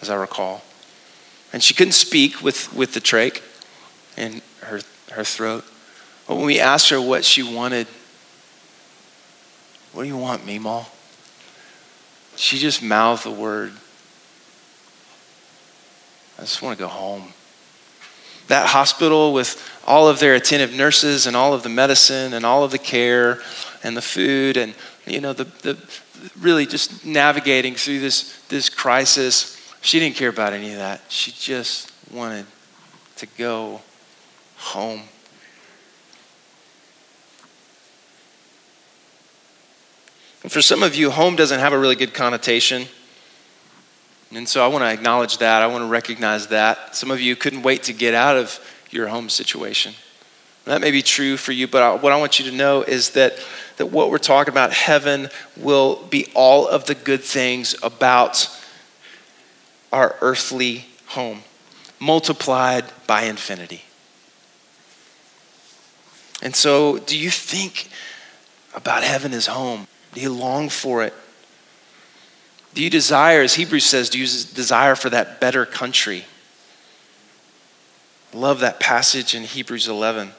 as 0.00 0.10
I 0.10 0.14
recall. 0.14 0.62
And 1.52 1.62
she 1.62 1.74
couldn't 1.74 1.92
speak 1.92 2.42
with, 2.42 2.72
with 2.74 2.94
the 2.94 3.00
trach 3.00 3.40
in 4.16 4.42
her, 4.62 4.80
her 5.12 5.24
throat. 5.24 5.64
But 6.26 6.36
when 6.36 6.46
we 6.46 6.58
asked 6.58 6.90
her 6.90 7.00
what 7.00 7.24
she 7.24 7.42
wanted, 7.42 7.86
what 9.92 10.02
do 10.02 10.08
you 10.08 10.16
want, 10.16 10.44
Meemaw? 10.44 10.86
She 12.36 12.58
just 12.58 12.82
mouthed 12.82 13.24
the 13.24 13.30
word, 13.30 13.72
I 16.38 16.42
just 16.42 16.62
want 16.62 16.76
to 16.76 16.82
go 16.82 16.88
home. 16.88 17.32
That 18.48 18.66
hospital 18.68 19.32
with 19.32 19.62
all 19.86 20.08
of 20.08 20.18
their 20.18 20.34
attentive 20.34 20.74
nurses 20.74 21.26
and 21.26 21.36
all 21.36 21.54
of 21.54 21.62
the 21.62 21.68
medicine 21.68 22.34
and 22.34 22.44
all 22.44 22.64
of 22.64 22.70
the 22.70 22.78
care 22.78 23.40
and 23.82 23.96
the 23.96 24.02
food 24.02 24.56
and 24.56 24.74
you 25.06 25.20
know 25.20 25.32
the, 25.32 25.44
the 25.44 25.78
really 26.38 26.66
just 26.66 27.04
navigating 27.04 27.74
through 27.74 28.00
this 28.00 28.40
this 28.48 28.68
crisis 28.68 29.60
she 29.82 29.98
didn't 29.98 30.16
care 30.16 30.30
about 30.30 30.54
any 30.54 30.72
of 30.72 30.78
that 30.78 31.02
she 31.08 31.32
just 31.32 31.92
wanted 32.10 32.46
to 33.16 33.26
go 33.36 33.82
home 34.56 35.02
And 40.44 40.52
for 40.52 40.60
some 40.60 40.82
of 40.82 40.94
you, 40.94 41.10
home 41.10 41.36
doesn't 41.36 41.58
have 41.58 41.72
a 41.72 41.78
really 41.78 41.96
good 41.96 42.12
connotation. 42.12 42.86
And 44.32 44.48
so 44.48 44.64
I 44.64 44.68
want 44.68 44.82
to 44.82 44.90
acknowledge 44.90 45.38
that. 45.38 45.62
I 45.62 45.66
want 45.66 45.82
to 45.82 45.88
recognize 45.88 46.48
that. 46.48 46.96
Some 46.96 47.10
of 47.10 47.20
you 47.20 47.36
couldn't 47.36 47.62
wait 47.62 47.84
to 47.84 47.92
get 47.92 48.14
out 48.14 48.36
of 48.36 48.58
your 48.90 49.08
home 49.08 49.28
situation. 49.28 49.94
That 50.64 50.80
may 50.80 50.90
be 50.90 51.02
true 51.02 51.36
for 51.36 51.52
you, 51.52 51.68
but 51.68 52.02
what 52.02 52.12
I 52.12 52.16
want 52.16 52.38
you 52.38 52.50
to 52.50 52.56
know 52.56 52.82
is 52.82 53.10
that, 53.10 53.38
that 53.76 53.86
what 53.86 54.10
we're 54.10 54.18
talking 54.18 54.52
about, 54.52 54.72
heaven, 54.72 55.28
will 55.56 56.02
be 56.06 56.26
all 56.34 56.66
of 56.66 56.86
the 56.86 56.94
good 56.94 57.22
things 57.22 57.76
about 57.82 58.48
our 59.92 60.16
earthly 60.22 60.86
home, 61.08 61.42
multiplied 62.00 62.84
by 63.06 63.22
infinity. 63.24 63.82
And 66.42 66.56
so, 66.56 66.98
do 66.98 67.18
you 67.18 67.30
think 67.30 67.88
about 68.74 69.02
heaven 69.02 69.32
as 69.32 69.46
home? 69.46 69.86
Do 70.14 70.20
you 70.20 70.32
long 70.32 70.68
for 70.68 71.04
it? 71.04 71.14
Do 72.74 72.82
you 72.82 72.90
desire, 72.90 73.40
as 73.40 73.54
Hebrews 73.54 73.86
says, 73.86 74.10
do 74.10 74.18
you 74.18 74.26
desire 74.26 74.96
for 74.96 75.08
that 75.10 75.40
better 75.40 75.64
country? 75.64 76.24
Love 78.32 78.60
that 78.60 78.80
passage 78.80 79.34
in 79.34 79.44
Hebrews 79.44 79.86
11. 79.86 80.32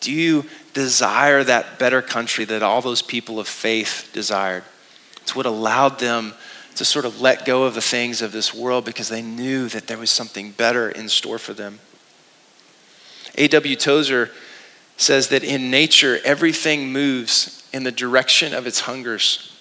Do 0.00 0.10
you 0.10 0.46
desire 0.72 1.44
that 1.44 1.78
better 1.78 2.00
country 2.00 2.46
that 2.46 2.62
all 2.62 2.80
those 2.80 3.02
people 3.02 3.38
of 3.38 3.46
faith 3.46 4.08
desired? 4.14 4.64
It's 5.20 5.36
what 5.36 5.44
allowed 5.44 5.98
them 5.98 6.32
to 6.76 6.84
sort 6.84 7.04
of 7.04 7.20
let 7.20 7.44
go 7.44 7.64
of 7.64 7.74
the 7.74 7.82
things 7.82 8.22
of 8.22 8.32
this 8.32 8.54
world 8.54 8.86
because 8.86 9.08
they 9.08 9.20
knew 9.20 9.68
that 9.68 9.86
there 9.86 9.98
was 9.98 10.10
something 10.10 10.52
better 10.52 10.88
in 10.88 11.08
store 11.10 11.38
for 11.38 11.52
them. 11.52 11.80
A.W. 13.34 13.76
Tozer 13.76 14.30
says 14.96 15.28
that 15.28 15.44
in 15.44 15.70
nature, 15.70 16.18
everything 16.24 16.90
moves 16.90 17.68
in 17.72 17.82
the 17.82 17.92
direction 17.92 18.54
of 18.54 18.66
its 18.66 18.80
hungers. 18.80 19.57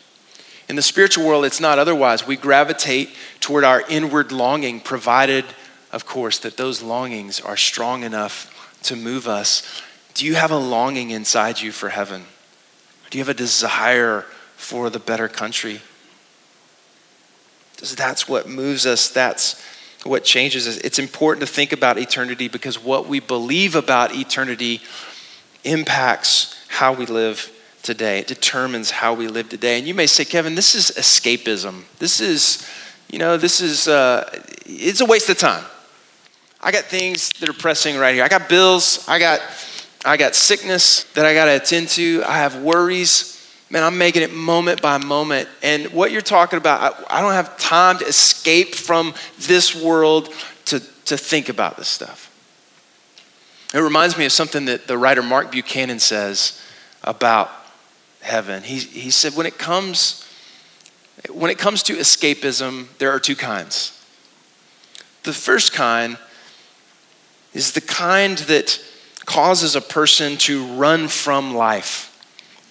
In 0.69 0.75
the 0.75 0.81
spiritual 0.81 1.25
world, 1.25 1.45
it's 1.45 1.61
not 1.61 1.79
otherwise. 1.79 2.27
We 2.27 2.35
gravitate 2.35 3.09
toward 3.39 3.63
our 3.63 3.81
inward 3.89 4.31
longing, 4.31 4.81
provided, 4.81 5.45
of 5.91 6.05
course, 6.05 6.39
that 6.39 6.57
those 6.57 6.81
longings 6.81 7.39
are 7.39 7.55
strong 7.55 8.03
enough 8.03 8.53
to 8.83 8.95
move 8.95 9.27
us. 9.27 9.81
Do 10.13 10.25
you 10.25 10.35
have 10.35 10.51
a 10.51 10.57
longing 10.57 11.11
inside 11.11 11.61
you 11.61 11.71
for 11.71 11.89
heaven? 11.89 12.25
Do 13.09 13.17
you 13.17 13.23
have 13.23 13.29
a 13.29 13.37
desire 13.37 14.25
for 14.57 14.89
the 14.89 14.99
better 14.99 15.29
country? 15.29 15.79
Because 17.75 17.95
that's 17.95 18.27
what 18.27 18.49
moves 18.49 18.85
us. 18.85 19.09
That's 19.09 19.63
what 20.03 20.23
changes 20.23 20.67
us. 20.67 20.77
It's 20.77 20.99
important 20.99 21.47
to 21.47 21.51
think 21.51 21.71
about 21.71 21.97
eternity 21.97 22.47
because 22.47 22.83
what 22.83 23.07
we 23.07 23.19
believe 23.19 23.75
about 23.75 24.13
eternity 24.13 24.81
impacts 25.63 26.55
how 26.67 26.93
we 26.93 27.05
live 27.05 27.51
today. 27.87 28.19
It 28.19 28.27
determines 28.27 28.91
how 28.91 29.13
we 29.13 29.27
live 29.27 29.49
today. 29.49 29.79
And 29.79 29.87
you 29.87 29.95
may 29.95 30.07
say, 30.07 30.25
Kevin, 30.25 30.53
this 30.55 30.75
is 30.75 30.91
escapism. 30.91 31.83
This 31.97 32.19
is, 32.19 32.67
you 33.09 33.17
know, 33.17 33.37
this 33.37 33.61
is, 33.61 33.87
uh, 33.87 34.29
it's 34.65 35.01
a 35.01 35.05
waste 35.05 35.29
of 35.29 35.37
time. 35.39 35.63
I 36.61 36.71
got 36.71 36.83
things 36.83 37.29
that 37.39 37.47
are 37.47 37.53
pressing 37.53 37.97
right 37.97 38.13
here. 38.13 38.25
I 38.25 38.27
got 38.27 38.49
bills. 38.49 39.07
I 39.07 39.19
got, 39.19 39.41
I 40.05 40.17
got 40.17 40.35
sickness 40.35 41.05
that 41.13 41.25
I 41.25 41.33
got 41.33 41.45
to 41.45 41.55
attend 41.55 41.87
to. 41.89 42.23
I 42.27 42.33
have 42.33 42.61
worries. 42.61 43.33
Man, 43.69 43.83
I'm 43.83 43.97
making 43.97 44.21
it 44.21 44.33
moment 44.33 44.81
by 44.81 44.97
moment. 44.97 45.47
And 45.63 45.87
what 45.93 46.11
you're 46.11 46.21
talking 46.21 46.57
about, 46.57 46.81
I, 47.09 47.19
I 47.19 47.21
don't 47.21 47.33
have 47.33 47.57
time 47.57 47.99
to 47.99 48.05
escape 48.05 48.75
from 48.75 49.13
this 49.39 49.73
world 49.81 50.33
to, 50.65 50.81
to 51.05 51.15
think 51.15 51.47
about 51.47 51.77
this 51.77 51.87
stuff. 51.87 52.25
It 53.73 53.79
reminds 53.79 54.17
me 54.17 54.25
of 54.25 54.33
something 54.33 54.65
that 54.65 54.87
the 54.87 54.97
writer 54.97 55.23
Mark 55.23 55.51
Buchanan 55.51 55.99
says 55.99 56.61
about 57.03 57.49
heaven. 58.21 58.63
He, 58.63 58.79
he 58.79 59.09
said, 59.11 59.35
when 59.35 59.45
it 59.45 59.57
comes 59.57 60.27
when 61.31 61.49
it 61.51 61.57
comes 61.57 61.83
to 61.83 61.93
escapism, 61.93 62.87
there 62.99 63.11
are 63.11 63.19
two 63.19 63.35
kinds. 63.35 63.93
The 65.23 65.33
first 65.33 65.73
kind 65.73 66.17
is 67.53 67.71
the 67.71 67.81
kind 67.81 68.37
that 68.39 68.79
causes 69.25 69.75
a 69.75 69.81
person 69.81 70.37
to 70.37 70.65
run 70.65 71.07
from 71.07 71.55
life, 71.55 72.13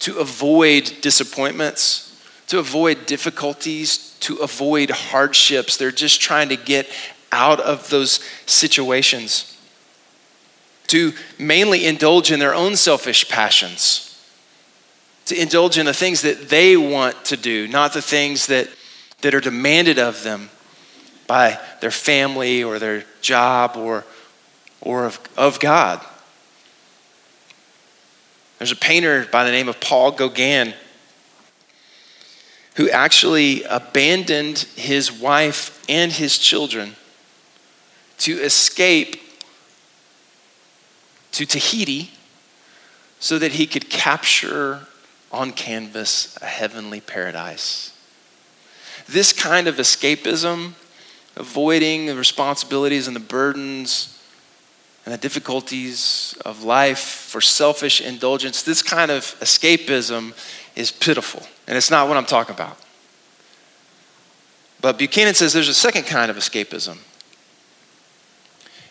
to 0.01 0.19
avoid 0.19 0.93
disappointments, 1.01 2.23
to 2.47 2.59
avoid 2.59 3.05
difficulties, 3.07 4.17
to 4.21 4.37
avoid 4.37 4.91
hardships. 4.91 5.77
They're 5.77 5.91
just 5.91 6.21
trying 6.21 6.49
to 6.51 6.57
get 6.57 6.89
out 7.33 7.61
of 7.61 7.91
those 7.91 8.21
situations, 8.47 9.59
to 10.87 11.13
mainly 11.39 11.85
indulge 11.85 12.31
in 12.31 12.39
their 12.39 12.55
own 12.55 12.77
selfish 12.77 13.29
passions 13.29 14.16
to 15.27 15.41
indulge 15.41 15.77
in 15.77 15.87
the 15.87 15.95
things 15.95 16.23
that 16.23 16.49
they 16.49 16.77
want 16.77 17.25
to 17.27 17.37
do, 17.37 17.69
not 17.69 17.93
the 17.93 18.03
things 18.03 18.47
that, 18.47 18.69
that 19.21 19.35
are 19.35 19.41
demanded 19.41 19.99
of 19.99 20.23
them 20.23 20.51
by 21.27 21.59
their 21.81 21.91
family 21.91 22.63
or 22.63 22.79
their 22.79 23.05
job 23.21 23.77
or, 23.77 24.05
or 24.81 25.05
of, 25.07 25.21
of 25.37 25.61
God. 25.61 26.05
There's 28.59 28.73
a 28.73 28.77
painter 28.77 29.27
by 29.31 29.45
the 29.45 29.51
name 29.51 29.69
of 29.69 29.81
Paul 29.81 30.13
Gauguin 30.13 30.73
who 32.77 32.89
actually 32.91 33.65
abandoned 33.65 34.59
his 34.77 35.11
wife 35.11 35.83
and 35.89 36.13
his 36.13 36.39
children 36.39 36.95
to 38.19 38.33
escape 38.41 39.21
to 41.33 41.45
Tahiti 41.47 42.13
so 43.19 43.39
that 43.39 43.53
he 43.53 43.67
could 43.67 43.91
capture 43.91 44.87
on 45.37 45.53
canvas 45.53 46.37
a 46.41 46.47
heavenly 46.47 47.01
paradise. 47.01 47.93
This 49.07 49.33
kind 49.33 49.69
of 49.69 49.77
escapism, 49.77 50.73
avoiding 51.37 52.07
the 52.07 52.17
responsibilities 52.17 53.07
and 53.07 53.15
the 53.15 53.21
burdens 53.21 54.19
and 55.05 55.13
the 55.15 55.19
difficulties 55.19 56.37
of 56.45 56.65
life 56.65 56.99
for 56.99 57.41
selfish 57.41 58.01
indulgence, 58.01 58.63
this 58.63 58.83
kind 58.83 59.11
of 59.11 59.23
escapism 59.41 60.33
is 60.75 60.91
pitiful. 60.91 61.43
And 61.69 61.77
it's 61.77 61.91
not 61.91 62.09
what 62.09 62.17
I'm 62.17 62.27
talking 62.27 62.55
about. 62.55 62.79
But 64.81 64.99
Buchanan 64.99 65.35
says 65.35 65.53
there's 65.53 65.69
a 65.69 65.75
second 65.75 66.05
kind 66.05 66.31
of 66.31 66.37
escapism. 66.37 66.99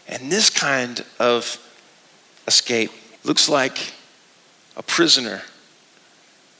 And 0.07 0.31
this 0.31 0.49
kind 0.49 1.03
of 1.19 1.57
escape 2.47 2.91
looks 3.23 3.49
like 3.49 3.93
a 4.77 4.83
prisoner 4.83 5.41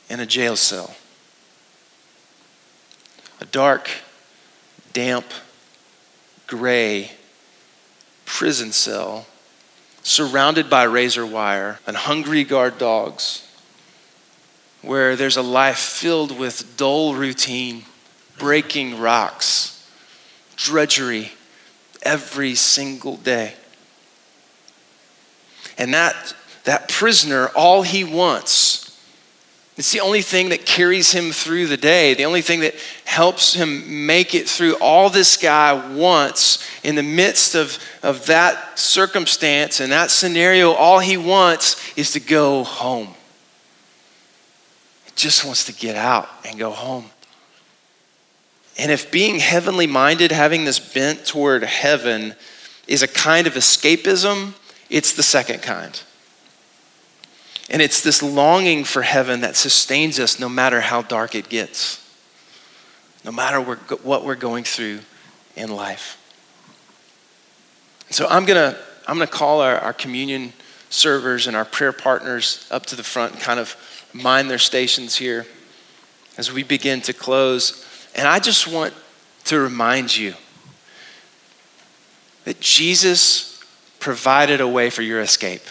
in 0.09 0.19
a 0.19 0.25
jail 0.25 0.55
cell. 0.55 0.95
A 3.41 3.45
dark, 3.45 3.89
damp, 4.93 5.25
gray 6.47 7.11
prison 8.25 8.71
cell 8.71 9.25
surrounded 10.03 10.69
by 10.69 10.83
razor 10.83 11.25
wire 11.25 11.79
and 11.87 11.97
hungry 11.97 12.43
guard 12.43 12.77
dogs, 12.77 13.47
where 14.81 15.15
there's 15.15 15.37
a 15.37 15.41
life 15.41 15.79
filled 15.79 16.37
with 16.37 16.77
dull 16.77 17.15
routine, 17.15 17.83
breaking 18.37 18.99
rocks, 18.99 19.89
drudgery 20.55 21.31
every 22.03 22.53
single 22.53 23.17
day. 23.17 23.53
And 25.77 25.93
that, 25.93 26.35
that 26.65 26.87
prisoner, 26.87 27.47
all 27.55 27.81
he 27.81 28.03
wants, 28.03 28.74
it's 29.77 29.91
the 29.91 29.99
only 29.99 30.21
thing 30.21 30.49
that 30.49 30.65
carries 30.65 31.11
him 31.11 31.31
through 31.31 31.67
the 31.67 31.75
day, 31.75 32.13
the 32.13 32.25
only 32.25 32.41
thing 32.41 32.61
that 32.61 32.75
helps 33.03 33.53
him 33.53 34.05
make 34.05 34.33
it 34.33 34.47
through. 34.47 34.75
All 34.75 35.09
this 35.09 35.35
guy 35.35 35.73
wants 35.93 36.65
in 36.83 36.95
the 36.95 37.03
midst 37.03 37.55
of, 37.55 37.77
of 38.01 38.25
that 38.27 38.79
circumstance 38.79 39.81
and 39.81 39.91
that 39.91 40.11
scenario, 40.11 40.71
all 40.71 40.99
he 40.99 41.17
wants 41.17 41.97
is 41.97 42.11
to 42.11 42.21
go 42.21 42.63
home. 42.63 43.09
He 45.05 45.11
just 45.15 45.43
wants 45.43 45.65
to 45.65 45.73
get 45.73 45.97
out 45.97 46.29
and 46.45 46.57
go 46.57 46.71
home. 46.71 47.09
And 48.77 48.91
if 48.91 49.11
being 49.11 49.39
heavenly 49.39 49.87
minded, 49.87 50.31
having 50.31 50.63
this 50.63 50.79
bent 50.79 51.25
toward 51.25 51.63
heaven, 51.63 52.35
is 52.87 53.03
a 53.03 53.07
kind 53.07 53.47
of 53.47 53.53
escapism, 53.53 54.53
it's 54.89 55.13
the 55.13 55.23
second 55.23 55.61
kind. 55.61 56.01
And 57.69 57.81
it's 57.81 58.01
this 58.01 58.21
longing 58.21 58.83
for 58.83 59.01
heaven 59.01 59.41
that 59.41 59.55
sustains 59.55 60.19
us 60.19 60.39
no 60.39 60.47
matter 60.47 60.81
how 60.81 61.01
dark 61.01 61.33
it 61.33 61.49
gets, 61.49 62.01
no 63.23 63.31
matter 63.31 63.59
what 63.59 64.23
we're 64.23 64.35
going 64.35 64.63
through 64.63 64.99
in 65.55 65.69
life. 65.69 66.21
So 68.11 68.27
I'm 68.27 68.45
going 68.45 68.73
to 68.73 68.77
I'm 69.07 69.19
to 69.19 69.27
call 69.27 69.61
our, 69.61 69.77
our 69.77 69.93
communion 69.93 70.53
servers 70.89 71.47
and 71.47 71.55
our 71.55 71.65
prayer 71.65 71.91
partners 71.91 72.67
up 72.71 72.85
to 72.87 72.95
the 72.95 73.03
front 73.03 73.33
and 73.33 73.41
kind 73.41 73.59
of 73.59 73.75
mind 74.13 74.49
their 74.49 74.57
stations 74.57 75.15
here 75.15 75.45
as 76.37 76.51
we 76.51 76.63
begin 76.63 77.01
to 77.01 77.13
close. 77.13 77.85
And 78.15 78.27
I 78.27 78.39
just 78.39 78.67
want 78.67 78.93
to 79.45 79.59
remind 79.59 80.15
you 80.15 80.33
that 82.45 82.59
Jesus 82.59 83.63
provided 83.99 84.61
a 84.61 84.67
way 84.67 84.89
for 84.89 85.01
your 85.01 85.21
escape 85.21 85.61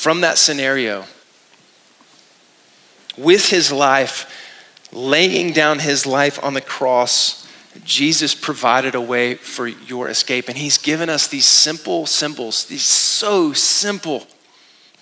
from 0.00 0.22
that 0.22 0.38
scenario 0.38 1.04
with 3.18 3.50
his 3.50 3.70
life, 3.70 4.32
laying 4.92 5.52
down 5.52 5.78
his 5.78 6.06
life 6.06 6.42
on 6.42 6.54
the 6.54 6.60
cross, 6.62 7.46
Jesus 7.84 8.34
provided 8.34 8.94
a 8.94 9.00
way 9.00 9.34
for 9.34 9.66
your 9.66 10.08
escape. 10.08 10.48
And 10.48 10.56
he's 10.56 10.78
given 10.78 11.10
us 11.10 11.28
these 11.28 11.44
simple 11.44 12.06
symbols, 12.06 12.64
these 12.64 12.86
so 12.86 13.52
simple 13.52 14.26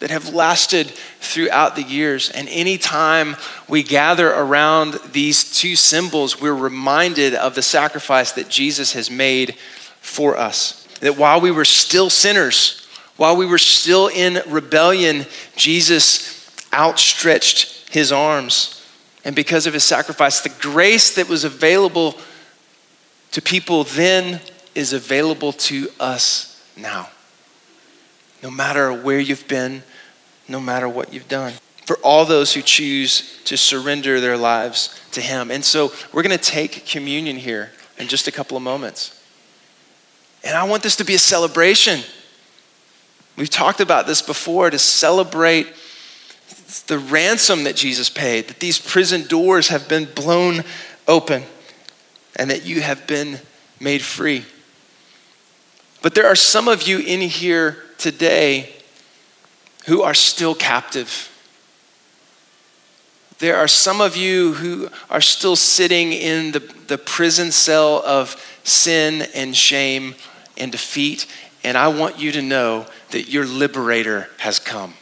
that 0.01 0.11
have 0.11 0.35
lasted 0.35 0.89
throughout 1.21 1.77
the 1.77 1.85
years. 1.85 2.31
And 2.31 2.49
anytime 2.49 3.37
we 3.69 3.85
gather 3.85 4.29
around 4.29 4.99
these 5.13 5.57
two 5.57 5.77
symbols, 5.77 6.41
we're 6.41 6.53
reminded 6.53 7.37
of 7.37 7.55
the 7.55 7.63
sacrifice 7.63 8.33
that 8.33 8.49
Jesus 8.49 8.95
has 8.95 9.13
made 9.13 9.55
for 10.01 10.37
us. 10.37 10.89
That 10.99 11.17
while 11.17 11.41
we 11.41 11.53
were 11.53 11.65
still 11.65 12.11
sinners, 12.11 12.88
while 13.19 13.37
we 13.37 13.47
were 13.47 13.59
still 13.59 14.07
in 14.07 14.41
rebellion, 14.49 15.27
Jesus 15.57 16.49
outstretched 16.73 17.93
his 17.93 18.13
arms. 18.13 18.87
And 19.25 19.35
because 19.35 19.67
of 19.67 19.75
his 19.75 19.83
sacrifice, 19.83 20.41
the 20.41 20.55
grace 20.61 21.17
that 21.17 21.29
was 21.29 21.43
available 21.43 22.17
to 23.33 23.43
people 23.43 23.83
then 23.85 24.41
is 24.77 24.93
available 24.93 25.53
to 25.53 25.89
us 25.99 26.65
now. 26.77 27.09
No 28.41 28.53
matter 28.53 28.93
where 28.93 29.19
you've 29.19 29.49
been, 29.49 29.83
no 30.47 30.61
matter 30.61 30.89
what 30.89 31.13
you've 31.13 31.29
done. 31.29 31.55
For 31.87 31.97
all 31.97 32.25
those 32.25 32.55
who 32.55 32.63
choose 32.63 33.43
to 33.45 33.57
surrender 33.57 34.21
their 34.21 34.37
lives 34.37 34.97
to 35.13 35.21
him. 35.21 35.51
And 35.51 35.65
so 35.65 35.93
we're 36.13 36.23
going 36.23 36.39
to 36.39 36.43
take 36.43 36.87
communion 36.87 37.37
here 37.37 37.73
in 37.99 38.07
just 38.07 38.29
a 38.29 38.33
couple 38.33 38.57
of 38.57 38.63
moments. 38.63 39.21
And 40.45 40.57
I 40.57 40.63
want 40.63 40.85
this 40.85 40.95
to 40.97 41.05
be 41.05 41.15
a 41.15 41.19
celebration. 41.19 42.03
We've 43.39 43.49
talked 43.49 43.81
about 43.81 44.09
this 44.09 44.21
before 44.21 44.69
to 44.69 44.81
celebrate 44.81 45.69
the 46.89 46.99
ransom 46.99 47.65
that 47.65 47.77
Jesus 47.77 48.09
paid, 48.09 48.49
that 48.49 48.59
these 48.59 48.81
prison 48.81 49.29
doors 49.29 49.69
have 49.69 49.89
been 49.89 50.07
blown 50.07 50.65
open 51.07 51.45
and 52.35 52.51
that 52.51 52.67
you 52.67 52.81
have 52.81 53.07
been 53.07 53.39
made 53.79 54.03
free. 54.03 54.45
But 56.03 56.17
there 56.17 56.27
are 56.27 56.35
some 56.35 56.67
of 56.67 56.83
you 56.83 56.99
in 56.99 57.21
here 57.21 57.77
today 57.97 58.73
who 59.87 60.03
are 60.03 60.15
still 60.15 60.57
captive. 60.57 61.33
There 63.39 63.57
are 63.57 63.69
some 63.69 64.01
of 64.01 64.17
you 64.17 64.55
who 64.55 64.89
are 65.11 65.21
still 65.21 65.55
sitting 65.55 66.13
in 66.13 66.51
the, 66.51 66.75
the 66.89 66.99
prison 66.99 67.53
cell 67.53 68.03
of 68.05 68.37
sin 68.65 69.29
and 69.33 69.57
shame 69.57 70.17
and 70.57 70.73
defeat. 70.73 71.27
And 71.65 71.77
I 71.77 71.89
want 71.89 72.19
you 72.19 72.33
to 72.33 72.43
know 72.43 72.87
that 73.11 73.29
your 73.29 73.45
liberator 73.45 74.29
has 74.39 74.59
come. 74.59 74.95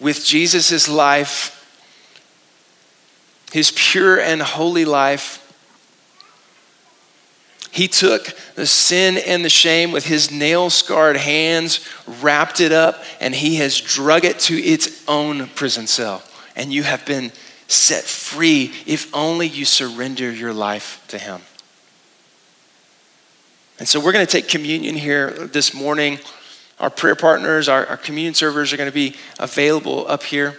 With 0.00 0.24
Jesus' 0.24 0.88
life, 0.88 1.52
his 3.52 3.72
pure 3.74 4.20
and 4.20 4.42
holy 4.42 4.84
life, 4.84 5.42
he 7.70 7.88
took 7.88 8.34
the 8.54 8.66
sin 8.66 9.18
and 9.18 9.44
the 9.44 9.50
shame 9.50 9.92
with 9.92 10.06
his 10.06 10.30
nail 10.30 10.70
scarred 10.70 11.18
hands, 11.18 11.86
wrapped 12.22 12.60
it 12.60 12.72
up, 12.72 13.02
and 13.20 13.34
he 13.34 13.56
has 13.56 13.78
drug 13.78 14.24
it 14.24 14.38
to 14.40 14.54
its 14.54 15.06
own 15.06 15.48
prison 15.48 15.86
cell. 15.86 16.22
And 16.54 16.72
you 16.72 16.84
have 16.84 17.04
been 17.04 17.32
set 17.68 18.04
free 18.04 18.72
if 18.86 19.14
only 19.14 19.46
you 19.46 19.66
surrender 19.66 20.32
your 20.32 20.54
life 20.54 21.04
to 21.08 21.18
him. 21.18 21.42
And 23.78 23.86
so 23.86 24.00
we're 24.00 24.12
going 24.12 24.26
to 24.26 24.30
take 24.30 24.48
communion 24.48 24.94
here 24.94 25.30
this 25.30 25.74
morning. 25.74 26.18
Our 26.80 26.90
prayer 26.90 27.14
partners, 27.14 27.68
our, 27.68 27.86
our 27.86 27.96
communion 27.96 28.34
servers 28.34 28.72
are 28.72 28.76
going 28.76 28.90
to 28.90 28.94
be 28.94 29.16
available 29.38 30.06
up 30.08 30.22
here. 30.22 30.56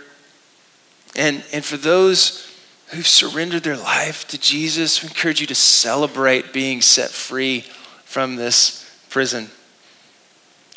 And, 1.16 1.44
and 1.52 1.66
for 1.66 1.78
those 1.78 2.48
who've 2.88 3.08
surrendered 3.08 3.64
their 3.64 3.78
life 3.78 4.28
to 4.30 4.40
Jesus, 4.40 5.02
we 5.02 5.10
encourage 5.10 5.42
you 5.42 5.48
to 5.48 5.56
celebrate 5.56 6.54
being 6.54 6.82
set 6.82 7.10
free 7.10 7.62
from 8.06 8.36
this 8.36 8.90
prison. 9.10 9.50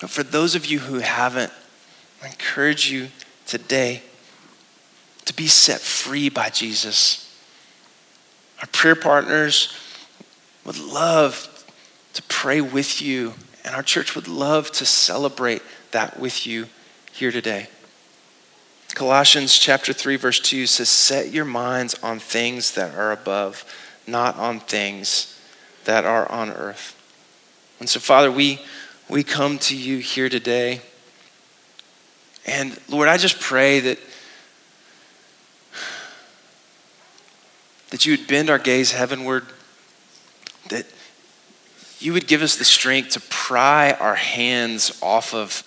But 0.01 0.11
for 0.11 0.23
those 0.23 0.55
of 0.55 0.65
you 0.65 0.79
who 0.79 1.01
haven't, 1.01 1.53
I 2.23 2.29
encourage 2.29 2.91
you 2.91 3.09
today 3.47 4.03
to 5.27 5.35
be 5.35 5.47
set 5.47 5.81
free 5.81 6.31
by 6.31 6.49
Jesus. 6.49 7.27
Our 8.61 8.67
prayer 8.69 8.97
partners 8.97 9.75
would 10.65 10.79
love 10.79 11.50
to 12.15 12.23
pray 12.25 12.61
with 12.61 13.01
you. 13.01 13.35
And 13.65 13.75
our 13.75 13.83
church 13.83 14.15
would 14.15 14.29
love 14.29 14.71
to 14.73 14.87
celebrate 14.87 15.63
that 15.91 16.19
with 16.19 16.47
you 16.47 16.67
here 17.13 17.31
today. 17.31 17.69
Colossians 18.95 19.57
chapter 19.57 19.93
3 19.93 20.17
verse 20.17 20.41
2 20.41 20.67
says 20.67 20.89
set 20.89 21.31
your 21.31 21.45
minds 21.45 21.95
on 22.03 22.19
things 22.19 22.73
that 22.73 22.95
are 22.95 23.13
above, 23.13 23.65
not 24.07 24.37
on 24.37 24.61
things 24.61 25.41
that 25.85 26.05
are 26.05 26.31
on 26.31 26.51
earth. 26.51 26.97
And 27.79 27.89
so 27.89 28.01
Father, 28.01 28.33
we 28.33 28.61
we 29.09 29.25
come 29.25 29.59
to 29.59 29.77
you 29.77 29.99
here 29.99 30.29
today. 30.29 30.81
And 32.47 32.79
Lord, 32.89 33.09
I 33.09 33.17
just 33.17 33.41
pray 33.41 33.81
that 33.81 33.99
that 37.91 38.07
you 38.07 38.17
would 38.17 38.27
bend 38.27 38.51
our 38.51 38.59
gaze 38.59 38.93
heavenward, 38.93 39.45
that 40.69 40.87
you 42.01 42.15
would 42.15 42.27
give 42.27 42.43
us 42.43 42.57
the 42.57 42.65
strength 42.65 43.11
to 43.11 43.21
pry 43.21 43.93
our 43.93 44.15
hands 44.15 44.99
off 45.03 45.35
of 45.35 45.63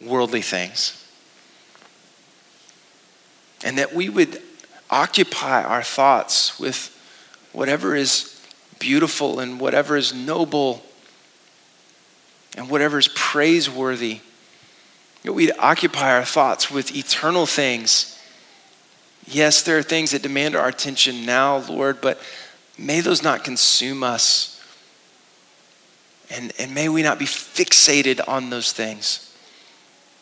worldly 0.00 0.42
things. 0.42 0.96
And 3.64 3.78
that 3.78 3.94
we 3.94 4.08
would 4.08 4.40
occupy 4.90 5.62
our 5.62 5.82
thoughts 5.82 6.58
with 6.58 6.96
whatever 7.52 7.96
is 7.96 8.40
beautiful 8.78 9.40
and 9.40 9.58
whatever 9.58 9.96
is 9.96 10.14
noble 10.14 10.82
and 12.56 12.68
whatever 12.68 12.98
is 12.98 13.08
praiseworthy. 13.08 14.20
That 15.22 15.32
we'd 15.32 15.52
occupy 15.58 16.12
our 16.14 16.24
thoughts 16.24 16.70
with 16.70 16.94
eternal 16.94 17.46
things. 17.46 18.18
Yes, 19.26 19.62
there 19.62 19.78
are 19.78 19.82
things 19.82 20.10
that 20.10 20.22
demand 20.22 20.56
our 20.56 20.68
attention 20.68 21.24
now, 21.24 21.58
Lord, 21.58 22.00
but 22.00 22.18
may 22.78 23.00
those 23.00 23.22
not 23.22 23.44
consume 23.44 24.02
us 24.02 24.49
and, 26.30 26.52
and 26.58 26.74
may 26.74 26.88
we 26.88 27.02
not 27.02 27.18
be 27.18 27.24
fixated 27.24 28.20
on 28.28 28.50
those 28.50 28.72
things. 28.72 29.34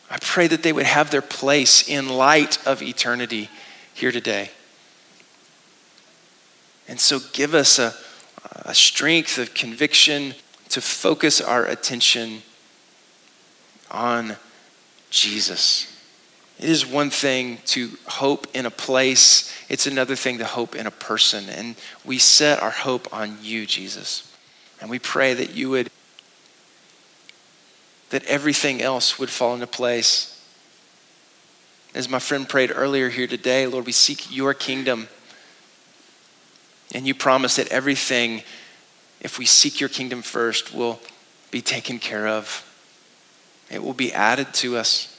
I 0.09 0.17
pray 0.19 0.47
that 0.47 0.63
they 0.63 0.73
would 0.73 0.85
have 0.85 1.11
their 1.11 1.21
place 1.21 1.87
in 1.87 2.09
light 2.09 2.65
of 2.65 2.81
eternity 2.81 3.49
here 3.93 4.11
today. 4.11 4.49
And 6.87 6.99
so 6.99 7.19
give 7.33 7.53
us 7.53 7.77
a, 7.77 7.93
a 8.65 8.73
strength 8.73 9.37
of 9.37 9.53
conviction 9.53 10.33
to 10.69 10.81
focus 10.81 11.39
our 11.41 11.65
attention 11.65 12.41
on 13.91 14.35
Jesus. 15.11 15.95
It 16.57 16.69
is 16.69 16.85
one 16.85 17.09
thing 17.09 17.59
to 17.67 17.91
hope 18.07 18.47
in 18.53 18.65
a 18.65 18.71
place, 18.71 19.53
it's 19.69 19.87
another 19.87 20.15
thing 20.15 20.39
to 20.39 20.45
hope 20.45 20.75
in 20.75 20.87
a 20.87 20.91
person. 20.91 21.47
And 21.49 21.75
we 22.03 22.17
set 22.17 22.61
our 22.61 22.71
hope 22.71 23.13
on 23.13 23.37
you, 23.41 23.65
Jesus. 23.65 24.35
And 24.81 24.89
we 24.89 24.99
pray 24.99 25.33
that 25.35 25.51
you 25.51 25.69
would 25.69 25.91
that 28.09 28.23
everything 28.25 28.81
else 28.81 29.19
would 29.19 29.29
fall 29.29 29.53
into 29.53 29.67
place. 29.67 30.35
As 31.93 32.09
my 32.09 32.19
friend 32.19 32.47
prayed 32.47 32.71
earlier 32.73 33.09
here 33.09 33.27
today, 33.27 33.67
Lord, 33.67 33.85
we 33.85 33.91
seek 33.91 34.35
your 34.35 34.53
kingdom. 34.53 35.07
And 36.93 37.05
you 37.05 37.13
promise 37.13 37.55
that 37.57 37.67
everything, 37.69 38.43
if 39.21 39.37
we 39.37 39.45
seek 39.45 39.79
your 39.79 39.89
kingdom 39.89 40.21
first, 40.21 40.73
will 40.73 40.99
be 41.51 41.61
taken 41.61 41.99
care 41.99 42.27
of. 42.27 42.65
It 43.69 43.83
will 43.83 43.93
be 43.93 44.11
added 44.13 44.53
to 44.55 44.77
us. 44.77 45.15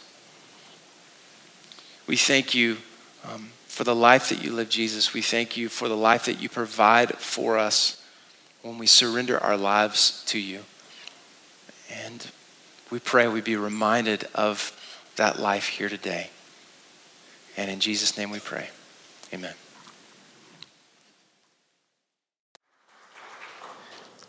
We 2.07 2.16
thank 2.16 2.55
you 2.55 2.78
um, 3.24 3.51
for 3.66 3.84
the 3.84 3.95
life 3.95 4.30
that 4.30 4.43
you 4.43 4.53
live, 4.53 4.68
Jesus. 4.68 5.14
We 5.14 5.22
thank 5.22 5.57
you 5.57 5.68
for 5.68 5.88
the 5.88 5.97
life 5.97 6.24
that 6.24 6.41
you 6.41 6.49
provide 6.49 7.12
for 7.18 7.57
us 7.57 8.05
when 8.62 8.78
we 8.78 8.86
surrender 8.86 9.38
our 9.38 9.57
lives 9.57 10.24
to 10.26 10.38
you. 10.38 10.61
And 11.88 12.26
we 12.91 12.99
pray 12.99 13.28
we 13.28 13.41
be 13.41 13.57
reminded 13.57 14.26
of 14.34 14.76
that 15.16 15.38
life 15.38 15.66
here 15.66 15.88
today. 15.88 16.30
And 17.57 17.70
in 17.70 17.80
Jesus' 17.80 18.16
name 18.16 18.30
we 18.30 18.41
pray. 18.41 18.68
Amen. 19.32 19.55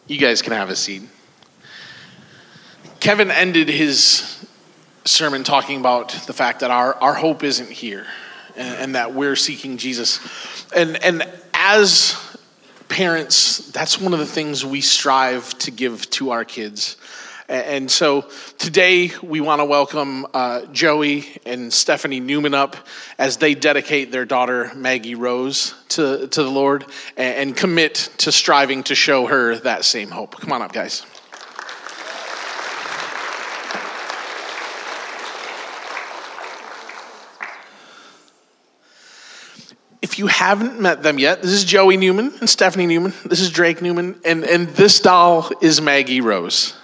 You 0.08 0.18
guys 0.18 0.42
can 0.42 0.54
have 0.54 0.70
a 0.70 0.76
seat. 0.76 1.04
Kevin 3.00 3.32
ended 3.32 3.70
his 3.70 4.46
sermon 5.06 5.44
talking 5.44 5.80
about 5.80 6.10
the 6.28 6.34
fact 6.34 6.60
that 6.60 6.70
our, 6.70 6.94
our 6.96 7.14
hope 7.14 7.44
isn't 7.44 7.70
here 7.70 8.06
and, 8.56 8.76
and 8.78 8.96
that 8.96 9.14
we're 9.14 9.36
seeking 9.36 9.78
Jesus. 9.78 10.20
And, 10.76 11.04
and 11.04 11.24
as 11.54 12.38
parents, 12.90 13.72
that's 13.72 14.00
one 14.00 14.14
of 14.14 14.20
the 14.20 14.26
things 14.26 14.66
we 14.66 14.82
strive 14.82 15.58
to 15.60 15.72
give 15.72 16.10
to 16.12 16.32
our 16.32 16.46
kids. 16.46 16.98
And 17.52 17.92
so 17.92 18.30
today 18.58 19.12
we 19.22 19.42
want 19.42 19.60
to 19.60 19.66
welcome 19.66 20.26
uh, 20.34 20.68
Joey 20.68 21.28
and 21.46 21.74
Stephanie 21.74 22.22
Newman 22.22 22.54
up 22.54 22.78
as 23.18 23.36
they 23.36 23.56
dedicate 23.56 24.10
their 24.10 24.24
daughter 24.24 24.72
Maggie 24.74 25.16
Rose 25.16 25.76
to, 25.90 26.28
to 26.30 26.44
the 26.44 26.50
Lord 26.50 26.86
and, 27.18 27.50
and 27.50 27.58
commit 27.58 28.10
to 28.20 28.32
striving 28.32 28.84
to 28.84 28.96
show 28.96 29.26
her 29.26 29.58
that 29.58 29.84
same 29.84 30.10
hope. 30.12 30.40
Come 30.40 30.54
on 30.54 30.62
up, 30.62 30.72
guys. 30.72 31.06
if 40.02 40.18
you 40.18 40.28
haven't 40.28 40.80
met 40.80 41.04
them 41.04 41.20
yet, 41.20 41.42
this 41.42 41.52
is 41.52 41.66
Joey 41.66 41.98
Newman 41.98 42.34
and 42.40 42.50
Stephanie 42.50 42.88
Newman. 42.88 43.14
This 43.26 43.42
is 43.42 43.52
Drake 43.52 43.82
Newman, 43.82 44.22
and, 44.24 44.46
and 44.46 44.70
this 44.70 45.02
doll 45.02 45.52
is 45.62 45.82
Maggie 45.82 46.22
Rose. 46.22 46.76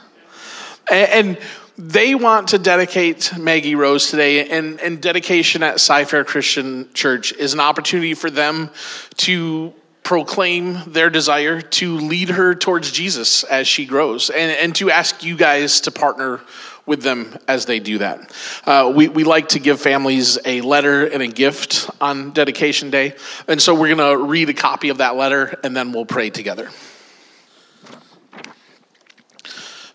And, 0.91 1.37
they 1.77 2.15
want 2.15 2.47
to 2.49 2.57
dedicate 2.57 3.37
Maggie 3.37 3.75
Rose 3.75 4.09
today, 4.09 4.49
and, 4.49 4.79
and 4.79 4.99
dedication 4.99 5.61
at 5.61 5.79
Cy-Fair 5.79 6.23
Christian 6.23 6.91
Church 6.93 7.33
is 7.33 7.53
an 7.53 7.59
opportunity 7.59 8.15
for 8.15 8.31
them 8.31 8.71
to 9.17 9.73
proclaim 10.01 10.79
their 10.87 11.11
desire 11.11 11.61
to 11.61 11.97
lead 11.97 12.29
her 12.29 12.55
towards 12.55 12.91
Jesus 12.91 13.43
as 13.43 13.67
she 13.67 13.85
grows, 13.85 14.31
and, 14.31 14.51
and 14.53 14.75
to 14.77 14.89
ask 14.89 15.23
you 15.23 15.37
guys 15.37 15.81
to 15.81 15.91
partner 15.91 16.41
with 16.87 17.03
them 17.03 17.37
as 17.47 17.65
they 17.65 17.79
do 17.79 17.99
that. 17.99 18.33
Uh, 18.65 18.91
we, 18.95 19.09
we 19.09 19.23
like 19.23 19.49
to 19.49 19.59
give 19.59 19.79
families 19.79 20.39
a 20.45 20.61
letter 20.61 21.05
and 21.05 21.21
a 21.21 21.27
gift 21.27 21.89
on 22.01 22.31
dedication 22.31 22.89
day. 22.89 23.13
And 23.47 23.61
so 23.61 23.75
we're 23.75 23.93
going 23.93 24.17
to 24.19 24.25
read 24.25 24.49
a 24.49 24.53
copy 24.53 24.87
of 24.89 24.99
that 24.99 25.17
letter 25.17 25.59
and 25.63 25.75
then 25.75 25.91
we'll 25.91 26.05
pray 26.05 26.29
together. 26.29 26.69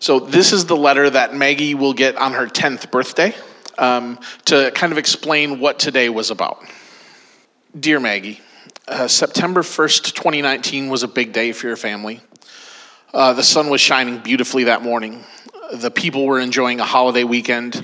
So, 0.03 0.19
this 0.19 0.51
is 0.51 0.65
the 0.65 0.75
letter 0.75 1.09
that 1.09 1.33
Maggie 1.33 1.75
will 1.75 1.93
get 1.93 2.17
on 2.17 2.33
her 2.33 2.45
10th 2.45 2.91
birthday 2.91 3.33
um, 3.77 4.19
to 4.43 4.69
kind 4.75 4.91
of 4.91 4.97
explain 4.97 5.61
what 5.61 5.79
today 5.79 6.09
was 6.09 6.29
about. 6.29 6.61
Dear 7.79 8.01
Maggie, 8.01 8.41
uh, 8.85 9.07
September 9.07 9.61
1st, 9.61 10.13
2019 10.13 10.89
was 10.89 11.03
a 11.03 11.07
big 11.07 11.31
day 11.31 11.53
for 11.53 11.67
your 11.67 11.77
family. 11.77 12.19
Uh, 13.13 13.31
the 13.31 13.43
sun 13.43 13.69
was 13.69 13.79
shining 13.79 14.17
beautifully 14.17 14.65
that 14.65 14.81
morning 14.81 15.23
the 15.73 15.89
people 15.89 16.25
were 16.25 16.41
enjoying 16.41 16.81
a 16.81 16.85
holiday 16.85 17.23
weekend, 17.23 17.81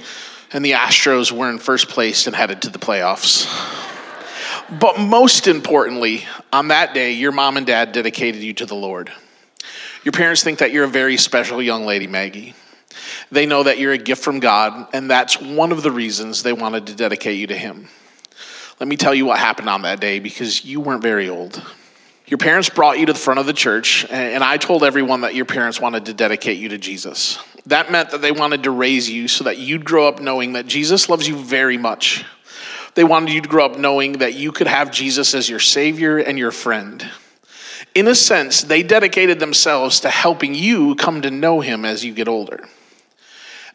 and 0.51 0.65
the 0.65 0.71
Astros 0.71 1.31
were 1.31 1.49
in 1.49 1.57
first 1.57 1.87
place 1.87 2.27
and 2.27 2.35
headed 2.35 2.63
to 2.63 2.69
the 2.69 2.79
playoffs. 2.79 3.47
But 4.77 4.99
most 4.99 5.47
importantly, 5.47 6.25
on 6.51 6.67
that 6.67 6.93
day, 6.93 7.13
your 7.13 7.31
mom 7.31 7.55
and 7.55 7.65
dad 7.65 7.93
dedicated 7.93 8.43
you 8.43 8.51
to 8.55 8.65
the 8.65 8.75
Lord. 8.75 9.09
Your 10.03 10.11
parents 10.13 10.43
think 10.43 10.59
that 10.59 10.71
you're 10.71 10.85
a 10.85 10.89
very 10.89 11.17
special 11.17 11.61
young 11.61 11.85
lady, 11.85 12.07
Maggie. 12.07 12.55
They 13.31 13.45
know 13.45 13.63
that 13.63 13.77
you're 13.77 13.91
a 13.91 13.97
gift 13.97 14.23
from 14.23 14.39
God, 14.39 14.87
and 14.93 15.09
that's 15.09 15.39
one 15.39 15.71
of 15.71 15.83
the 15.83 15.91
reasons 15.91 16.41
they 16.41 16.53
wanted 16.53 16.87
to 16.87 16.95
dedicate 16.95 17.37
you 17.37 17.47
to 17.47 17.57
Him. 17.57 17.87
Let 18.79 18.87
me 18.87 18.95
tell 18.95 19.13
you 19.13 19.25
what 19.25 19.39
happened 19.39 19.69
on 19.69 19.81
that 19.81 19.99
day 19.99 20.19
because 20.19 20.63
you 20.63 20.79
weren't 20.79 21.01
very 21.01 21.29
old. 21.29 21.61
Your 22.27 22.37
parents 22.37 22.69
brought 22.69 22.99
you 22.99 23.07
to 23.07 23.13
the 23.13 23.19
front 23.19 23.39
of 23.39 23.45
the 23.45 23.53
church, 23.53 24.05
and 24.09 24.43
I 24.43 24.57
told 24.57 24.83
everyone 24.83 25.21
that 25.21 25.35
your 25.35 25.45
parents 25.45 25.81
wanted 25.81 26.05
to 26.05 26.13
dedicate 26.13 26.59
you 26.59 26.69
to 26.69 26.77
Jesus. 26.77 27.39
That 27.65 27.91
meant 27.91 28.11
that 28.11 28.21
they 28.21 28.31
wanted 28.31 28.63
to 28.63 28.71
raise 28.71 29.09
you 29.09 29.27
so 29.27 29.43
that 29.43 29.57
you'd 29.57 29.83
grow 29.83 30.07
up 30.07 30.21
knowing 30.21 30.53
that 30.53 30.65
Jesus 30.65 31.09
loves 31.09 31.27
you 31.27 31.35
very 31.35 31.77
much. 31.77 32.23
They 32.95 33.03
wanted 33.03 33.33
you 33.33 33.41
to 33.41 33.49
grow 33.49 33.65
up 33.65 33.77
knowing 33.77 34.13
that 34.19 34.33
you 34.33 34.51
could 34.51 34.67
have 34.67 34.91
Jesus 34.91 35.33
as 35.33 35.49
your 35.49 35.59
Savior 35.59 36.17
and 36.17 36.37
your 36.37 36.51
friend. 36.51 37.09
In 37.95 38.07
a 38.07 38.15
sense, 38.15 38.61
they 38.61 38.83
dedicated 38.83 39.39
themselves 39.39 40.01
to 40.01 40.09
helping 40.09 40.53
you 40.53 40.95
come 40.95 41.21
to 41.21 41.31
know 41.31 41.59
Him 41.59 41.85
as 41.85 42.05
you 42.05 42.13
get 42.13 42.27
older. 42.27 42.67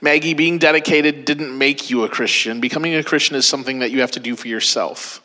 Maggie, 0.01 0.35
being 0.35 0.59
dedicated 0.59 1.25
didn't 1.25 1.57
make 1.57 1.89
you 1.89 2.05
a 2.05 2.09
Christian. 2.09 2.61
Becoming 2.61 2.95
a 2.95 3.03
Christian 3.03 3.37
is 3.37 3.47
something 3.47 3.79
that 3.79 3.91
you 3.91 4.01
have 4.01 4.11
to 4.13 4.21
do 4.21 4.37
for 4.37 4.49
yourself. 4.49 5.21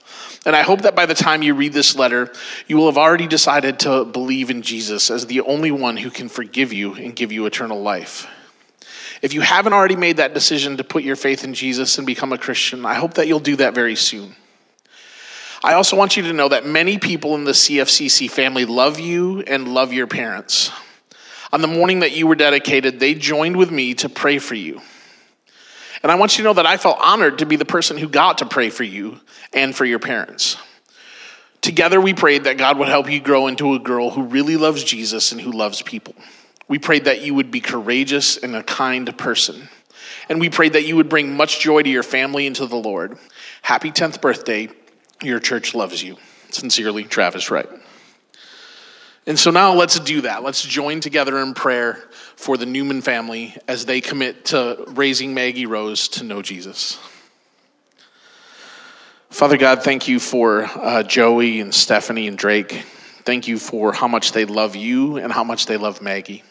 And 0.45 0.55
I 0.55 0.61
hope 0.61 0.83
that 0.83 0.95
by 0.95 1.05
the 1.05 1.13
time 1.13 1.43
you 1.43 1.53
read 1.53 1.73
this 1.73 1.95
letter, 1.95 2.31
you 2.67 2.77
will 2.77 2.85
have 2.85 2.97
already 2.97 3.27
decided 3.27 3.79
to 3.79 4.05
believe 4.05 4.49
in 4.49 4.61
Jesus 4.61 5.11
as 5.11 5.27
the 5.27 5.41
only 5.41 5.71
one 5.71 5.97
who 5.97 6.09
can 6.09 6.29
forgive 6.29 6.71
you 6.71 6.93
and 6.93 7.15
give 7.15 7.31
you 7.31 7.45
eternal 7.45 7.81
life. 7.81 8.25
If 9.21 9.33
you 9.33 9.41
haven't 9.41 9.73
already 9.73 9.97
made 9.97 10.17
that 10.17 10.33
decision 10.33 10.77
to 10.77 10.83
put 10.83 11.03
your 11.03 11.17
faith 11.17 11.43
in 11.43 11.53
Jesus 11.53 11.97
and 11.97 12.07
become 12.07 12.31
a 12.31 12.37
Christian, 12.37 12.85
I 12.85 12.93
hope 12.93 13.15
that 13.15 13.27
you'll 13.27 13.39
do 13.39 13.57
that 13.57 13.75
very 13.75 13.95
soon. 13.95 14.35
I 15.63 15.73
also 15.73 15.97
want 15.97 16.15
you 16.15 16.23
to 16.23 16.33
know 16.33 16.49
that 16.49 16.65
many 16.65 16.97
people 16.97 17.35
in 17.35 17.43
the 17.43 17.51
CFCC 17.51 18.31
family 18.31 18.65
love 18.65 18.99
you 18.99 19.41
and 19.41 19.67
love 19.67 19.91
your 19.91 20.07
parents. 20.07 20.71
On 21.51 21.61
the 21.61 21.67
morning 21.67 21.99
that 21.99 22.13
you 22.13 22.27
were 22.27 22.35
dedicated, 22.35 22.99
they 22.99 23.13
joined 23.13 23.57
with 23.57 23.71
me 23.71 23.93
to 23.95 24.07
pray 24.07 24.39
for 24.39 24.55
you. 24.55 24.81
And 26.01 26.11
I 26.11 26.15
want 26.15 26.37
you 26.37 26.43
to 26.43 26.49
know 26.49 26.53
that 26.53 26.65
I 26.65 26.77
felt 26.77 26.97
honored 27.01 27.39
to 27.39 27.45
be 27.45 27.57
the 27.57 27.65
person 27.65 27.97
who 27.97 28.07
got 28.07 28.37
to 28.37 28.45
pray 28.45 28.69
for 28.69 28.83
you 28.83 29.19
and 29.53 29.75
for 29.75 29.83
your 29.83 29.99
parents. 29.99 30.55
Together, 31.61 31.99
we 31.99 32.13
prayed 32.13 32.45
that 32.45 32.57
God 32.57 32.77
would 32.77 32.87
help 32.87 33.11
you 33.11 33.19
grow 33.19 33.47
into 33.47 33.73
a 33.73 33.79
girl 33.79 34.11
who 34.11 34.23
really 34.23 34.55
loves 34.55 34.83
Jesus 34.83 35.33
and 35.33 35.41
who 35.41 35.51
loves 35.51 35.81
people. 35.81 36.15
We 36.69 36.79
prayed 36.79 37.05
that 37.05 37.21
you 37.21 37.33
would 37.33 37.51
be 37.51 37.59
courageous 37.59 38.37
and 38.37 38.55
a 38.55 38.63
kind 38.63 39.17
person. 39.17 39.67
And 40.29 40.39
we 40.39 40.49
prayed 40.49 40.73
that 40.73 40.85
you 40.85 40.95
would 40.95 41.09
bring 41.09 41.35
much 41.35 41.59
joy 41.59 41.81
to 41.81 41.89
your 41.89 42.03
family 42.03 42.47
and 42.47 42.55
to 42.57 42.67
the 42.67 42.77
Lord. 42.77 43.17
Happy 43.61 43.91
10th 43.91 44.21
birthday. 44.21 44.69
Your 45.23 45.39
church 45.39 45.75
loves 45.75 46.01
you. 46.01 46.17
Sincerely, 46.49 47.03
Travis 47.03 47.51
Wright. 47.51 47.69
And 49.25 49.37
so 49.37 49.51
now 49.51 49.73
let's 49.73 49.99
do 49.99 50.21
that. 50.21 50.43
Let's 50.43 50.63
join 50.63 51.01
together 51.01 51.37
in 51.37 51.53
prayer 51.53 51.95
for 52.35 52.57
the 52.57 52.65
Newman 52.65 53.01
family 53.01 53.55
as 53.67 53.85
they 53.85 54.01
commit 54.01 54.45
to 54.45 54.83
raising 54.87 55.33
Maggie 55.33 55.67
Rose 55.67 56.07
to 56.09 56.23
know 56.23 56.41
Jesus. 56.41 56.97
Father 59.29 59.57
God, 59.57 59.83
thank 59.83 60.07
you 60.07 60.19
for 60.19 60.63
uh, 60.63 61.03
Joey 61.03 61.59
and 61.59 61.73
Stephanie 61.73 62.27
and 62.27 62.37
Drake. 62.37 62.71
Thank 63.23 63.47
you 63.47 63.59
for 63.59 63.93
how 63.93 64.07
much 64.07 64.31
they 64.31 64.45
love 64.45 64.75
you 64.75 65.17
and 65.17 65.31
how 65.31 65.43
much 65.43 65.67
they 65.67 65.77
love 65.77 66.01
Maggie. 66.01 66.43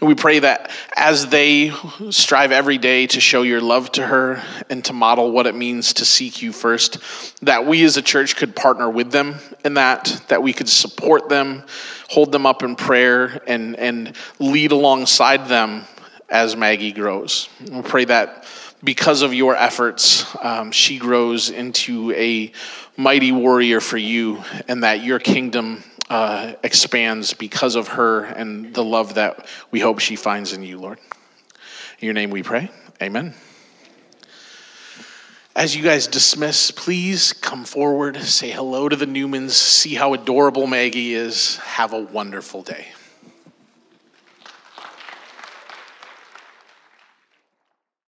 And 0.00 0.08
we 0.08 0.14
pray 0.14 0.40
that 0.40 0.70
as 0.94 1.28
they 1.28 1.72
strive 2.10 2.52
every 2.52 2.78
day 2.78 3.06
to 3.08 3.20
show 3.20 3.42
your 3.42 3.60
love 3.60 3.90
to 3.92 4.06
her 4.06 4.42
and 4.68 4.84
to 4.84 4.92
model 4.92 5.30
what 5.32 5.46
it 5.46 5.54
means 5.54 5.94
to 5.94 6.04
seek 6.04 6.42
you 6.42 6.52
first, 6.52 6.98
that 7.44 7.66
we 7.66 7.82
as 7.84 7.96
a 7.96 8.02
church 8.02 8.36
could 8.36 8.54
partner 8.54 8.90
with 8.90 9.10
them 9.10 9.36
in 9.64 9.74
that, 9.74 10.22
that 10.28 10.42
we 10.42 10.52
could 10.52 10.68
support 10.68 11.28
them, 11.28 11.64
hold 12.08 12.30
them 12.30 12.44
up 12.44 12.62
in 12.62 12.76
prayer, 12.76 13.40
and, 13.46 13.76
and 13.76 14.14
lead 14.38 14.72
alongside 14.72 15.48
them 15.48 15.84
as 16.28 16.56
Maggie 16.56 16.92
grows. 16.92 17.48
We 17.70 17.82
pray 17.82 18.04
that 18.06 18.46
because 18.84 19.22
of 19.22 19.32
your 19.32 19.56
efforts, 19.56 20.26
um, 20.42 20.70
she 20.72 20.98
grows 20.98 21.50
into 21.50 22.12
a 22.12 22.52
mighty 22.96 23.32
warrior 23.32 23.80
for 23.80 23.96
you, 23.96 24.42
and 24.68 24.84
that 24.84 25.02
your 25.02 25.18
kingdom 25.18 25.82
uh, 26.08 26.54
expands 26.62 27.34
because 27.34 27.74
of 27.74 27.88
her 27.88 28.24
and 28.24 28.74
the 28.74 28.84
love 28.84 29.14
that 29.14 29.46
we 29.70 29.80
hope 29.80 29.98
she 29.98 30.16
finds 30.16 30.52
in 30.52 30.62
you, 30.62 30.78
Lord. 30.78 30.98
In 32.00 32.06
your 32.06 32.14
name 32.14 32.30
we 32.30 32.42
pray. 32.42 32.70
Amen. 33.02 33.34
As 35.54 35.74
you 35.74 35.82
guys 35.82 36.06
dismiss, 36.06 36.70
please 36.70 37.32
come 37.32 37.64
forward, 37.64 38.18
say 38.18 38.50
hello 38.50 38.90
to 38.90 38.96
the 38.96 39.06
Newmans, 39.06 39.52
see 39.52 39.94
how 39.94 40.12
adorable 40.12 40.66
Maggie 40.66 41.14
is. 41.14 41.56
Have 41.56 41.94
a 41.94 42.00
wonderful 42.00 42.60
day. 42.62 42.88